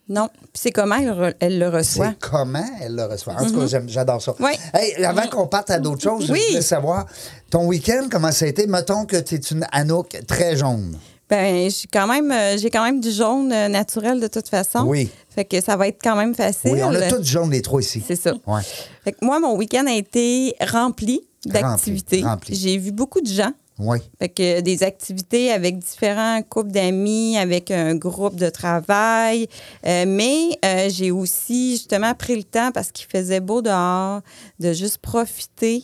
Non. 0.09 0.27
C'est 0.53 0.71
comment 0.71 0.95
elle, 1.39 1.59
le 1.59 1.67
reçoit? 1.69 2.09
C'est 2.09 2.19
comment 2.29 2.65
elle 2.81 2.95
le 2.95 3.05
reçoit. 3.05 3.33
En 3.33 3.45
tout 3.45 3.59
cas, 3.59 3.67
j'aime- 3.67 3.88
j'adore 3.89 4.21
ça. 4.21 4.33
Oui. 4.39 4.51
Hey, 4.73 5.03
avant 5.05 5.27
qu'on 5.27 5.47
parte 5.47 5.69
à 5.71 5.79
d'autres 5.79 6.01
choses, 6.03 6.29
Oui. 6.31 6.39
je 6.43 6.47
voulais 6.53 6.61
savoir, 6.61 7.05
ton 7.49 7.65
week-end, 7.67 8.07
comment 8.11 8.31
ça 8.31 8.45
a 8.45 8.47
été? 8.47 8.65
Mettons 8.67 9.05
que 9.05 9.17
tu 9.17 9.35
es 9.35 9.39
une 9.39 9.65
Anouk 9.71 10.17
très 10.27 10.55
jaune. 10.57 10.97
Ben, 11.29 11.69
j'ai 11.71 11.88
quand 11.91 12.05
même, 12.07 12.31
euh, 12.31 12.57
j'ai 12.57 12.69
quand 12.69 12.83
même 12.83 12.99
du 12.99 13.11
jaune 13.11 13.51
euh, 13.51 13.67
naturel 13.67 14.19
de 14.19 14.27
toute 14.27 14.47
façon. 14.47 14.83
Oui. 14.85 15.09
Fait 15.29 15.43
que 15.45 15.59
ça 15.59 15.75
va 15.75 15.88
être 15.88 15.99
quand 16.03 16.15
même 16.15 16.35
facile. 16.35 16.71
Oui, 16.73 16.83
on 16.83 16.93
a 16.93 17.09
tous 17.09 17.23
jaune, 17.23 17.49
les 17.51 17.61
trois 17.63 17.81
ici. 17.81 18.03
C'est 18.05 18.15
ça. 18.15 18.33
Ouais. 18.45 18.61
Fait 19.03 19.11
que 19.13 19.23
moi, 19.25 19.39
mon 19.39 19.55
week-end 19.55 19.85
a 19.88 19.93
été 19.95 20.55
rempli 20.61 21.21
d'activités. 21.45 22.23
J'ai 22.49 22.77
vu 22.77 22.91
beaucoup 22.91 23.21
de 23.21 23.27
gens. 23.27 23.51
Oui. 23.77 23.97
Fait 24.19 24.29
que 24.29 24.61
des 24.61 24.83
activités 24.83 25.51
avec 25.51 25.79
différents 25.79 26.41
couples 26.43 26.71
d'amis, 26.71 27.38
avec 27.38 27.71
un 27.71 27.95
groupe 27.95 28.35
de 28.38 28.49
travail. 28.49 29.47
Euh, 29.85 30.05
mais 30.07 30.57
euh, 30.63 30.88
j'ai 30.89 31.11
aussi 31.11 31.71
justement 31.71 32.13
pris 32.13 32.38
le 32.38 32.43
temps 32.43 32.71
parce 32.71 32.91
qu'il 32.91 33.07
faisait 33.07 33.41
beau 33.41 33.61
dehors 33.61 34.21
de 34.59 34.71
juste 34.71 34.99
profiter 34.99 35.83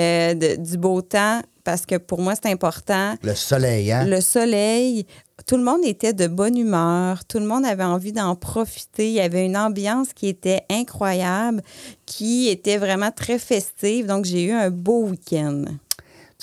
euh, 0.00 0.34
de- 0.34 0.56
du 0.56 0.78
beau 0.78 1.00
temps 1.00 1.40
parce 1.68 1.84
que 1.84 1.96
pour 1.96 2.22
moi, 2.22 2.32
c'est 2.34 2.50
important. 2.50 3.14
Le 3.22 3.34
soleil, 3.34 3.92
hein? 3.92 4.06
Le 4.06 4.22
soleil, 4.22 5.04
tout 5.46 5.58
le 5.58 5.62
monde 5.62 5.84
était 5.84 6.14
de 6.14 6.26
bonne 6.26 6.56
humeur, 6.56 7.26
tout 7.26 7.38
le 7.38 7.44
monde 7.44 7.66
avait 7.66 7.84
envie 7.84 8.12
d'en 8.12 8.34
profiter. 8.36 9.08
Il 9.08 9.12
y 9.12 9.20
avait 9.20 9.44
une 9.44 9.54
ambiance 9.54 10.14
qui 10.14 10.28
était 10.28 10.62
incroyable, 10.70 11.60
qui 12.06 12.48
était 12.48 12.78
vraiment 12.78 13.10
très 13.10 13.38
festive. 13.38 14.06
Donc, 14.06 14.24
j'ai 14.24 14.44
eu 14.44 14.52
un 14.52 14.70
beau 14.70 15.08
week-end. 15.08 15.64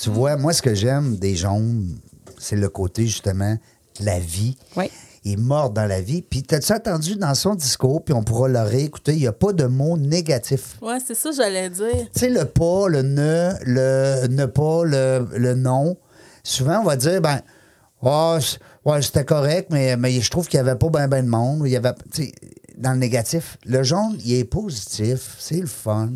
Tu 0.00 0.10
vois, 0.10 0.36
moi, 0.36 0.52
ce 0.52 0.62
que 0.62 0.76
j'aime 0.76 1.16
des 1.16 1.34
jaunes, 1.34 1.98
c'est 2.38 2.54
le 2.54 2.68
côté, 2.68 3.04
justement, 3.04 3.58
de 3.98 4.04
la 4.04 4.20
vie. 4.20 4.56
Oui. 4.76 4.88
Il 5.26 5.32
est 5.32 5.36
mort 5.36 5.70
dans 5.70 5.86
la 5.86 6.00
vie. 6.00 6.22
Puis, 6.22 6.44
t'as-tu 6.44 6.72
entendu 6.72 7.16
dans 7.16 7.34
son 7.34 7.56
discours, 7.56 8.04
puis 8.04 8.14
on 8.14 8.22
pourra 8.22 8.46
le 8.46 8.60
réécouter, 8.60 9.12
il 9.12 9.18
n'y 9.18 9.26
a 9.26 9.32
pas 9.32 9.52
de 9.52 9.64
mots 9.64 9.96
négatifs. 9.96 10.76
Ouais, 10.80 10.98
c'est 11.04 11.16
ça, 11.16 11.30
j'allais 11.36 11.68
dire. 11.68 12.06
Tu 12.14 12.20
sais, 12.20 12.28
le 12.28 12.44
pas, 12.44 12.86
le 12.86 13.02
ne, 13.02 13.50
le 13.64 14.28
ne 14.28 14.46
pas, 14.46 14.84
le, 14.84 15.26
le 15.36 15.54
non. 15.56 15.96
Souvent, 16.44 16.78
on 16.78 16.84
va 16.84 16.94
dire, 16.94 17.20
ben, 17.20 17.40
oh, 18.02 18.38
ouais, 18.84 19.02
c'était 19.02 19.24
correct, 19.24 19.66
mais, 19.72 19.96
mais 19.96 20.12
je 20.12 20.30
trouve 20.30 20.46
qu'il 20.46 20.62
n'y 20.62 20.68
avait 20.68 20.78
pas 20.78 20.90
bien 20.90 21.08
ben 21.08 21.24
de 21.24 21.28
monde. 21.28 21.62
Il 21.64 21.72
y 21.72 21.76
avait, 21.76 21.94
dans 22.76 22.92
le 22.92 22.98
négatif. 22.98 23.58
Le 23.66 23.82
jaune, 23.82 24.16
il 24.24 24.34
est 24.34 24.44
positif, 24.44 25.34
c'est 25.40 25.58
le 25.58 25.66
fun. 25.66 26.10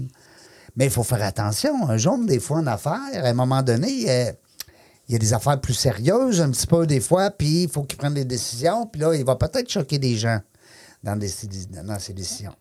Mais 0.77 0.85
il 0.85 0.91
faut 0.93 1.03
faire 1.03 1.25
attention. 1.25 1.89
Un 1.89 1.97
jaune, 1.97 2.27
des 2.27 2.39
fois, 2.39 2.59
en 2.59 2.67
affaires, 2.69 3.25
à 3.25 3.27
un 3.27 3.35
moment 3.35 3.63
donné, 3.63 4.09
euh, 4.09 4.31
il 5.11 5.15
y 5.15 5.17
a 5.17 5.19
des 5.19 5.35
affaires 5.35 5.61
plus 5.61 5.75
sérieuses, 5.75 6.41
un 6.41 6.51
petit 6.51 6.69
peu, 6.69 6.87
des 6.87 7.01
fois, 7.01 7.31
puis 7.33 7.65
il 7.65 7.69
faut 7.69 7.83
qu'il 7.83 7.99
prenne 7.99 8.15
des 8.15 8.25
décisions. 8.25 8.87
Puis 8.87 9.01
là, 9.01 9.13
il 9.13 9.25
va 9.25 9.35
peut-être 9.35 9.69
choquer 9.69 9.99
des 9.99 10.15
gens 10.15 10.39
dans, 11.03 11.17
des, 11.17 11.29
dans 11.85 11.99
ses 11.99 12.13
décisions. 12.13 12.53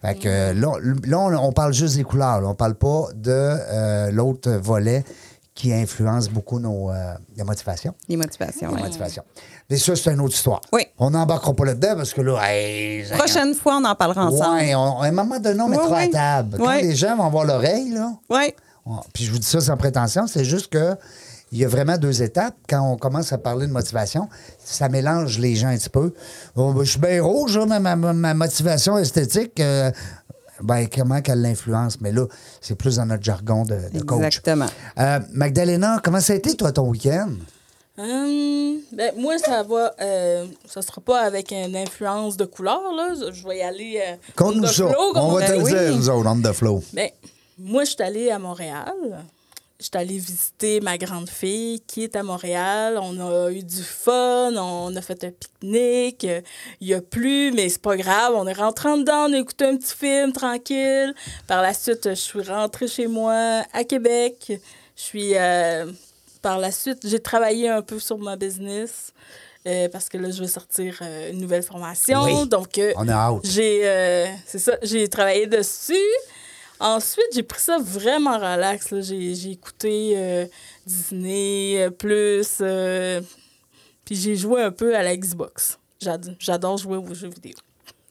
Fait 0.00 0.14
que 0.14 0.28
euh, 0.28 0.54
là, 0.54 1.18
on, 1.18 1.34
on 1.34 1.52
parle 1.52 1.72
juste 1.74 1.96
des 1.96 2.04
couleurs. 2.04 2.40
là. 2.40 2.46
On 2.48 2.54
parle 2.54 2.76
pas 2.76 3.06
de 3.12 3.32
euh, 3.32 4.10
l'autre 4.12 4.52
volet 4.52 5.04
qui 5.52 5.72
influence 5.72 6.28
beaucoup 6.28 6.60
nos 6.60 6.90
euh, 6.92 7.14
la 7.36 7.42
motivation. 7.42 7.92
Les 8.08 8.16
motivations. 8.16 8.68
La 8.70 8.76
ouais. 8.76 8.82
motivation. 8.82 9.24
Mais 9.68 9.76
ça, 9.78 9.96
c'est 9.96 10.12
une 10.12 10.20
autre 10.20 10.34
histoire. 10.36 10.60
Oui. 10.72 10.86
On 10.98 11.10
n'embarquera 11.10 11.54
pas 11.54 11.64
là-dedans 11.64 11.96
parce 11.96 12.14
que 12.14 12.20
là, 12.20 12.38
hey, 12.44 13.04
Prochaine 13.18 13.52
fois, 13.54 13.78
on 13.78 13.84
en 13.84 13.96
parlera 13.96 14.26
ensemble. 14.26 14.60
On- 14.76 15.00
à 15.00 15.06
un 15.08 15.10
moment 15.10 15.40
donné, 15.40 15.60
on 15.60 15.68
mettra 15.68 15.98
à 15.98 16.06
table. 16.06 16.58
Quand 16.58 16.76
les 16.76 16.94
gens 16.94 17.16
vont 17.16 17.24
avoir 17.24 17.44
l'oreille, 17.44 17.90
là, 17.90 18.12
Oui. 18.30 18.54
on- 18.84 19.00
puis 19.12 19.24
je 19.24 19.32
vous 19.32 19.40
dis 19.40 19.46
ça 19.46 19.60
sans 19.60 19.76
prétention, 19.76 20.28
c'est 20.28 20.44
juste 20.44 20.68
que 20.70 20.94
il 21.52 21.58
y 21.58 21.64
a 21.64 21.68
vraiment 21.68 21.96
deux 21.96 22.22
étapes. 22.22 22.54
Quand 22.68 22.80
on 22.92 22.96
commence 22.96 23.32
à 23.32 23.38
parler 23.38 23.66
de 23.66 23.72
motivation, 23.72 24.28
ça 24.64 24.88
mélange 24.88 25.38
les 25.38 25.54
gens 25.54 25.68
un 25.68 25.76
petit 25.76 25.88
peu. 25.90 26.12
Oh, 26.56 26.72
ben, 26.72 26.84
je 26.84 26.90
suis 26.90 27.00
bien 27.00 27.22
rouge, 27.22 27.56
hein, 27.56 27.66
ma, 27.66 27.78
ma- 27.80 27.96
ma- 27.96 28.12
ma 28.12 28.34
motivation 28.34 28.98
esthétique. 28.98 29.60
euh, 29.60 29.90
ben, 30.62 30.86
comment 30.92 31.20
qu'elle 31.20 31.42
l'influence? 31.42 32.00
Mais 32.00 32.12
là, 32.12 32.26
c'est 32.60 32.74
plus 32.76 32.96
dans 32.96 33.06
notre 33.06 33.22
jargon 33.22 33.62
de, 33.64 33.78
de 33.92 34.00
coach. 34.02 34.18
Exactement. 34.24 34.66
Euh, 34.98 35.20
Magdalena, 35.32 36.00
comment 36.02 36.20
ça 36.20 36.32
a 36.32 36.36
été, 36.36 36.56
toi, 36.56 36.72
ton 36.72 36.88
week-end? 36.88 37.30
Hum, 37.98 38.76
ben, 38.92 39.12
moi, 39.16 39.38
ça 39.38 39.62
va. 39.62 39.94
Euh, 40.00 40.46
ça 40.66 40.82
sera 40.82 41.00
pas 41.00 41.20
avec 41.22 41.50
une 41.52 41.76
influence 41.76 42.36
de 42.36 42.44
couleur, 42.44 42.80
là. 42.94 43.14
Je 43.32 43.46
vais 43.46 43.58
y 43.58 43.62
aller. 43.62 44.02
Euh, 44.06 44.16
the 44.62 44.66
ça. 44.66 44.84
On 45.14 45.32
va 45.32 45.46
te 45.46 45.52
le 45.52 45.62
dire, 45.62 45.96
nous 45.96 46.10
autres, 46.10 46.28
on 46.28 46.40
the 46.42 46.52
flow. 46.52 46.82
Ben, 46.92 47.08
moi, 47.58 47.84
je 47.84 47.90
suis 47.90 48.02
allée 48.02 48.30
à 48.30 48.38
Montréal. 48.38 48.92
Je 49.78 49.84
suis 49.84 49.90
allée 49.94 50.16
visiter 50.18 50.80
ma 50.80 50.96
grande 50.96 51.28
fille 51.28 51.80
qui 51.86 52.02
est 52.04 52.16
à 52.16 52.22
Montréal. 52.22 52.98
On 53.02 53.20
a 53.20 53.50
eu 53.50 53.62
du 53.62 53.82
fun, 53.82 54.52
on 54.56 54.94
a 54.96 55.02
fait 55.02 55.22
un 55.24 55.30
pique-nique. 55.30 56.26
Il 56.80 56.88
y 56.88 56.94
a 56.94 57.02
plu, 57.02 57.52
mais 57.52 57.68
c'est 57.68 57.82
pas 57.82 57.96
grave. 57.96 58.32
On 58.36 58.46
est 58.46 58.54
rentré 58.54 58.88
en 58.88 58.96
dedans, 58.96 59.26
on 59.28 59.32
a 59.34 59.38
écouté 59.38 59.66
un 59.66 59.76
petit 59.76 59.94
film 59.94 60.32
tranquille. 60.32 61.14
Par 61.46 61.60
la 61.60 61.74
suite, 61.74 62.08
je 62.08 62.14
suis 62.14 62.40
rentrée 62.42 62.88
chez 62.88 63.06
moi 63.06 63.62
à 63.74 63.84
Québec. 63.84 64.50
Je 64.96 65.02
suis. 65.02 65.32
euh, 65.36 65.92
par 66.40 66.58
la 66.58 66.70
suite, 66.70 67.00
j'ai 67.06 67.20
travaillé 67.20 67.68
un 67.68 67.82
peu 67.82 67.98
sur 67.98 68.16
ma 68.18 68.36
business. 68.36 69.12
euh, 69.66 69.88
parce 69.90 70.08
que 70.08 70.16
là, 70.16 70.30
je 70.30 70.40
vais 70.40 70.48
sortir 70.48 70.96
euh, 71.02 71.32
une 71.32 71.40
nouvelle 71.40 71.62
formation. 71.64 72.22
Oui. 72.22 72.48
Donc, 72.48 72.78
euh, 72.78 72.92
On 72.96 73.08
a 73.08 73.12
hâte. 73.14 73.40
j'ai 73.44 73.82
c'est 74.46 74.58
ça, 74.60 74.78
j'ai 74.82 75.06
travaillé 75.08 75.46
dessus. 75.46 75.94
Ensuite, 76.80 77.26
j'ai 77.34 77.42
pris 77.42 77.60
ça 77.60 77.78
vraiment 77.80 78.36
relax. 78.36 78.90
là. 78.90 79.00
J'ai 79.00 79.34
j'ai 79.34 79.50
écouté 79.52 80.12
euh, 80.16 80.46
Disney 80.86 81.82
euh, 81.82 81.90
plus, 81.90 82.48
euh, 82.60 83.20
puis 84.04 84.14
j'ai 84.16 84.36
joué 84.36 84.62
un 84.62 84.70
peu 84.70 84.94
à 84.96 85.02
la 85.02 85.16
Xbox. 85.16 85.78
J'ad- 86.00 86.36
J'adore 86.38 86.76
jouer 86.76 86.96
aux 86.98 87.14
jeux 87.14 87.28
vidéo. 87.30 87.54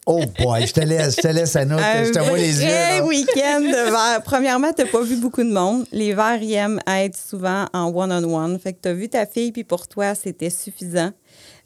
Oh 0.08 0.22
boy, 0.40 0.68
je 0.68 0.74
te 0.74 0.82
laisse, 0.82 1.16
je 1.16 1.22
te 1.22 1.28
laisse, 1.30 1.56
Anouk, 1.56 1.80
je 1.80 2.12
te 2.12 2.20
vois 2.20 2.38
les 2.38 2.62
yeux. 2.62 2.68
là. 2.70 3.04
week-end 3.06 3.62
de 3.62 3.90
verre. 3.90 4.22
Premièrement, 4.24 4.72
t'as 4.72 4.86
pas 4.86 5.02
vu 5.02 5.16
beaucoup 5.16 5.42
de 5.44 5.50
monde. 5.52 5.86
Les 5.92 6.14
verres, 6.14 6.44
ils 6.44 6.54
aiment 6.54 6.80
être 6.86 7.18
souvent 7.18 7.66
en 7.74 7.92
one-on-one. 7.92 8.60
Fait 8.60 8.74
que 8.74 8.80
t'as 8.82 8.94
vu 8.94 9.10
ta 9.10 9.26
fille, 9.26 9.52
puis 9.52 9.64
pour 9.64 9.88
toi, 9.88 10.14
c'était 10.14 10.52
suffisant. 10.52 11.10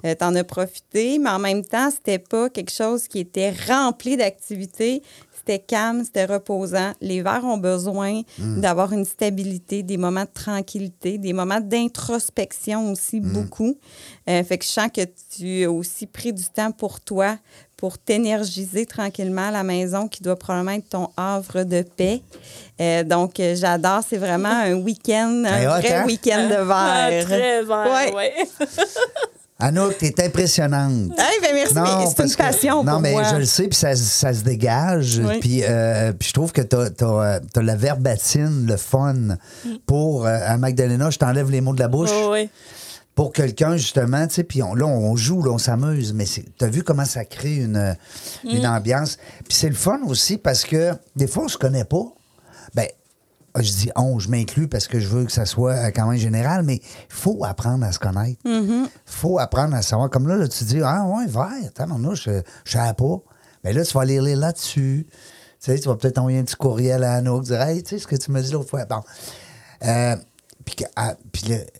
Euh, 0.05 0.15
T'en 0.15 0.33
as 0.35 0.45
profité, 0.45 1.19
mais 1.19 1.29
en 1.31 1.39
même 1.39 1.65
temps, 1.65 1.91
c'était 1.91 2.19
pas 2.19 2.49
quelque 2.49 2.71
chose 2.71 3.09
qui 3.09 3.19
était 3.19 3.53
rempli 3.67 4.15
d'activités. 4.15 5.03
C'était 5.49 5.65
calme, 5.65 6.03
c'était 6.03 6.25
reposant. 6.25 6.91
Les 7.01 7.23
verres 7.23 7.43
ont 7.43 7.57
besoin 7.57 8.21
d'avoir 8.38 8.93
une 8.93 9.03
stabilité, 9.03 9.81
des 9.81 9.97
moments 9.97 10.21
de 10.25 10.29
tranquillité, 10.31 11.17
des 11.17 11.33
moments 11.33 11.59
d'introspection 11.59 12.91
aussi, 12.91 13.19
beaucoup. 13.19 13.75
Euh, 14.29 14.43
fait 14.43 14.59
que 14.59 14.65
je 14.65 14.69
sens 14.69 14.89
que 14.93 15.01
tu 15.35 15.63
as 15.65 15.71
aussi 15.71 16.05
pris 16.05 16.31
du 16.33 16.43
temps 16.43 16.71
pour 16.71 16.99
toi, 16.99 17.35
pour 17.77 17.97
t'énergiser 17.97 18.85
tranquillement 18.85 19.47
à 19.47 19.51
la 19.51 19.63
maison, 19.63 20.07
qui 20.07 20.21
doit 20.21 20.35
probablement 20.35 20.73
être 20.77 20.89
ton 20.89 21.09
havre 21.17 21.63
de 21.63 21.81
paix. 21.81 22.21
Euh, 22.79 23.03
donc, 23.03 23.39
euh, 23.39 23.55
j'adore. 23.55 24.01
C'est 24.07 24.17
vraiment 24.17 24.49
un 24.53 24.75
week-end, 24.75 25.45
un 25.47 25.79
vrai 25.79 25.93
hein? 25.93 26.05
week-end 26.05 26.47
de 26.47 26.55
Ah, 26.71 27.07
verre. 27.09 27.25
très 27.25 27.63
vert, 27.63 27.91
Ouais. 27.91 28.13
ouais. 28.13 28.33
Anouk, 29.62 29.98
t'es 29.98 30.24
impressionnante. 30.24 31.12
Hey, 31.17 31.41
ben 31.41 31.54
merci, 31.54 31.74
mais 31.76 32.06
c'est 32.15 32.24
une 32.24 32.30
que- 32.32 32.38
passion 32.38 32.84
Non, 32.84 32.93
pour 32.93 33.02
mais 33.02 33.12
moi. 33.12 33.24
je 33.26 33.36
le 33.36 33.45
sais, 33.45 33.67
puis 33.67 33.76
ça, 33.78 33.93
ça 33.95 34.34
se 34.34 34.41
dégage. 34.43 35.22
Oui. 35.24 35.39
Puis, 35.41 35.63
euh, 35.63 36.13
puis 36.13 36.30
je 36.30 36.34
trouve 36.34 36.54
que 36.54 36.62
t'as 36.62 36.86
as, 37.06 37.62
la 37.62 37.76
verbatine, 37.76 38.65
le 38.65 38.78
fun 38.78 39.38
pour 39.86 40.26
euh, 40.26 40.39
à 40.45 40.56
Magdalena. 40.58 41.10
Je 41.10 41.17
t'enlève 41.17 41.52
les 41.52 41.60
mots 41.62 41.74
de 41.74 41.80
la 41.82 41.89
bouche. 41.89 42.10
Pour 43.15 43.34
quelqu'un, 43.34 43.76
justement, 43.76 44.26
tu 44.28 44.36
sais, 44.36 44.43
puis 44.45 44.63
on- 44.63 44.74
là, 44.74 44.86
on 44.86 45.17
joue, 45.17 45.43
là, 45.43 45.52
on 45.52 45.58
s'amuse, 45.58 46.13
mais 46.13 46.26
c'est- 46.26 46.45
t'as 46.58 46.67
vu 46.67 46.84
comment 46.84 47.04
ça 47.04 47.26
crée 47.26 47.56
une, 47.58 47.98
une 48.45 48.65
ambiance. 48.65 49.17
Puis 49.48 49.58
c'est 49.58 49.67
le 49.67 49.76
fun 49.76 50.00
aussi 50.08 50.38
parce 50.38 50.63
que 50.63 50.93
des 51.17 51.28
fois, 51.28 51.43
on 51.43 51.48
se 51.50 51.58
connaît 51.58 51.84
pas. 51.84 52.04
Ben, 53.53 53.62
je 53.62 53.71
dis 53.71 53.89
on, 53.95 54.19
je 54.19 54.29
m'inclus 54.29 54.67
parce 54.67 54.88
que 54.88 54.99
je 54.99 55.07
veux 55.07 55.25
que 55.25 55.31
ça 55.31 55.45
soit 55.45 55.73
euh, 55.73 55.91
quand 55.93 56.07
même 56.07 56.17
général, 56.17 56.63
mais 56.63 56.75
il 56.75 57.13
faut 57.13 57.43
apprendre 57.43 57.85
à 57.85 57.91
se 57.91 57.99
connaître. 57.99 58.39
Il 58.45 58.88
faut 59.05 59.39
apprendre 59.39 59.75
à 59.75 59.81
savoir. 59.81 60.09
Comme 60.09 60.27
là, 60.27 60.35
là 60.35 60.47
tu 60.47 60.63
dis, 60.63 60.81
ah 60.83 61.05
ouais, 61.05 61.25
vert, 61.27 61.49
attends, 61.65 61.97
non, 61.97 62.15
je 62.15 62.29
ne 62.29 62.41
savais 62.65 62.93
pas. 62.93 63.17
Mais 63.63 63.73
là, 63.73 63.83
tu 63.83 63.93
vas 63.93 64.02
aller 64.02 64.21
lire 64.21 64.37
là-dessus. 64.37 65.08
Tu 65.10 65.17
sais, 65.60 65.79
tu 65.79 65.89
vas 65.89 65.95
peut-être 65.95 66.17
envoyer 66.19 66.39
un 66.39 66.43
petit 66.43 66.56
courriel 66.56 67.04
à 67.04 67.15
Anouk, 67.15 67.43
dire, 67.43 67.62
hey, 67.62 67.83
tu 67.83 67.89
sais 67.89 68.00
ce 68.00 68.08
que 68.08 68.15
tu 68.15 68.31
me 68.31 68.41
dis 68.41 68.52
l'autre 68.52 68.69
fois. 68.69 68.85
Bon. 68.85 69.02
Euh, 69.83 70.15
puis, 70.63 70.75
ah, 70.95 71.15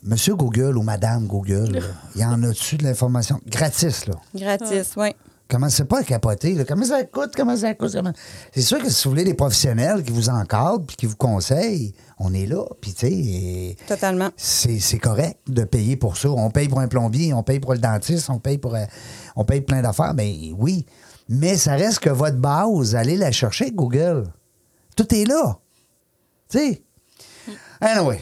Monsieur 0.02 0.34
Google 0.34 0.76
ou 0.76 0.82
Madame 0.82 1.26
Google, 1.26 1.82
il 2.14 2.20
y 2.20 2.24
en 2.24 2.42
a-tu 2.42 2.76
de 2.76 2.84
l'information? 2.84 3.40
Gratis, 3.46 4.06
là? 4.06 4.16
Gratis, 4.34 4.92
oui. 4.96 5.14
Commencez 5.50 5.84
pas 5.84 5.98
à 5.98 6.04
capoter. 6.04 6.54
là. 6.54 6.64
Comment 6.64 6.84
ça 6.84 7.02
coûte? 7.04 7.32
Comment 7.36 7.56
ça 7.56 7.74
coûte? 7.74 7.90
comment- 7.92 8.12
C'est 8.54 8.62
sûr 8.62 8.78
que 8.78 8.88
si 8.88 9.04
vous 9.04 9.10
voulez 9.10 9.24
des 9.24 9.34
professionnels 9.34 10.02
qui 10.04 10.12
vous 10.12 10.28
encadrent 10.28 10.84
puis 10.86 10.94
qui 10.96 11.06
vous 11.06 11.16
conseillent, 11.16 11.92
on 12.18 12.32
est 12.32 12.46
là. 12.46 12.64
Puis, 12.80 12.94
tu 12.94 13.06
sais, 13.08 13.76
Totalement. 13.88 14.28
c'est 14.36 14.98
correct 14.98 15.38
de 15.48 15.64
payer 15.64 15.96
pour 15.96 16.16
ça. 16.16 16.30
On 16.30 16.50
paye 16.50 16.68
pour 16.68 16.78
un 16.80 16.86
plombier, 16.88 17.34
on 17.34 17.42
paye 17.42 17.58
pour 17.60 17.72
le 17.72 17.78
dentiste, 17.80 18.30
on 18.30 18.38
paye 18.38 18.58
pour 18.58 18.74
euh, 18.76 18.84
on 19.34 19.44
paye 19.44 19.60
plein 19.60 19.82
d'affaires. 19.82 20.14
Ben 20.14 20.32
oui. 20.56 20.86
Mais 21.28 21.56
ça 21.56 21.74
reste 21.74 21.98
que 22.00 22.10
votre 22.10 22.36
base, 22.38 22.94
allez 22.94 23.16
la 23.16 23.32
chercher, 23.32 23.70
Google. 23.72 24.24
Tout 24.96 25.12
est 25.14 25.24
là. 25.24 25.58
Tu 26.48 26.58
sais? 26.58 26.82
Anyway, 27.80 28.20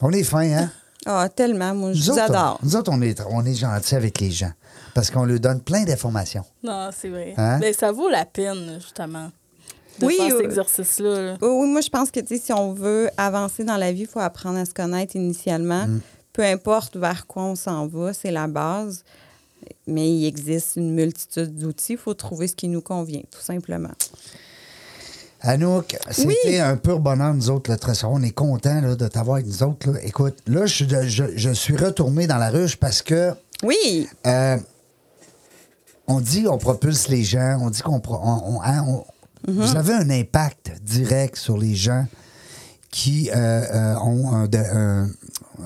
on 0.00 0.10
est 0.12 0.22
fin, 0.22 0.50
hein? 0.50 0.70
Ah, 1.06 1.28
tellement. 1.28 1.74
Moi, 1.74 1.92
je 1.92 1.98
Nous 1.98 2.04
vous 2.04 2.10
autres, 2.12 2.22
adore. 2.22 2.58
Nous 2.62 2.76
autres, 2.76 2.90
on 2.92 3.02
est, 3.02 3.20
on 3.28 3.44
est 3.44 3.54
gentils 3.54 3.94
avec 3.94 4.20
les 4.20 4.30
gens. 4.30 4.52
Parce 4.94 5.10
qu'on 5.10 5.24
leur 5.24 5.40
donne 5.40 5.60
plein 5.60 5.84
d'informations. 5.84 6.44
Non, 6.62 6.90
c'est 6.96 7.08
vrai. 7.08 7.34
Hein? 7.36 7.58
Mais 7.60 7.72
ça 7.72 7.90
vaut 7.92 8.08
la 8.08 8.24
peine, 8.24 8.78
justement, 8.80 9.30
de 9.98 10.06
Oui, 10.06 10.16
faire 10.16 10.30
cet 10.30 10.40
euh, 10.40 10.44
exercice-là. 10.44 11.20
là. 11.22 11.36
Oui, 11.42 11.48
oui, 11.48 11.68
moi, 11.68 11.80
je 11.80 11.88
pense 11.90 12.10
que 12.10 12.20
tu 12.20 12.36
sais, 12.36 12.40
si 12.46 12.52
on 12.52 12.72
veut 12.72 13.10
avancer 13.16 13.64
dans 13.64 13.76
la 13.76 13.92
vie, 13.92 14.02
il 14.02 14.06
faut 14.06 14.20
apprendre 14.20 14.58
à 14.58 14.64
se 14.64 14.72
connaître 14.72 15.16
initialement. 15.16 15.86
Mm. 15.86 16.00
Peu 16.32 16.42
importe 16.44 16.96
vers 16.96 17.26
quoi 17.26 17.42
on 17.44 17.54
s'en 17.56 17.86
va, 17.86 18.12
c'est 18.12 18.30
la 18.30 18.46
base. 18.46 19.04
Mais 19.86 20.08
il 20.10 20.26
existe 20.26 20.76
une 20.76 20.92
multitude 20.94 21.54
d'outils. 21.56 21.92
Il 21.94 21.98
faut 21.98 22.14
trouver 22.14 22.48
ce 22.48 22.54
qui 22.54 22.68
nous 22.68 22.82
convient, 22.82 23.22
tout 23.30 23.40
simplement. 23.40 23.90
Anouk, 25.40 25.96
c'était 26.10 26.28
Oui. 26.46 26.58
un 26.58 26.76
pur 26.76 27.00
bonheur, 27.00 27.34
nous 27.34 27.50
autres, 27.50 27.70
le 27.70 27.76
trésor. 27.76 28.10
On 28.12 28.22
est 28.22 28.30
contents 28.30 28.80
là, 28.80 28.94
de 28.94 29.08
t'avoir 29.08 29.36
avec 29.36 29.46
nous 29.46 29.62
autres. 29.62 29.90
là. 29.90 29.98
Écoute, 30.02 30.36
là, 30.46 30.64
je, 30.64 30.84
je- 31.06 31.36
je 31.36 31.50
suis 31.50 31.76
retourné 31.76 32.26
dans 32.26 32.38
la 32.38 32.48
ruche 32.50 32.76
parce 32.76 33.02
que 33.02 33.32
Oui, 33.62 34.08
euh, 34.26 34.56
on 36.06 36.20
dit 36.20 36.46
on 36.48 36.58
propulse 36.58 37.08
les 37.08 37.24
gens, 37.24 37.58
on 37.60 37.70
dit 37.70 37.82
qu'on. 37.82 38.00
pro- 38.00 38.20
on- 38.22 38.56
on- 38.56 38.62
hein, 38.62 38.84
Vous 39.46 39.76
avez 39.76 39.92
un 39.92 40.08
impact 40.10 40.72
direct 40.82 41.36
sur 41.36 41.58
les 41.58 41.74
gens 41.74 42.06
qui 42.90 43.30
euh, 43.30 43.34
euh, 43.36 43.94
ont 43.96 44.32
un, 44.32 44.46
de- 44.48 44.56
un- 44.58 45.08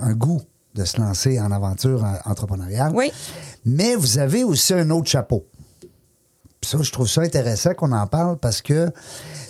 un 0.01 0.15
goût 0.15 0.41
de 0.75 0.85
se 0.85 1.01
lancer 1.01 1.41
en 1.41 1.51
aventure 1.53 2.05
euh, 2.05 2.15
entrepreneuriale. 2.25 2.93
Oui. 2.95 3.13
Mais 3.65 3.95
vous 3.95 4.19
avez 4.19 4.45
aussi 4.45 4.75
un 4.75 4.91
autre 4.91 5.09
chapeau. 5.09 5.45
Puis 6.61 6.71
ça, 6.71 6.79
je 6.83 6.91
trouve 6.91 7.09
ça 7.09 7.21
intéressant 7.21 7.75
qu'on 7.75 7.93
en 7.93 8.07
parle 8.07 8.39
parce 8.39 8.63
que 8.63 8.91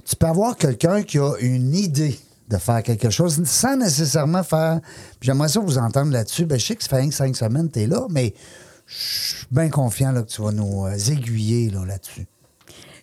tu 0.05 0.17
peux 0.17 0.27
avoir 0.27 0.57
quelqu'un 0.57 1.03
qui 1.03 1.19
a 1.19 1.35
une 1.41 1.75
idée 1.75 2.19
de 2.49 2.57
faire 2.59 2.83
quelque 2.83 3.11
chose 3.11 3.43
sans 3.45 3.77
nécessairement 3.77 4.43
faire. 4.43 4.81
Puis 5.21 5.27
J'aimerais 5.29 5.49
ça 5.49 5.61
vous 5.61 5.79
entendre 5.79 6.13
là-dessus. 6.13 6.45
Ben, 6.47 6.59
je 6.59 6.67
sais 6.67 6.77
que 6.77 6.83
ça 6.83 6.91
fait 6.99 7.11
cinq 7.11 7.37
semaines 7.37 7.69
que 7.69 7.75
tu 7.75 7.81
es 7.81 7.87
là, 7.87 8.07
mais 8.11 8.35
je 8.89 9.37
suis 9.37 9.47
bien 9.51 9.69
confiant 9.69 10.13
là, 10.13 10.23
que 10.23 10.31
tu 10.31 10.43
vas 10.43 10.53
nous 10.53 10.87
euh, 10.87 10.97
aiguiller 11.11 11.71
là, 11.71 11.85
là-dessus. 11.85 12.27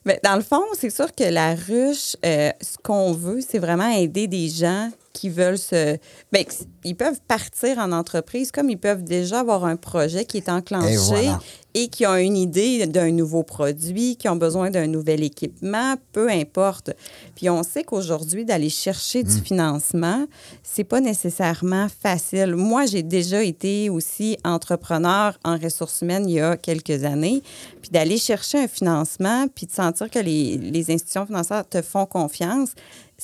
Ben, 0.05 0.19
dans 0.23 0.35
le 0.35 0.43
fond, 0.43 0.61
c'est 0.77 0.91
sûr 0.91 1.13
que 1.15 1.23
la 1.23 1.55
ruche, 1.55 2.15
euh, 2.23 2.51
ce 2.61 2.77
qu'on 2.83 3.11
veut, 3.13 3.39
c'est 3.47 3.57
vraiment 3.57 3.89
aider 3.89 4.27
des 4.27 4.49
gens 4.49 4.91
qui 5.13 5.29
veulent 5.29 5.57
se. 5.57 5.97
Ben, 6.31 6.45
ils 6.83 6.95
peuvent 6.95 7.19
partir 7.27 7.79
en 7.79 7.91
entreprise 7.91 8.51
comme 8.51 8.69
ils 8.69 8.77
peuvent 8.77 9.03
déjà 9.03 9.39
avoir 9.39 9.65
un 9.65 9.77
projet 9.77 10.25
qui 10.25 10.37
est 10.37 10.49
enclenché 10.49 10.95
voilà. 10.97 11.39
Et 11.75 11.89
qui 11.89 12.07
ont 12.07 12.15
une 12.15 12.37
idée 12.37 12.87
d'un 12.87 13.11
nouveau 13.11 13.43
produit, 13.43 14.15
qui 14.15 14.29
ont 14.29 14.37
besoin 14.37 14.71
d'un 14.71 14.87
nouvel 14.87 15.21
équipement, 15.23 15.95
peu 16.13 16.29
importe. 16.29 16.91
Puis 17.35 17.49
on 17.49 17.63
sait 17.63 17.83
qu'aujourd'hui, 17.83 18.45
d'aller 18.45 18.69
chercher 18.69 19.23
du 19.23 19.35
financement, 19.41 20.25
c'est 20.63 20.85
pas 20.85 21.01
nécessairement 21.01 21.87
facile. 22.01 22.55
Moi, 22.55 22.85
j'ai 22.85 23.03
déjà 23.03 23.43
été 23.43 23.89
aussi 23.89 24.37
entrepreneur 24.45 25.37
en 25.43 25.57
ressources 25.57 26.01
humaines 26.01 26.29
il 26.29 26.35
y 26.35 26.39
a 26.39 26.55
quelques 26.55 27.03
années. 27.03 27.43
Puis 27.81 27.91
d'aller 27.91 28.17
chercher 28.17 28.59
un 28.59 28.67
financement, 28.69 29.47
puis 29.53 29.65
de 29.65 29.71
sentir 29.73 30.09
que 30.09 30.19
les, 30.19 30.57
les 30.57 30.91
institutions 30.91 31.25
financières 31.25 31.67
te 31.67 31.81
font 31.81 32.05
confiance, 32.05 32.69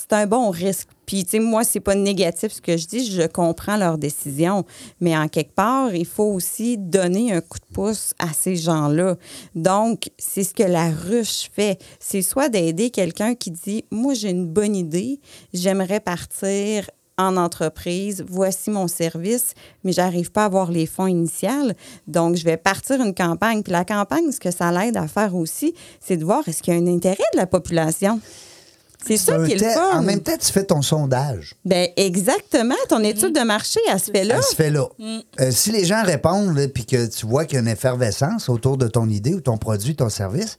c'est 0.01 0.15
un 0.15 0.25
bon 0.25 0.49
risque. 0.49 0.87
Puis, 1.05 1.23
tu 1.25 1.31
sais, 1.31 1.39
moi, 1.39 1.63
c'est 1.63 1.79
pas 1.79 1.95
négatif 1.95 2.53
ce 2.53 2.61
que 2.61 2.77
je 2.77 2.87
dis, 2.87 3.11
je 3.11 3.27
comprends 3.27 3.77
leurs 3.77 3.97
décisions. 3.97 4.65
Mais 4.99 5.15
en 5.15 5.27
quelque 5.27 5.53
part, 5.53 5.93
il 5.93 6.05
faut 6.05 6.31
aussi 6.31 6.77
donner 6.77 7.33
un 7.33 7.41
coup 7.41 7.59
de 7.59 7.73
pouce 7.73 8.13
à 8.17 8.33
ces 8.33 8.55
gens-là. 8.55 9.15
Donc, 9.53 10.09
c'est 10.17 10.43
ce 10.43 10.53
que 10.53 10.63
la 10.63 10.89
ruche 10.89 11.49
fait. 11.53 11.79
C'est 11.99 12.21
soit 12.21 12.49
d'aider 12.49 12.89
quelqu'un 12.89 13.35
qui 13.35 13.51
dit 13.51 13.85
Moi, 13.91 14.13
j'ai 14.13 14.29
une 14.29 14.47
bonne 14.47 14.75
idée, 14.75 15.19
j'aimerais 15.53 15.99
partir 15.99 16.89
en 17.17 17.37
entreprise, 17.37 18.23
voici 18.27 18.71
mon 18.71 18.87
service, 18.87 19.53
mais 19.83 19.91
j'arrive 19.91 20.31
pas 20.31 20.43
à 20.43 20.45
avoir 20.45 20.71
les 20.71 20.87
fonds 20.87 21.07
initiaux. 21.07 21.73
Donc, 22.07 22.35
je 22.35 22.43
vais 22.43 22.57
partir 22.57 23.01
une 23.01 23.13
campagne. 23.13 23.61
Puis 23.61 23.71
la 23.71 23.85
campagne, 23.85 24.31
ce 24.31 24.39
que 24.39 24.49
ça 24.49 24.71
l'aide 24.71 24.97
à 24.97 25.07
faire 25.07 25.35
aussi, 25.35 25.75
c'est 25.99 26.17
de 26.17 26.25
voir 26.25 26.47
est-ce 26.47 26.63
qu'il 26.63 26.73
y 26.73 26.77
a 26.77 26.79
un 26.79 26.87
intérêt 26.87 27.17
de 27.33 27.37
la 27.37 27.45
population. 27.45 28.19
C'est 29.05 29.17
ça 29.17 29.35
Un 29.35 29.45
qui 29.45 29.53
est 29.53 29.55
le 29.55 29.69
fun. 29.69 29.99
En 29.99 30.01
même 30.01 30.21
temps, 30.21 30.37
tu 30.39 30.51
fais 30.51 30.63
ton 30.63 30.81
sondage. 30.81 31.55
Ben 31.65 31.89
exactement. 31.95 32.75
Ton 32.87 33.03
étude 33.03 33.33
de 33.33 33.41
marché, 33.41 33.79
elle 33.91 33.99
se 33.99 34.11
fait 34.11 34.23
là. 34.23 34.41
Ça 34.41 34.49
se 34.49 34.55
fait 34.55 34.69
là. 34.69 34.87
Mm. 34.99 35.19
Euh, 35.39 35.51
si 35.51 35.71
les 35.71 35.85
gens 35.85 36.03
répondent, 36.03 36.67
puis 36.73 36.85
que 36.85 37.07
tu 37.07 37.25
vois 37.25 37.45
qu'il 37.45 37.55
y 37.55 37.57
a 37.57 37.61
une 37.61 37.67
effervescence 37.67 38.49
autour 38.49 38.77
de 38.77 38.87
ton 38.87 39.09
idée 39.09 39.33
ou 39.33 39.41
ton 39.41 39.57
produit, 39.57 39.95
ton 39.95 40.09
service, 40.09 40.57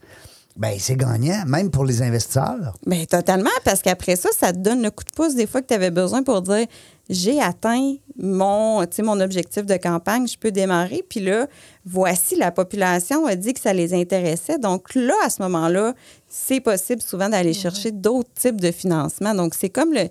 ben 0.55 0.75
c'est 0.77 0.95
gagnant, 0.95 1.43
même 1.47 1.71
pour 1.71 1.85
les 1.85 2.01
investisseurs. 2.01 2.73
Ben 2.85 3.05
totalement, 3.05 3.49
parce 3.63 3.81
qu'après 3.81 4.15
ça, 4.15 4.29
ça 4.37 4.53
te 4.53 4.59
donne 4.59 4.83
le 4.83 4.91
coup 4.91 5.03
de 5.03 5.11
pouce 5.11 5.35
des 5.35 5.47
fois 5.47 5.61
que 5.61 5.67
tu 5.67 5.73
avais 5.73 5.91
besoin 5.91 6.21
pour 6.21 6.41
dire 6.41 6.67
j'ai 7.09 7.41
atteint 7.41 7.95
mon, 8.17 8.85
mon 8.99 9.19
objectif 9.19 9.65
de 9.65 9.75
campagne, 9.75 10.27
je 10.27 10.37
peux 10.37 10.51
démarrer. 10.51 11.03
Puis 11.09 11.19
là, 11.19 11.47
voici, 11.85 12.35
la 12.35 12.51
population 12.51 13.25
a 13.25 13.35
dit 13.35 13.53
que 13.53 13.59
ça 13.59 13.73
les 13.73 13.93
intéressait. 13.93 14.57
Donc 14.57 14.95
là, 14.95 15.13
à 15.25 15.29
ce 15.29 15.41
moment-là, 15.41 15.93
c'est 16.29 16.61
possible 16.61 17.01
souvent 17.01 17.27
d'aller 17.29 17.53
chercher 17.53 17.91
d'autres 17.91 18.29
types 18.35 18.61
de 18.61 18.71
financement. 18.71 19.35
Donc, 19.35 19.53
c'est 19.53 19.69
comme 19.69 19.93
le, 19.93 20.07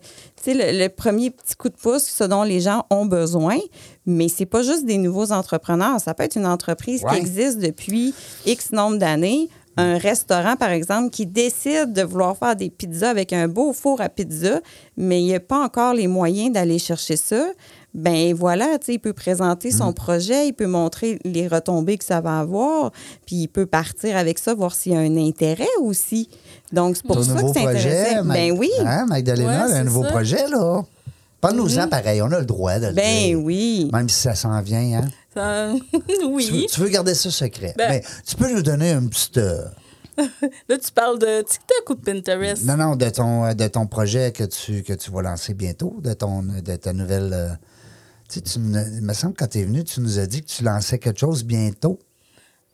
le, 0.46 0.78
le 0.84 0.88
premier 0.88 1.30
petit 1.30 1.56
coup 1.56 1.68
de 1.70 1.74
pouce, 1.76 2.04
ce 2.04 2.24
dont 2.24 2.42
les 2.42 2.60
gens 2.60 2.84
ont 2.90 3.06
besoin. 3.06 3.58
Mais 4.04 4.28
c'est 4.28 4.46
pas 4.46 4.62
juste 4.62 4.84
des 4.84 4.98
nouveaux 4.98 5.32
entrepreneurs. 5.32 5.98
Ça 6.00 6.12
peut 6.14 6.24
être 6.24 6.36
une 6.36 6.46
entreprise 6.46 7.02
Ouais. 7.04 7.12
qui 7.12 7.16
existe 7.18 7.58
depuis 7.58 8.14
X 8.46 8.70
nombre 8.72 8.98
d'années. 8.98 9.48
Un 9.76 9.96
restaurant, 9.96 10.56
par 10.56 10.70
exemple, 10.70 11.10
qui 11.10 11.24
décide 11.26 11.92
de 11.94 12.02
vouloir 12.02 12.36
faire 12.36 12.54
des 12.56 12.68
pizzas 12.68 13.08
avec 13.10 13.32
un 13.32 13.48
beau 13.48 13.72
four 13.72 14.00
à 14.02 14.08
pizza, 14.10 14.60
mais 14.96 15.20
il 15.22 15.24
n'y 15.26 15.34
a 15.34 15.40
pas 15.40 15.64
encore 15.64 15.94
les 15.94 16.06
moyens 16.08 16.52
d'aller 16.52 16.78
chercher 16.78 17.16
ça. 17.16 17.46
Ben 17.94 18.34
voilà, 18.34 18.78
tu 18.78 18.86
sais, 18.86 18.94
il 18.94 18.98
peut 18.98 19.12
présenter 19.12 19.70
son 19.70 19.90
Mm. 19.90 19.94
projet, 19.94 20.48
il 20.48 20.52
peut 20.54 20.66
montrer 20.66 21.18
les 21.24 21.46
retombées 21.46 21.98
que 21.98 22.04
ça 22.04 22.20
va 22.22 22.40
avoir, 22.40 22.90
puis 23.26 23.36
il 23.36 23.48
peut 23.48 23.66
partir 23.66 24.16
avec 24.16 24.38
ça, 24.38 24.54
voir 24.54 24.74
s'il 24.74 24.92
y 24.92 24.96
a 24.96 24.98
un 25.00 25.16
intérêt 25.16 25.68
aussi. 25.80 26.28
Donc, 26.72 26.96
c'est 26.96 27.06
pour 27.06 27.16
Ton 27.16 27.22
ça 27.22 27.42
que 27.42 27.48
c'est 27.54 27.66
intéressant. 27.66 28.24
Ben 28.24 28.52
oui. 28.58 28.70
Hein, 28.80 29.04
Magdalena, 29.08 29.66
Ouais, 29.66 29.72
un 29.74 29.84
nouveau 29.84 30.02
ça. 30.04 30.08
projet, 30.10 30.48
là. 30.48 30.82
Parle-nous-en 31.42 31.88
pareil, 31.88 32.22
on 32.22 32.30
a 32.30 32.38
le 32.38 32.46
droit 32.46 32.78
de 32.78 32.86
le 32.86 32.92
Ben 32.92 33.26
dire. 33.26 33.40
oui. 33.40 33.90
Même 33.92 34.08
si 34.08 34.20
ça 34.20 34.34
s'en 34.34 34.60
vient, 34.62 35.00
hein. 35.00 35.08
Ça- 35.34 35.72
Tu, 35.92 36.20
veux, 36.20 36.26
oui. 36.26 36.66
tu 36.70 36.80
veux 36.80 36.88
garder 36.88 37.14
ça 37.14 37.30
secret. 37.30 37.74
Ben- 37.76 37.88
Mais 37.88 38.02
tu 38.26 38.36
peux 38.36 38.52
nous 38.52 38.62
donner 38.62 38.90
un 38.92 39.06
petit... 39.06 39.30
euh, 39.38 39.64
Là, 40.68 40.76
tu 40.78 40.92
parles 40.94 41.18
de 41.18 41.40
TikTok 41.42 41.90
ou 41.90 41.94
de 41.94 42.00
Pinterest? 42.02 42.64
non, 42.64 42.76
non, 42.76 42.96
de 42.96 43.08
ton, 43.08 43.46
euh, 43.46 43.54
de 43.54 43.66
ton 43.68 43.86
projet 43.86 44.30
que 44.32 44.44
tu, 44.44 44.82
que 44.82 44.92
tu 44.92 45.10
vas 45.10 45.22
lancer 45.22 45.54
bientôt, 45.54 45.96
de, 46.02 46.12
ton, 46.12 46.42
de 46.42 46.76
ta 46.76 46.92
nouvelle... 46.92 47.30
euh, 47.32 47.48
tu 48.28 48.34
sais, 48.34 48.40
tu 48.42 48.58
me- 48.58 48.86
il 48.96 49.02
me 49.02 49.12
semble 49.14 49.32
que 49.34 49.38
quand 49.44 49.48
tu 49.50 49.58
es 49.60 49.64
venu, 49.64 49.84
tu 49.84 50.00
nous 50.00 50.18
as 50.18 50.26
dit 50.26 50.42
que 50.42 50.46
tu 50.48 50.64
lançais 50.64 50.98
quelque 50.98 51.20
chose 51.20 51.44
bientôt. 51.44 51.98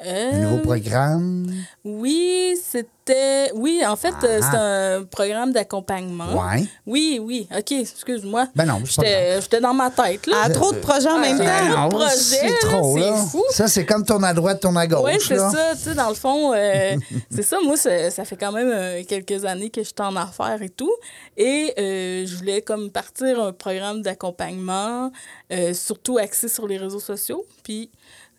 Un 0.01 0.39
nouveau 0.43 0.59
programme? 0.59 1.53
Oui, 1.85 2.57
c'était. 2.63 3.51
Oui, 3.55 3.83
en 3.85 3.97
fait, 3.97 4.15
euh, 4.23 4.41
Ah. 4.43 4.49
c'est 4.51 4.57
un 4.57 5.05
programme 5.05 5.51
d'accompagnement. 5.53 6.35
Ouais. 6.41 6.65
Oui, 6.87 7.19
oui. 7.21 7.49
OK, 7.57 7.73
excuse-moi. 7.73 8.47
Ben 8.55 8.65
non, 8.67 8.81
J'étais 8.85 9.41
j'étais 9.41 9.61
dans 9.61 9.75
ma 9.75 9.91
tête, 9.91 10.29
là. 10.29 10.43
Ah, 10.45 10.51
trop 10.51 10.73
de 10.73 10.79
projets 10.79 11.09
en 11.09 11.19
même 11.19 11.41
Ah, 11.43 11.45
temps. 11.61 11.69
non. 11.69 11.83
Non, 11.83 11.89
projet, 11.89 12.11
c'est 12.15 12.47
là, 12.49 12.55
trop, 12.61 12.95
c'est 12.97 13.01
là. 13.11 13.17
fou. 13.17 13.45
Ça, 13.51 13.67
c'est 13.67 13.85
comme 13.85 14.05
tourne 14.05 14.23
à 14.25 14.33
droite, 14.35 14.61
tourne 14.61 14.77
à 14.77 14.87
gauche. 14.87 15.01
Oui, 15.05 15.19
c'est 15.21 15.35
là. 15.35 15.51
ça. 15.51 15.73
Tu 15.75 15.79
sais, 15.83 15.95
dans 15.95 16.11
le 16.11 16.15
fond, 16.15 16.53
euh, 16.55 16.95
c'est 17.33 17.43
ça. 17.43 17.57
Moi, 17.65 17.77
ça, 17.77 18.11
ça 18.13 18.25
fait 18.25 18.37
quand 18.37 18.53
même 18.53 18.71
euh, 18.73 19.03
quelques 19.03 19.45
années 19.45 19.71
que 19.71 19.81
je 19.83 19.87
suis 19.89 19.95
en 19.99 20.15
affaires 20.15 20.63
et 20.63 20.71
tout. 20.71 20.95
Et 21.37 21.75
euh, 21.77 22.25
je 22.25 22.37
voulais 22.37 22.63
comme 22.63 22.91
partir 22.91 23.43
un 23.43 23.53
programme 23.53 24.03
d'accompagnement, 24.03 25.11
euh, 25.53 25.75
surtout 25.75 26.19
axé 26.19 26.47
sur 26.47 26.69
les 26.69 26.79
réseaux 26.79 27.01
sociaux. 27.01 27.45
Puis, 27.65 27.91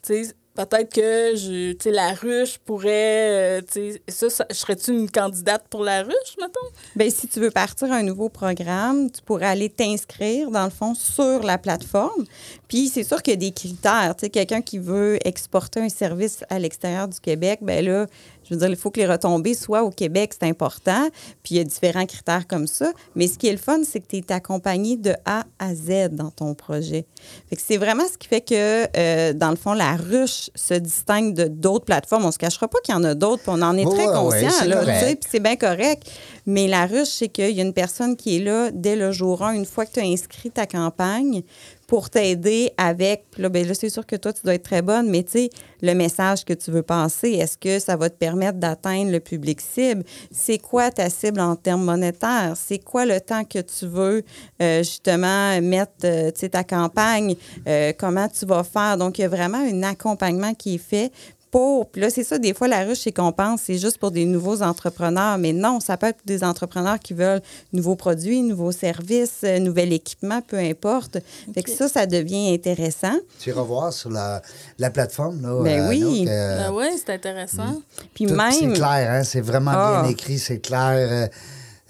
tu 0.08 0.24
sais, 0.26 0.34
peut-être 0.66 0.94
que 0.94 1.36
je, 1.36 1.72
tu 1.74 1.78
sais, 1.84 1.92
la 1.92 2.14
ruche 2.14 2.58
pourrait, 2.60 2.90
euh, 2.90 3.62
tu 3.62 3.94
sais, 3.94 4.02
ça, 4.08 4.30
ça- 4.30 4.46
serais-tu 4.52 4.92
une 4.92 5.10
candidate 5.10 5.66
pour 5.70 5.84
la 5.84 6.04
ruche, 6.04 6.36
mettons? 6.40 6.68
Bien, 6.96 7.10
si 7.10 7.28
tu 7.28 7.40
veux 7.40 7.52
partir 7.52 7.92
un 7.92 8.04
nouveau 8.04 8.30
programme, 8.30 9.10
tu 9.12 9.22
pourrais 9.22 9.48
aller 9.48 9.70
t'inscrire, 9.70 10.52
dans 10.52 10.64
le 10.66 10.70
fond, 10.70 10.94
sur 10.96 11.44
la 11.44 11.58
plateforme. 11.58 12.26
Puis, 12.68 12.88
c'est 12.90 13.04
sûr 13.04 13.22
qu'il 13.22 13.34
y 13.34 13.38
a 13.38 13.40
des 13.40 13.52
critères. 13.52 14.16
Tu 14.18 14.26
sais, 14.26 14.30
quelqu'un 14.30 14.62
qui 14.62 14.78
veut 14.80 15.18
exporter 15.26 15.80
un 15.80 15.90
service 15.90 16.44
à 16.50 16.60
l'extérieur 16.60 17.08
du 17.08 17.20
Québec, 17.20 17.60
bien 17.62 17.82
là, 17.82 18.06
Je 18.50 18.56
veux 18.56 18.60
dire, 18.60 18.70
il 18.70 18.76
faut 18.76 18.90
que 18.90 19.00
les 19.00 19.08
retombées 19.08 19.54
soient 19.54 19.84
au 19.84 19.92
Québec, 19.92 20.34
c'est 20.40 20.48
important. 20.48 21.10
Puis 21.44 21.56
il 21.56 21.58
y 21.58 21.60
a 21.60 21.64
différents 21.64 22.06
critères 22.06 22.48
comme 22.48 22.66
ça. 22.66 22.92
Mais 23.16 23.28
ce 23.28 23.38
qui 23.38 23.48
est 23.48 23.52
le 23.52 23.58
fun, 23.58 23.82
c'est 23.84 24.00
que 24.00 24.08
tu 24.08 24.18
es 24.18 24.32
accompagné 24.32 24.98
de 24.98 25.14
A 25.26 25.44
à 25.60 25.76
Z 25.76 26.10
dans 26.12 26.32
ton 26.32 26.56
projet. 26.56 27.06
Fait 27.50 27.56
que 27.56 27.62
c'est 27.66 27.78
vraiment 27.78 28.06
ce 28.12 28.18
qui 28.18 28.28
fait 28.28 28.42
que, 28.42 28.88
euh, 28.98 29.34
dans 29.34 29.52
le 29.52 29.56
fond, 29.56 29.74
la 29.74 29.96
ruche 29.96 30.50
se 30.56 30.74
distingue 30.74 31.34
de 31.34 31.46
d'autres 31.46 31.86
plateformes. 31.86 32.26
On 32.26 32.32
se 32.32 32.38
cachera 32.38 32.68
pas 32.68 32.80
qu'il 32.84 32.96
y 32.96 32.98
en 32.98 33.04
a 33.04 33.14
d'autres, 33.14 33.44
puis 33.44 33.52
on 33.56 33.62
en 33.62 33.78
est 33.78 33.86
très 33.86 34.08
ouais, 34.08 34.14
conscient, 34.14 34.50
c'est 34.50 34.68
là, 34.68 34.80
correct. 34.80 35.00
tu 35.00 35.06
sais, 35.06 35.16
puis 35.16 35.30
c'est 35.32 35.40
bien 35.40 35.56
correct. 35.56 36.10
Mais 36.50 36.68
la 36.68 36.88
ruche, 36.88 37.10
c'est 37.10 37.28
qu'il 37.28 37.52
y 37.52 37.60
a 37.60 37.64
une 37.64 37.74
personne 37.74 38.16
qui 38.16 38.38
est 38.38 38.40
là 38.40 38.72
dès 38.74 38.96
le 38.96 39.12
jour 39.12 39.44
1, 39.44 39.54
une 39.54 39.66
fois 39.68 39.86
que 39.86 39.92
tu 39.92 40.00
as 40.00 40.04
inscrit 40.04 40.50
ta 40.50 40.66
campagne, 40.66 41.44
pour 41.86 42.10
t'aider 42.10 42.72
avec. 42.78 43.26
Là, 43.38 43.50
là, 43.50 43.74
c'est 43.74 43.90
sûr 43.90 44.06
que 44.06 44.16
toi, 44.16 44.34
tu 44.34 44.42
dois 44.44 44.56
être 44.56 44.64
très 44.64 44.82
bonne, 44.82 45.10
mais 45.10 45.24
tu 45.24 45.32
sais, 45.32 45.50
le 45.84 45.94
message 45.94 46.46
que 46.46 46.54
tu 46.54 46.72
veux 46.72 46.82
passer, 46.82 47.34
est-ce 47.34 47.56
que 47.56 47.78
ça 47.78 47.96
va 47.98 48.10
te 48.10 48.16
permettre 48.16 48.58
d'atteindre 48.58 49.12
le 49.12 49.20
public 49.20 49.62
cible? 49.62 50.04
C'est 50.32 50.58
quoi 50.58 50.90
ta 50.90 51.10
cible 51.12 51.40
en 51.40 51.56
termes 51.56 51.84
monétaires? 51.84 52.54
C'est 52.56 52.80
quoi 52.80 53.06
le 53.06 53.22
temps 53.22 53.44
que 53.44 53.60
tu 53.60 53.86
veux 53.86 54.24
euh, 54.60 54.80
justement 54.80 55.62
mettre 55.62 55.92
euh, 56.04 56.32
ta 56.32 56.64
campagne? 56.64 57.36
Euh, 57.68 57.94
comment 57.98 58.28
tu 58.28 58.48
vas 58.48 58.64
faire? 58.64 58.98
Donc, 58.98 59.20
il 59.20 59.22
y 59.22 59.26
a 59.26 59.30
vraiment 59.30 59.60
un 59.60 59.84
accompagnement 59.84 60.56
qui 60.56 60.76
est 60.76 60.78
fait 60.80 61.12
pour. 61.52 61.90
Puis 61.90 62.02
là, 62.02 62.10
c'est 62.10 62.24
ça, 62.24 62.38
des 62.38 62.54
fois, 62.54 62.68
la 62.68 62.84
ruche, 62.84 63.00
c'est 63.00 63.12
qu'on 63.12 63.32
pense, 63.32 63.62
c'est 63.66 63.78
juste 63.78 63.98
pour 63.98 64.12
des 64.12 64.26
nouveaux 64.26 64.62
entrepreneurs. 64.62 65.38
Mais 65.38 65.54
non, 65.54 65.80
ça 65.80 65.98
peut 65.98 66.08
être 66.08 66.18
pour 66.18 66.26
des 66.28 66.44
entrepreneurs 66.44 67.00
qui 67.00 67.14
veulent 67.14 67.42
nouveaux 67.74 67.96
produits, 67.96 68.42
nouveaux 68.42 68.72
services, 68.72 69.40
euh, 69.44 69.60
nouvel 69.60 69.94
équipement, 69.94 70.42
peu 70.42 70.58
importe. 70.58 71.18
Fait 71.54 71.64
que 71.64 71.72
ça, 71.72 71.88
ça 71.88 72.06
devient 72.06 72.54
intéressant. 72.54 73.14
Tu 73.40 73.50
iras 73.50 73.64
voir 73.64 73.94
sur 73.94 74.10
la, 74.10 74.42
la 74.78 74.90
plateforme. 74.90 75.42
Là, 75.42 75.64
Ben 75.64 75.82
euh, 75.82 75.90
oui. 75.90 76.02
Anouk, 76.04 76.28
euh, 76.28 76.64
Ah 76.68 76.74
ouais, 76.74 76.90
c'est 76.98 77.14
intéressant. 77.14 77.82
Puis 78.14 78.26
tout- 78.26 78.36
C'est 78.52 78.74
clair, 78.74 79.12
hein, 79.12 79.24
c'est 79.24 79.42
vraiment 79.42 79.72
Ah. 79.74 80.02
bien 80.04 80.12
écrit, 80.12 80.38
c'est 80.40 80.60
clair. 80.60 81.30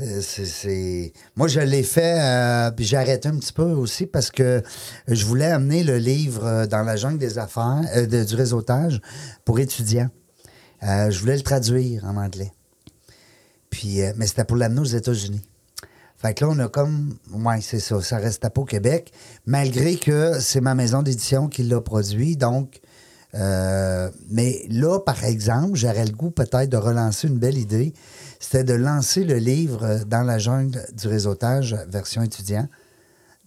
Euh, 0.02 0.22
c'est- 0.22 1.14
Moi, 1.36 1.47
je 1.47 1.60
l'ai 1.60 1.84
fait, 1.84 2.20
euh, 2.22 2.72
puis 2.72 2.86
j'ai 2.86 2.97
arrêté 2.97 3.28
un 3.30 3.38
petit 3.38 3.54
peu 3.54 3.64
aussi 3.64 4.06
parce 4.06 4.32
que 4.32 4.62
je 5.08 5.26
voulais 5.26 5.45
amener 5.52 5.84
le 5.84 5.97
livre 5.97 6.45
euh, 6.45 6.66
dans 6.68 6.84
la 6.84 6.95
jungle 6.95 7.18
des 7.18 7.38
affaires, 7.38 7.82
euh, 7.95 8.06
de- 8.06 8.24
du 8.24 8.36
réseautage 8.36 9.02
pour 9.45 9.60
étudiants. 9.60 10.10
Je 10.82 11.20
voulais 11.20 11.36
le 11.36 11.41
traduire 11.43 12.06
en 12.06 12.16
anglais. 12.16 12.54
Puis, 13.70 14.00
mais 14.16 14.26
c'était 14.28 14.45
pour 14.45 14.56
l'amener 14.56 14.80
aux 14.80 14.86
États-Unis. 14.86 15.41
Fait 16.18 16.34
que 16.34 16.45
là, 16.45 16.52
on 16.54 16.60
a 16.60 16.70
comme. 16.70 17.16
Ouais, 17.34 17.60
c'est 17.62 17.80
ça. 17.82 18.02
Ça 18.02 18.18
restait 18.18 18.50
pas 18.50 18.62
au 18.62 18.66
Québec, 18.66 19.12
malgré 19.45 19.95
que 19.97 20.39
c'est 20.39 20.62
ma 20.62 20.76
maison 20.76 21.02
d'édition 21.02 21.47
qui 21.50 21.64
l'a 21.64 21.82
produit. 21.82 22.38
Donc, 22.38 22.80
mais 23.34 24.66
là, 24.70 25.00
par 25.00 25.24
exemple, 25.24 25.76
j'aurais 25.76 26.06
le 26.06 26.12
goût 26.14 26.32
peut-être 26.32 26.70
de 26.70 26.78
relancer 26.78 27.28
une 27.28 27.38
belle 27.39 27.58
idée. 27.58 27.93
C'était 28.40 28.64
de 28.64 28.74
lancer 28.74 29.24
le 29.26 29.36
livre 29.36 29.84
euh, 29.84 30.00
dans 30.06 30.24
la 30.24 30.40
jungle 30.40 30.82
du 30.98 31.08
réseautage, 31.08 31.76
version 31.90 32.22
étudiant, 32.24 32.68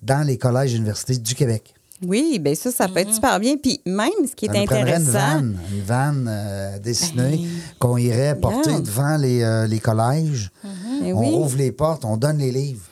dans 0.02 0.26
les 0.26 0.36
collèges 0.36 0.74
et 0.74 0.76
universités 0.76 1.16
du 1.16 1.34
Québec. 1.34 1.74
Oui, 2.04 2.40
bien 2.40 2.54
ça, 2.56 2.72
ça 2.72 2.88
peut 2.88 2.98
être 2.98 3.14
super 3.14 3.38
bien. 3.38 3.56
Puis 3.56 3.80
même, 3.86 4.08
ce 4.28 4.34
qui 4.34 4.46
est 4.46 4.52
Ça 4.52 4.58
nous 4.58 4.66
prendrait 4.66 4.80
une 4.96 5.02
intéressant. 5.02 5.12
vanne, 5.12 5.58
une 5.72 5.82
vanne 5.82 6.26
euh, 6.28 6.78
dessinée 6.80 7.36
Ben, 7.38 7.48
qu'on 7.78 7.96
irait 7.96 8.34
porter 8.34 8.80
devant 8.80 9.16
les, 9.16 9.42
euh, 9.42 9.66
les 9.68 9.78
collèges. 9.78 10.50
Ben 10.64 11.14
on 11.14 11.20
oui. 11.20 11.34
ouvre 11.34 11.56
les 11.56 11.70
portes, 11.70 12.04
on 12.04 12.16
donne 12.16 12.38
les 12.38 12.50
livres. 12.50 12.82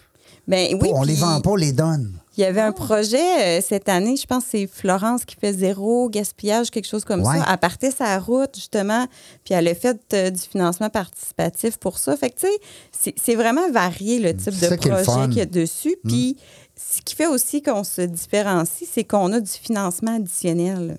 Ben 0.51 0.77
oui, 0.81 0.91
on 0.93 1.03
les 1.03 1.15
vend 1.15 1.41
pas, 1.41 1.51
on 1.51 1.57
les 1.57 1.73
donne. 1.73 2.13
Il 2.37 2.41
y 2.43 2.45
avait 2.45 2.61
un 2.61 2.73
projet 2.73 3.59
euh, 3.59 3.61
cette 3.67 3.89
année, 3.89 4.17
je 4.17 4.25
pense 4.27 4.45
que 4.45 4.51
c'est 4.53 4.67
Florence 4.67 5.25
qui 5.25 5.37
fait 5.37 5.53
zéro 5.53 6.09
gaspillage, 6.09 6.71
quelque 6.71 6.87
chose 6.89 7.05
comme 7.05 7.21
Ouais. 7.23 7.39
ça. 7.39 7.47
Elle 7.51 7.59
partait 7.59 7.91
sa 7.91 8.19
route, 8.19 8.55
justement, 8.55 9.07
puis 9.45 9.53
elle 9.55 9.69
a 9.69 9.75
fait 9.75 9.99
euh, 10.15 10.31
du 10.31 10.41
financement 10.41 10.89
participatif 10.91 11.77
pour 11.77 11.99
ça. 11.99 12.17
Fait 12.17 12.31
que, 12.31 12.41
tu 12.41 12.47
sais, 12.93 13.15
c'est- 13.17 13.35
vraiment 13.35 13.71
varié 13.71 14.19
le 14.21 14.35
type 14.35 14.59
de 14.59 14.77
projet 14.77 15.27
qu'il 15.29 15.39
y 15.39 15.41
a 15.43 15.47
dessus. 15.47 15.97
Puis 16.07 16.37
ce 16.77 17.03
qui 17.03 17.15
fait 17.15 17.27
aussi 17.27 17.63
qu'on 17.63 17.85
se 17.85 18.01
différencie, 18.03 18.89
c'est 18.91 19.05
qu'on 19.05 19.33
a 19.33 19.41
du 19.41 19.51
financement 19.51 20.17
additionnel. 20.17 20.99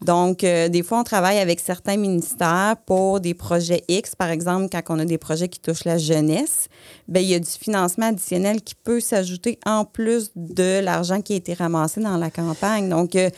Donc, 0.00 0.44
euh, 0.44 0.68
des 0.68 0.82
fois, 0.84 1.00
on 1.00 1.04
travaille 1.04 1.38
avec 1.38 1.58
certains 1.60 1.96
ministères 1.96 2.76
pour 2.86 3.20
des 3.20 3.34
projets 3.34 3.82
X. 3.88 4.14
Par 4.14 4.30
exemple, 4.30 4.68
quand 4.70 4.82
on 4.94 4.98
a 5.00 5.04
des 5.04 5.18
projets 5.18 5.48
qui 5.48 5.58
touchent 5.60 5.84
la 5.84 5.98
jeunesse, 5.98 6.68
bien, 7.08 7.22
il 7.22 7.28
y 7.28 7.34
a 7.34 7.38
du 7.40 7.50
financement 7.50 8.06
additionnel 8.06 8.62
qui 8.62 8.74
peut 8.74 9.00
s'ajouter 9.00 9.58
en 9.66 9.84
plus 9.84 10.30
de 10.36 10.80
l'argent 10.80 11.20
qui 11.22 11.32
a 11.32 11.36
été 11.36 11.54
ramassé 11.54 12.00
dans 12.00 12.16
la 12.16 12.30
campagne. 12.30 12.88
Donc, 12.88 13.16
euh, 13.16 13.30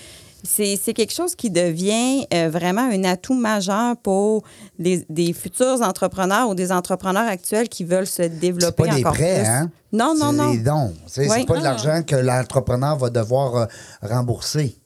c'est 0.43 0.79
c'est 0.83 0.95
quelque 0.95 1.13
chose 1.13 1.35
qui 1.35 1.51
devient 1.51 2.27
euh, 2.33 2.49
vraiment 2.51 2.89
un 2.91 3.05
atout 3.05 3.35
majeur 3.35 3.97
pour 3.99 4.43
des, 4.79 5.05
des 5.11 5.33
futurs 5.35 5.83
entrepreneurs 5.83 6.49
ou 6.49 6.55
des 6.55 6.73
entrepreneurs 6.73 7.29
actuels 7.29 7.69
qui 7.69 7.85
veulent 7.85 8.07
se 8.07 8.23
C'est 8.23 8.39
développer 8.39 8.85
pas 8.85 8.95
des 8.95 9.01
encore 9.01 9.13
prêts, 9.13 9.41
plus. 9.41 9.47
hein? 9.49 9.71
Non, 9.93 10.15
non, 10.17 10.31
C'est 10.31 10.37
non. 10.37 10.51
des 10.53 10.59
dons. 10.59 10.95
C'est 11.07 11.29
c'est 11.29 11.35
Oui. 11.41 11.45
pas 11.47 11.59
de 11.59 11.63
l'argent 11.65 12.03
que 12.07 12.17
l'entrepreneur 12.17 12.97
va 12.97 13.11
devoir 13.11 13.57
euh, 13.57 13.67
rembourser. 14.03 14.77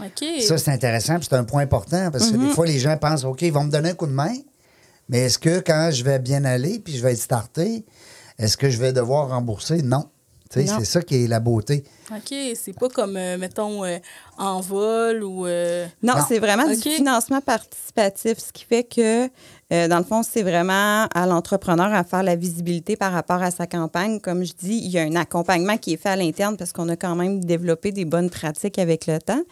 OK. 0.00 0.24
Ça, 0.46 0.58
c'est 0.58 0.70
intéressant, 0.72 1.16
puis 1.18 1.26
c'est 1.28 1.36
un 1.36 1.44
point 1.44 1.62
important, 1.62 2.10
parce 2.12 2.30
que 2.30 2.36
Mm-hmm. 2.36 2.48
des 2.48 2.54
fois, 2.54 2.66
les 2.66 2.78
gens 2.78 2.96
pensent, 2.96 3.24
OK, 3.24 3.42
ils 3.42 3.52
vont 3.52 3.64
me 3.64 3.70
donner 3.70 3.90
un 3.90 3.94
coup 3.94 4.06
de 4.06 4.12
main, 4.12 4.34
mais 5.08 5.18
est-ce 5.26 5.38
que 5.38 5.60
quand 5.60 5.90
je 5.92 6.02
vais 6.04 6.18
bien 6.18 6.44
aller, 6.44 6.78
puis 6.78 6.96
je 6.96 7.02
vais 7.02 7.12
être 7.12 7.20
starté, 7.20 7.84
est-ce 8.38 8.56
que 8.56 8.68
je 8.70 8.78
vais 8.78 8.92
devoir 8.92 9.28
rembourser? 9.28 9.82
Non. 9.82 10.08
Tu 10.50 10.60
sais, 10.60 10.66
Non. 10.72 10.78
C'est 10.78 10.84
ça 10.84 11.02
qui 11.02 11.24
est 11.24 11.26
la 11.26 11.40
beauté. 11.40 11.84
OK, 12.10 12.34
c'est 12.54 12.74
pas 12.78 12.88
comme, 12.88 13.16
euh, 13.16 13.38
mettons, 13.38 13.84
euh, 13.84 13.98
en 14.38 14.60
vol 14.60 15.24
ou... 15.24 15.46
euh, 15.46 15.86
Non, 16.02 16.14
Non. 16.16 16.24
c'est 16.28 16.38
vraiment 16.38 16.68
du 16.68 16.76
financement 16.76 17.40
participatif, 17.40 18.38
ce 18.38 18.52
qui 18.52 18.64
fait 18.64 18.84
que, 18.84 19.28
euh, 19.72 19.88
dans 19.88 19.98
le 19.98 20.04
fond, 20.04 20.22
c'est 20.22 20.42
vraiment 20.42 21.06
à 21.14 21.26
l'entrepreneur 21.26 21.92
à 21.92 22.04
faire 22.04 22.22
la 22.22 22.36
visibilité 22.36 22.96
par 22.96 23.12
rapport 23.12 23.42
à 23.42 23.50
sa 23.50 23.66
campagne. 23.66 24.20
Comme 24.20 24.44
je 24.44 24.52
dis, 24.52 24.76
il 24.76 24.90
y 24.90 24.98
a 24.98 25.02
un 25.02 25.16
accompagnement 25.16 25.76
qui 25.78 25.94
est 25.94 25.96
fait 25.96 26.10
à 26.10 26.16
l'interne 26.16 26.56
parce 26.56 26.72
qu'on 26.72 26.88
a 26.88 26.96
quand 26.96 27.14
même 27.16 27.42
développé 27.44 27.90
des 27.90 28.04
bonnes 28.04 28.30
pratiques 28.30 28.78
avec 28.78 29.06
le 29.06 29.18
temps. 29.18 29.42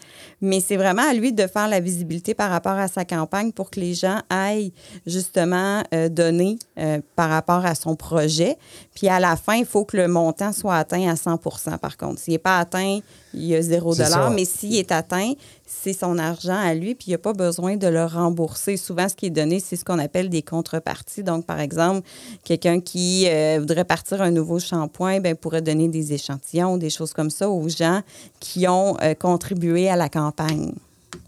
Mais 0.41 0.59
c'est 0.59 0.77
vraiment 0.77 1.01
à 1.09 1.13
lui 1.13 1.33
de 1.33 1.47
faire 1.47 1.67
la 1.67 1.79
visibilité 1.79 2.33
par 2.33 2.51
rapport 2.51 2.73
à 2.73 2.87
sa 2.87 3.05
campagne 3.05 3.51
pour 3.51 3.71
que 3.71 3.79
les 3.79 3.93
gens 3.95 4.19
aillent 4.29 4.71
justement 5.07 5.81
euh, 5.93 6.09
donner 6.09 6.59
euh, 6.77 6.99
par 7.15 7.29
rapport 7.29 7.65
à 7.65 7.75
son 7.75 7.95
projet. 7.95 8.57
Puis 8.95 9.07
à 9.09 9.19
la 9.19 9.35
fin, 9.35 9.55
il 9.55 9.65
faut 9.65 9.83
que 9.85 9.97
le 9.97 10.07
montant 10.07 10.53
soit 10.53 10.75
atteint 10.75 11.09
à 11.09 11.15
100 11.15 11.39
par 11.81 11.97
contre. 11.97 12.19
S'il 12.19 12.33
n'est 12.33 12.37
pas 12.39 12.59
atteint, 12.59 12.99
il 13.33 13.45
y 13.45 13.55
a 13.55 13.61
zéro 13.61 13.93
C'est 13.93 14.03
dollar, 14.03 14.29
ça. 14.29 14.33
mais 14.35 14.45
s'il 14.45 14.75
est 14.75 14.91
atteint, 14.91 15.33
c'est 15.65 15.93
son 15.93 16.17
argent 16.17 16.57
à 16.57 16.73
lui, 16.73 16.93
puis 16.95 17.05
il 17.07 17.09
n'y 17.11 17.15
a 17.15 17.19
pas 17.19 17.33
besoin 17.33 17.77
de 17.77 17.87
le 17.87 18.05
rembourser. 18.05 18.77
Souvent, 18.77 19.07
ce 19.09 19.15
qui 19.15 19.25
est 19.27 19.29
donné, 19.31 19.59
c'est 19.59 19.75
ce 19.75 19.83
qu'on 19.85 19.99
appelle 19.99 20.29
des 20.29 20.41
contreparties. 20.41 21.23
Donc, 21.23 21.45
par 21.45 21.59
exemple, 21.59 22.07
quelqu'un 22.43 22.79
qui 22.79 23.27
euh, 23.27 23.57
voudrait 23.59 23.85
partir 23.85 24.21
un 24.21 24.31
nouveau 24.31 24.59
shampoing, 24.59 25.19
ben, 25.19 25.35
pourrait 25.35 25.61
donner 25.61 25.87
des 25.87 26.13
échantillons, 26.13 26.77
des 26.77 26.89
choses 26.89 27.13
comme 27.13 27.29
ça 27.29 27.49
aux 27.49 27.67
gens 27.69 28.01
qui 28.39 28.67
ont 28.67 28.97
euh, 29.01 29.13
contribué 29.13 29.89
à 29.89 29.95
la 29.95 30.09
campagne. 30.09 30.73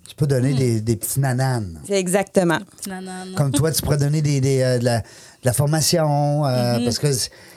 Tu 0.08 0.16
peux 0.16 0.26
Hmm. 0.26 0.30
donner 0.30 0.54
des, 0.54 0.82
des 0.82 0.96
petits 0.96 1.20
nananes. 1.20 1.80
C'est 1.88 2.00
exactement. 2.00 2.60
Comme 3.36 3.52
toi, 3.52 3.72
tu 3.72 3.82
pourrais 3.82 3.98
donner 3.98 4.22
des, 4.22 4.40
des, 4.40 4.62
euh, 4.62 4.78
de, 4.80 4.86
la, 4.86 5.00
de 5.00 5.06
la 5.46 5.54
formation, 5.54 6.46
euh, 6.46 6.78
parce 6.84 7.00
que. 7.00 7.08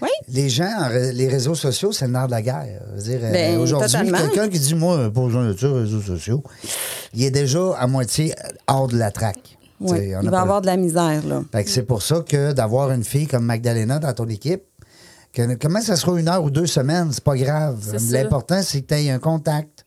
Oui. 0.03 0.09
les 0.29 0.49
gens, 0.49 0.89
les 1.13 1.29
réseaux 1.29 1.55
sociaux, 1.55 1.93
c'est 1.93 2.07
le 2.07 2.13
nerf 2.13 2.27
de 2.27 2.33
la 2.33 2.43
guerre. 2.43 2.83
Je 2.91 2.97
veux 2.97 3.03
dire, 3.03 3.21
euh, 3.23 3.33
Ben, 3.33 3.59
Aujourd'hui, 3.59 3.91
totalement. 3.91 4.19
quelqu'un 4.19 4.49
qui 4.49 4.59
dit, 4.59 4.75
moi, 4.75 5.11
pas 5.11 5.21
besoin 5.23 5.49
de 5.49 5.57
ça, 5.57 5.73
réseaux 5.73 6.03
sociaux, 6.03 6.43
il 7.15 7.25
est 7.25 7.31
déjà 7.31 7.75
à 7.79 7.87
moitié 7.87 8.35
hors 8.67 8.89
de 8.89 8.97
la 8.97 9.11
traque. 9.11 9.59
Oui. 9.81 10.15
on 10.17 10.23
Il 10.23 10.31
va 10.31 10.41
avoir 10.41 10.61
de 10.61 10.67
la 10.67 10.77
misère, 10.77 11.25
là. 11.27 11.43
Fait 11.53 11.65
que 11.65 11.71
c'est 11.71 11.85
pour 11.85 12.03
ça 12.03 12.21
que 12.27 12.53
d'avoir 12.53 12.91
une 12.91 13.05
fille 13.05 13.27
comme 13.27 13.45
Magdalena 13.45 13.99
dans 13.99 14.13
ton 14.13 14.27
équipe, 14.27 14.63
que, 15.33 15.55
comment 15.55 15.81
ça 15.81 15.97
sera 15.97 16.19
une 16.19 16.29
heure 16.29 16.43
ou 16.43 16.51
deux 16.51 16.67
semaines, 16.67 17.09
c'est 17.13 17.23
pas 17.25 17.37
grave. 17.37 17.79
C'est 17.81 17.99
ça. 17.99 18.23
L'important, 18.23 18.61
c'est 18.63 18.83
que 18.83 18.87
tu 18.87 18.95
aies 18.95 19.11
un 19.11 19.19
contact 19.19 19.78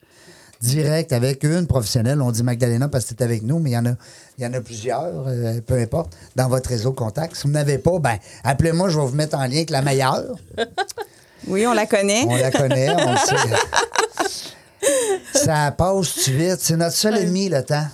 direct 0.61 1.11
avec 1.13 1.43
une 1.43 1.67
professionnelle. 1.67 2.21
On 2.21 2.31
dit 2.31 2.43
Magdalena 2.43 2.87
parce 2.87 3.05
que 3.05 3.13
es 3.13 3.23
avec 3.23 3.43
nous, 3.43 3.59
mais 3.59 3.71
il 3.71 3.73
y 3.73 3.77
en 3.77 3.85
a, 3.85 3.93
il 4.37 4.43
y 4.43 4.47
en 4.47 4.53
a 4.53 4.61
plusieurs, 4.61 5.27
euh, 5.27 5.59
peu 5.65 5.75
importe, 5.75 6.13
dans 6.35 6.47
votre 6.47 6.69
réseau 6.69 6.91
de 6.91 6.95
contacts. 6.95 7.35
Si 7.35 7.43
vous 7.43 7.53
n'avez 7.53 7.77
pas, 7.77 7.99
ben 7.99 8.17
appelez-moi, 8.43 8.89
je 8.89 8.99
vais 8.99 9.05
vous 9.05 9.15
mettre 9.15 9.37
en 9.37 9.43
lien 9.43 9.57
avec 9.57 9.69
la 9.69 9.81
meilleure. 9.81 10.35
Oui, 11.47 11.65
on 11.65 11.73
la 11.73 11.85
connaît. 11.87 12.25
On 12.27 12.35
la 12.35 12.51
connaît, 12.51 12.89
on 12.91 13.11
le 13.11 13.17
sait. 13.17 13.35
Ça 15.33 15.71
passe-tu 15.71 16.31
vite? 16.31 16.59
C'est 16.59 16.77
notre 16.77 16.95
seul 16.95 17.17
ennemi, 17.17 17.49
le 17.49 17.63
temps. 17.63 17.85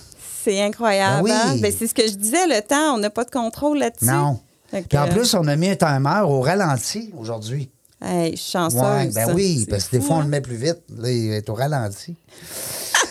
C'est 0.44 0.62
incroyable. 0.62 1.22
Ben 1.22 1.24
oui. 1.24 1.30
hein? 1.32 1.56
Ben, 1.60 1.72
c'est 1.76 1.86
ce 1.86 1.94
que 1.94 2.06
je 2.06 2.14
disais, 2.14 2.46
le 2.46 2.60
temps, 2.62 2.94
on 2.94 2.98
n'a 2.98 3.10
pas 3.10 3.24
de 3.24 3.30
contrôle 3.30 3.78
là-dessus. 3.78 4.06
Non. 4.06 4.40
Puis 4.70 4.98
en 4.98 5.06
euh, 5.06 5.10
plus, 5.10 5.34
on 5.34 5.46
a 5.48 5.56
mis 5.56 5.70
un 5.70 5.76
timer 5.76 6.20
au 6.24 6.40
ralenti 6.40 7.12
aujourd'hui. 7.16 7.70
Hey, 8.02 8.32
je 8.32 8.36
suis 8.36 8.52
chanceuse. 8.52 8.80
Ouais, 8.80 9.10
ben 9.14 9.32
oui, 9.34 9.66
parce 9.68 9.84
que 9.88 9.96
des 9.96 10.02
fois, 10.02 10.16
on 10.16 10.20
hein? 10.20 10.24
le 10.24 10.30
met 10.30 10.40
plus 10.40 10.56
vite. 10.56 10.78
Là, 10.96 11.10
il 11.10 11.32
est 11.32 11.48
au 11.48 11.54
ralenti. 11.54 12.16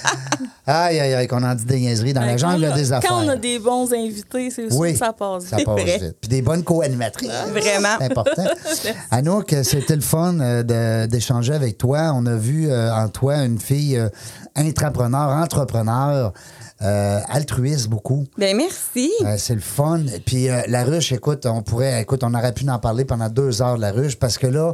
aïe, 0.65 0.99
aïe, 0.99 1.13
aïe, 1.13 1.27
qu'on 1.27 1.43
en 1.43 1.55
dit 1.55 1.65
des 1.65 1.79
niaiseries 1.79 2.13
dans 2.13 2.21
la 2.21 2.27
Ben, 2.27 2.37
jungle 2.37 2.67
quand, 2.69 2.75
des 2.75 2.93
affaires. 2.93 3.09
Quand 3.09 3.25
on 3.25 3.29
a 3.29 3.35
des 3.35 3.59
bons 3.59 3.91
invités, 3.93 4.49
c'est 4.49 4.71
oui, 4.73 4.93
que 4.93 4.99
ça 4.99 5.13
passe 5.13 5.45
Ça 5.45 5.57
vite. 5.57 5.65
passe 5.65 5.81
vrai. 5.81 5.97
vite. 5.97 6.17
Puis 6.21 6.29
des 6.29 6.41
bonnes 6.41 6.63
co-animatrices. 6.63 7.29
Vraiment. 7.51 7.95
C'est 7.99 8.05
important. 8.05 8.43
Anouk, 9.11 9.55
c'était 9.63 9.95
le 9.95 10.01
fun 10.01 10.39
euh, 10.39 11.07
d'échanger 11.07 11.53
avec 11.53 11.77
toi. 11.77 12.11
On 12.13 12.25
a 12.25 12.35
vu 12.35 12.69
euh, 12.69 12.93
en 12.93 13.09
toi 13.09 13.37
une 13.43 13.59
fille 13.59 13.97
euh, 13.97 14.09
intrapreneur, 14.55 15.29
entrepreneur. 15.29 16.33
Euh, 16.81 17.19
altruiste 17.27 17.87
beaucoup. 17.87 18.25
Ben 18.37 18.55
merci. 18.55 19.11
Euh, 19.25 19.35
c'est 19.37 19.55
le 19.55 19.61
fun. 19.61 20.01
Puis 20.25 20.49
euh, 20.49 20.61
la 20.67 20.83
ruche, 20.83 21.11
écoute, 21.11 21.45
on 21.45 21.61
pourrait, 21.63 22.01
écoute, 22.01 22.23
on 22.23 22.33
aurait 22.33 22.53
pu 22.53 22.67
en 22.69 22.79
parler 22.79 23.05
pendant 23.05 23.29
deux 23.29 23.61
heures 23.61 23.77
de 23.77 23.81
la 23.81 23.91
ruche 23.91 24.15
parce 24.17 24.37
que 24.37 24.47
là, 24.47 24.73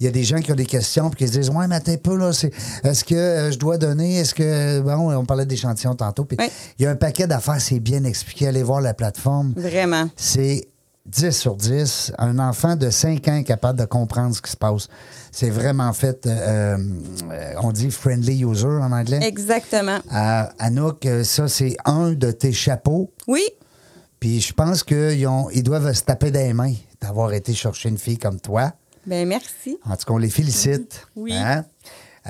il 0.00 0.06
y 0.06 0.08
a 0.08 0.10
des 0.10 0.24
gens 0.24 0.40
qui 0.40 0.50
ont 0.50 0.56
des 0.56 0.66
questions 0.66 1.08
puis 1.10 1.18
qui 1.24 1.32
se 1.32 1.38
disent 1.38 1.50
Ouais, 1.50 1.68
mais 1.68 1.76
attends 1.76 1.92
un 1.92 1.96
peu, 1.96 2.16
là, 2.16 2.32
c'est, 2.32 2.50
est-ce 2.82 3.04
que 3.04 3.14
euh, 3.14 3.52
je 3.52 3.58
dois 3.58 3.78
donner? 3.78 4.16
Est-ce 4.18 4.34
que. 4.34 4.80
Bon, 4.80 5.14
on 5.16 5.24
parlait 5.24 5.46
d'échantillons 5.46 5.94
tantôt. 5.94 6.24
Puis 6.24 6.36
Oui. 6.40 6.48
il 6.78 6.84
y 6.84 6.86
a 6.86 6.90
un 6.90 6.96
paquet 6.96 7.26
d'affaires, 7.26 7.60
c'est 7.60 7.80
bien 7.80 8.04
expliqué. 8.04 8.48
Allez 8.48 8.62
voir 8.62 8.80
la 8.80 8.94
plateforme. 8.94 9.52
Vraiment. 9.56 10.08
C'est 10.16 10.66
10 11.06 11.30
sur 11.30 11.54
10. 11.56 12.12
Un 12.18 12.38
enfant 12.38 12.76
de 12.76 12.88
5 12.90 13.28
ans 13.28 13.36
est 13.36 13.44
capable 13.44 13.78
de 13.78 13.84
comprendre 13.84 14.34
ce 14.34 14.40
qui 14.42 14.50
se 14.50 14.56
passe. 14.56 14.88
C'est 15.36 15.50
vraiment 15.50 15.92
fait, 15.92 16.26
euh, 16.26 16.76
euh, 17.28 17.52
on 17.60 17.72
dit 17.72 17.90
friendly 17.90 18.44
user 18.44 18.68
en 18.68 18.92
anglais. 18.92 19.18
Exactement. 19.26 19.98
Euh, 20.14 20.42
Anouk, 20.60 21.08
ça, 21.24 21.48
c'est 21.48 21.76
un 21.84 22.12
de 22.12 22.30
tes 22.30 22.52
chapeaux. 22.52 23.10
Oui. 23.26 23.42
Puis 24.20 24.40
je 24.40 24.52
pense 24.52 24.84
qu'ils 24.84 25.26
ont- 25.26 25.50
ils 25.50 25.64
doivent 25.64 25.92
se 25.92 26.02
taper 26.02 26.30
des 26.30 26.52
mains 26.52 26.74
d'avoir 27.00 27.32
été 27.32 27.52
chercher 27.52 27.88
une 27.88 27.98
fille 27.98 28.16
comme 28.16 28.38
toi. 28.38 28.74
Ben 29.06 29.26
merci. 29.26 29.76
En 29.84 29.96
tout 29.96 30.04
cas, 30.06 30.12
on 30.14 30.18
les 30.18 30.30
félicite. 30.30 31.04
Oui. 31.16 31.32
Hein? 31.34 31.64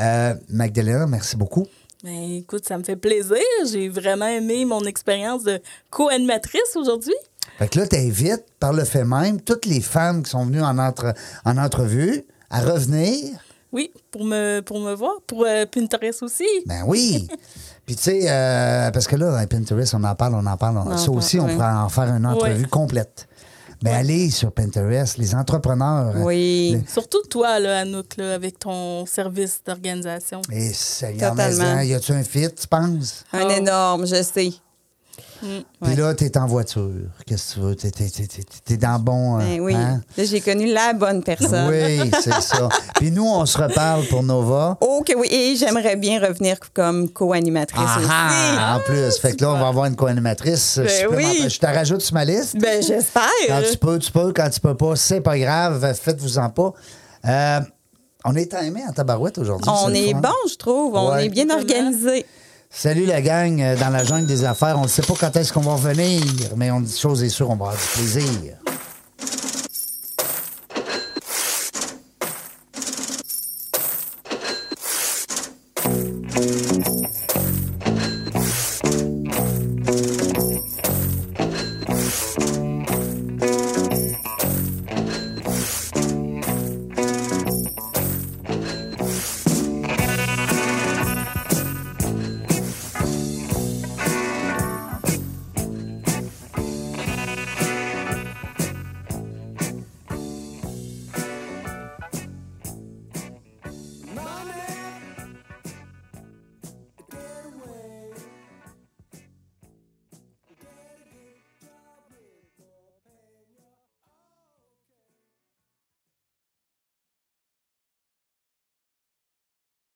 Euh, 0.00 0.34
Magdalena, 0.48 1.06
merci 1.06 1.36
beaucoup. 1.36 1.66
Ben, 2.02 2.38
écoute, 2.38 2.66
ça 2.66 2.78
me 2.78 2.84
fait 2.84 2.96
plaisir. 2.96 3.36
J'ai 3.70 3.90
vraiment 3.90 4.26
aimé 4.28 4.64
mon 4.64 4.80
expérience 4.86 5.42
de 5.44 5.60
co-animatrice 5.90 6.74
aujourd'hui. 6.74 7.14
Fait 7.58 7.68
que 7.68 7.78
là, 7.80 7.86
t'invites, 7.86 8.44
par 8.58 8.72
le 8.72 8.84
fait 8.84 9.04
même, 9.04 9.42
toutes 9.42 9.66
les 9.66 9.82
femmes 9.82 10.22
qui 10.22 10.30
sont 10.30 10.46
venues 10.46 10.62
en, 10.62 10.78
entre- 10.78 11.12
en 11.44 11.58
entrevue 11.58 12.24
à 12.54 12.60
revenir? 12.60 13.38
Oui, 13.72 13.92
pour 14.10 14.24
me, 14.24 14.60
pour 14.60 14.78
me 14.80 14.94
voir, 14.94 15.14
pour 15.26 15.44
euh, 15.46 15.66
Pinterest 15.66 16.22
aussi. 16.22 16.44
Ben 16.66 16.84
oui. 16.86 17.26
Puis 17.86 17.96
tu 17.96 18.02
sais, 18.04 18.20
euh, 18.30 18.90
parce 18.92 19.06
que 19.06 19.16
là, 19.16 19.44
Pinterest, 19.46 19.94
on 19.94 20.04
en 20.04 20.14
parle, 20.14 20.34
on 20.36 20.46
en 20.46 20.56
parle. 20.56 20.78
on- 20.78 20.92
On 20.92 20.96
ça 20.96 21.10
en 21.10 21.14
aussi, 21.16 21.36
parle, 21.36 21.48
on 21.48 21.52
oui. 21.52 21.56
pourrait 21.58 21.72
en 21.72 21.88
faire 21.88 22.04
une 22.14 22.26
entrevue 22.26 22.62
Ouais. 22.62 22.68
complète. 22.68 23.26
Mais 23.82 23.90
allez 23.90 24.30
sur 24.30 24.50
Pinterest, 24.52 25.18
les 25.18 25.34
entrepreneurs. 25.34 26.14
Oui. 26.24 26.80
Surtout 26.88 27.20
toi, 27.28 27.58
là, 27.58 27.80
Anouk, 27.80 28.16
là, 28.16 28.34
avec 28.34 28.58
ton 28.58 29.04
service 29.04 29.60
d'organisation. 29.66 30.40
Et 30.50 30.72
Seigneur, 30.72 31.32
Totalement. 31.32 31.64
mais, 31.64 31.80
hein, 31.80 31.82
y 31.82 31.92
a-tu 31.92 32.12
un 32.12 32.22
fit, 32.22 32.48
tu 32.54 32.66
penses? 32.66 33.24
Un 33.32 33.44
Oh. 33.46 33.50
énorme, 33.50 34.06
je 34.06 34.22
sais. 34.22 34.52
Puis 35.40 35.64
Ouais. 35.82 35.96
là, 35.96 36.14
t'es 36.14 36.36
en 36.38 36.46
voiture. 36.46 36.90
Qu'est-ce 37.26 37.54
que 37.54 37.60
tu 37.60 37.60
veux? 37.66 37.74
T'es, 37.76 37.90
t'es- 37.90 38.08
t'es- 38.08 38.26
t'es- 38.26 38.42
t'es 38.64 38.76
dans 38.76 38.94
le 38.94 39.02
bon. 39.02 39.36
euh, 39.36 39.38
Ben 39.40 39.60
oui. 39.60 39.74
hein? 39.74 40.00
Là, 40.16 40.24
j'ai 40.24 40.40
connu 40.40 40.72
la 40.72 40.92
bonne 40.92 41.22
personne. 41.22 41.68
Oui, 41.70 42.10
c'est 42.22 42.40
ça. 42.40 42.68
Puis 42.96 43.10
nous, 43.10 43.26
on 43.26 43.44
se 43.46 43.58
reparle 43.58 44.06
pour 44.06 44.22
Nova. 44.22 44.78
Que 45.06 45.14
oui. 45.16 45.28
Et 45.30 45.56
j'aimerais 45.56 45.96
bien 45.96 46.20
revenir 46.20 46.56
comme 46.72 47.08
co-animatrice 47.10 47.80
Ah, 48.08 48.76
en 48.76 48.80
plus. 48.80 49.16
Fait 49.18 49.36
que 49.36 49.44
là, 49.44 49.50
on 49.52 49.58
va 49.58 49.68
avoir 49.68 49.84
une 49.86 49.96
co-animatrice. 49.96 50.78
Ben 50.78 51.08
oui. 51.14 51.46
Je 51.48 51.58
te 51.58 51.66
rajoute 51.66 52.00
sur 52.00 52.14
ma 52.14 52.24
liste. 52.24 52.54
aussi. 52.54 52.58
Ben, 52.58 52.82
j'espère. 52.82 53.28
Quand 53.48 53.60
tu 53.70 53.76
peux, 53.76 53.98
tu 53.98 54.10
peux. 54.10 54.32
Quand 54.32 54.48
tu 54.50 54.60
peux 54.60 54.74
pas, 54.76 54.96
c'est 54.96 55.20
pas 55.20 55.38
grave. 55.38 55.94
Faites-vous-en 55.94 56.50
pas. 56.50 56.72
Euh, 57.26 57.60
on 58.24 58.34
est 58.36 58.50
timé 58.50 58.82
en 58.88 58.92
tabarouette 58.92 59.36
aujourd'hui. 59.38 59.70
On 59.70 59.92
est 59.92 60.14
bon, 60.14 60.28
je 60.50 60.54
trouve. 60.56 60.94
On 60.94 61.14
est 61.18 61.28
bien 61.28 61.50
organisé. 61.50 62.24
Salut 62.76 63.06
la 63.06 63.22
gang 63.22 63.60
euh, 63.60 63.76
dans 63.76 63.88
la 63.88 64.02
jungle 64.02 64.26
des 64.26 64.44
affaires. 64.44 64.76
On 64.78 64.82
ne 64.82 64.88
sait 64.88 65.02
pas 65.02 65.14
quand 65.18 65.36
est-ce 65.36 65.52
qu'on 65.52 65.60
va 65.60 65.74
revenir, 65.74 66.20
mais 66.56 66.72
on 66.72 66.80
dit 66.80 66.98
chose 66.98 67.22
est 67.22 67.28
sûre, 67.28 67.48
on 67.48 67.54
va 67.54 67.66
avoir 67.66 67.74
du 67.76 67.86
plaisir. 67.94 68.56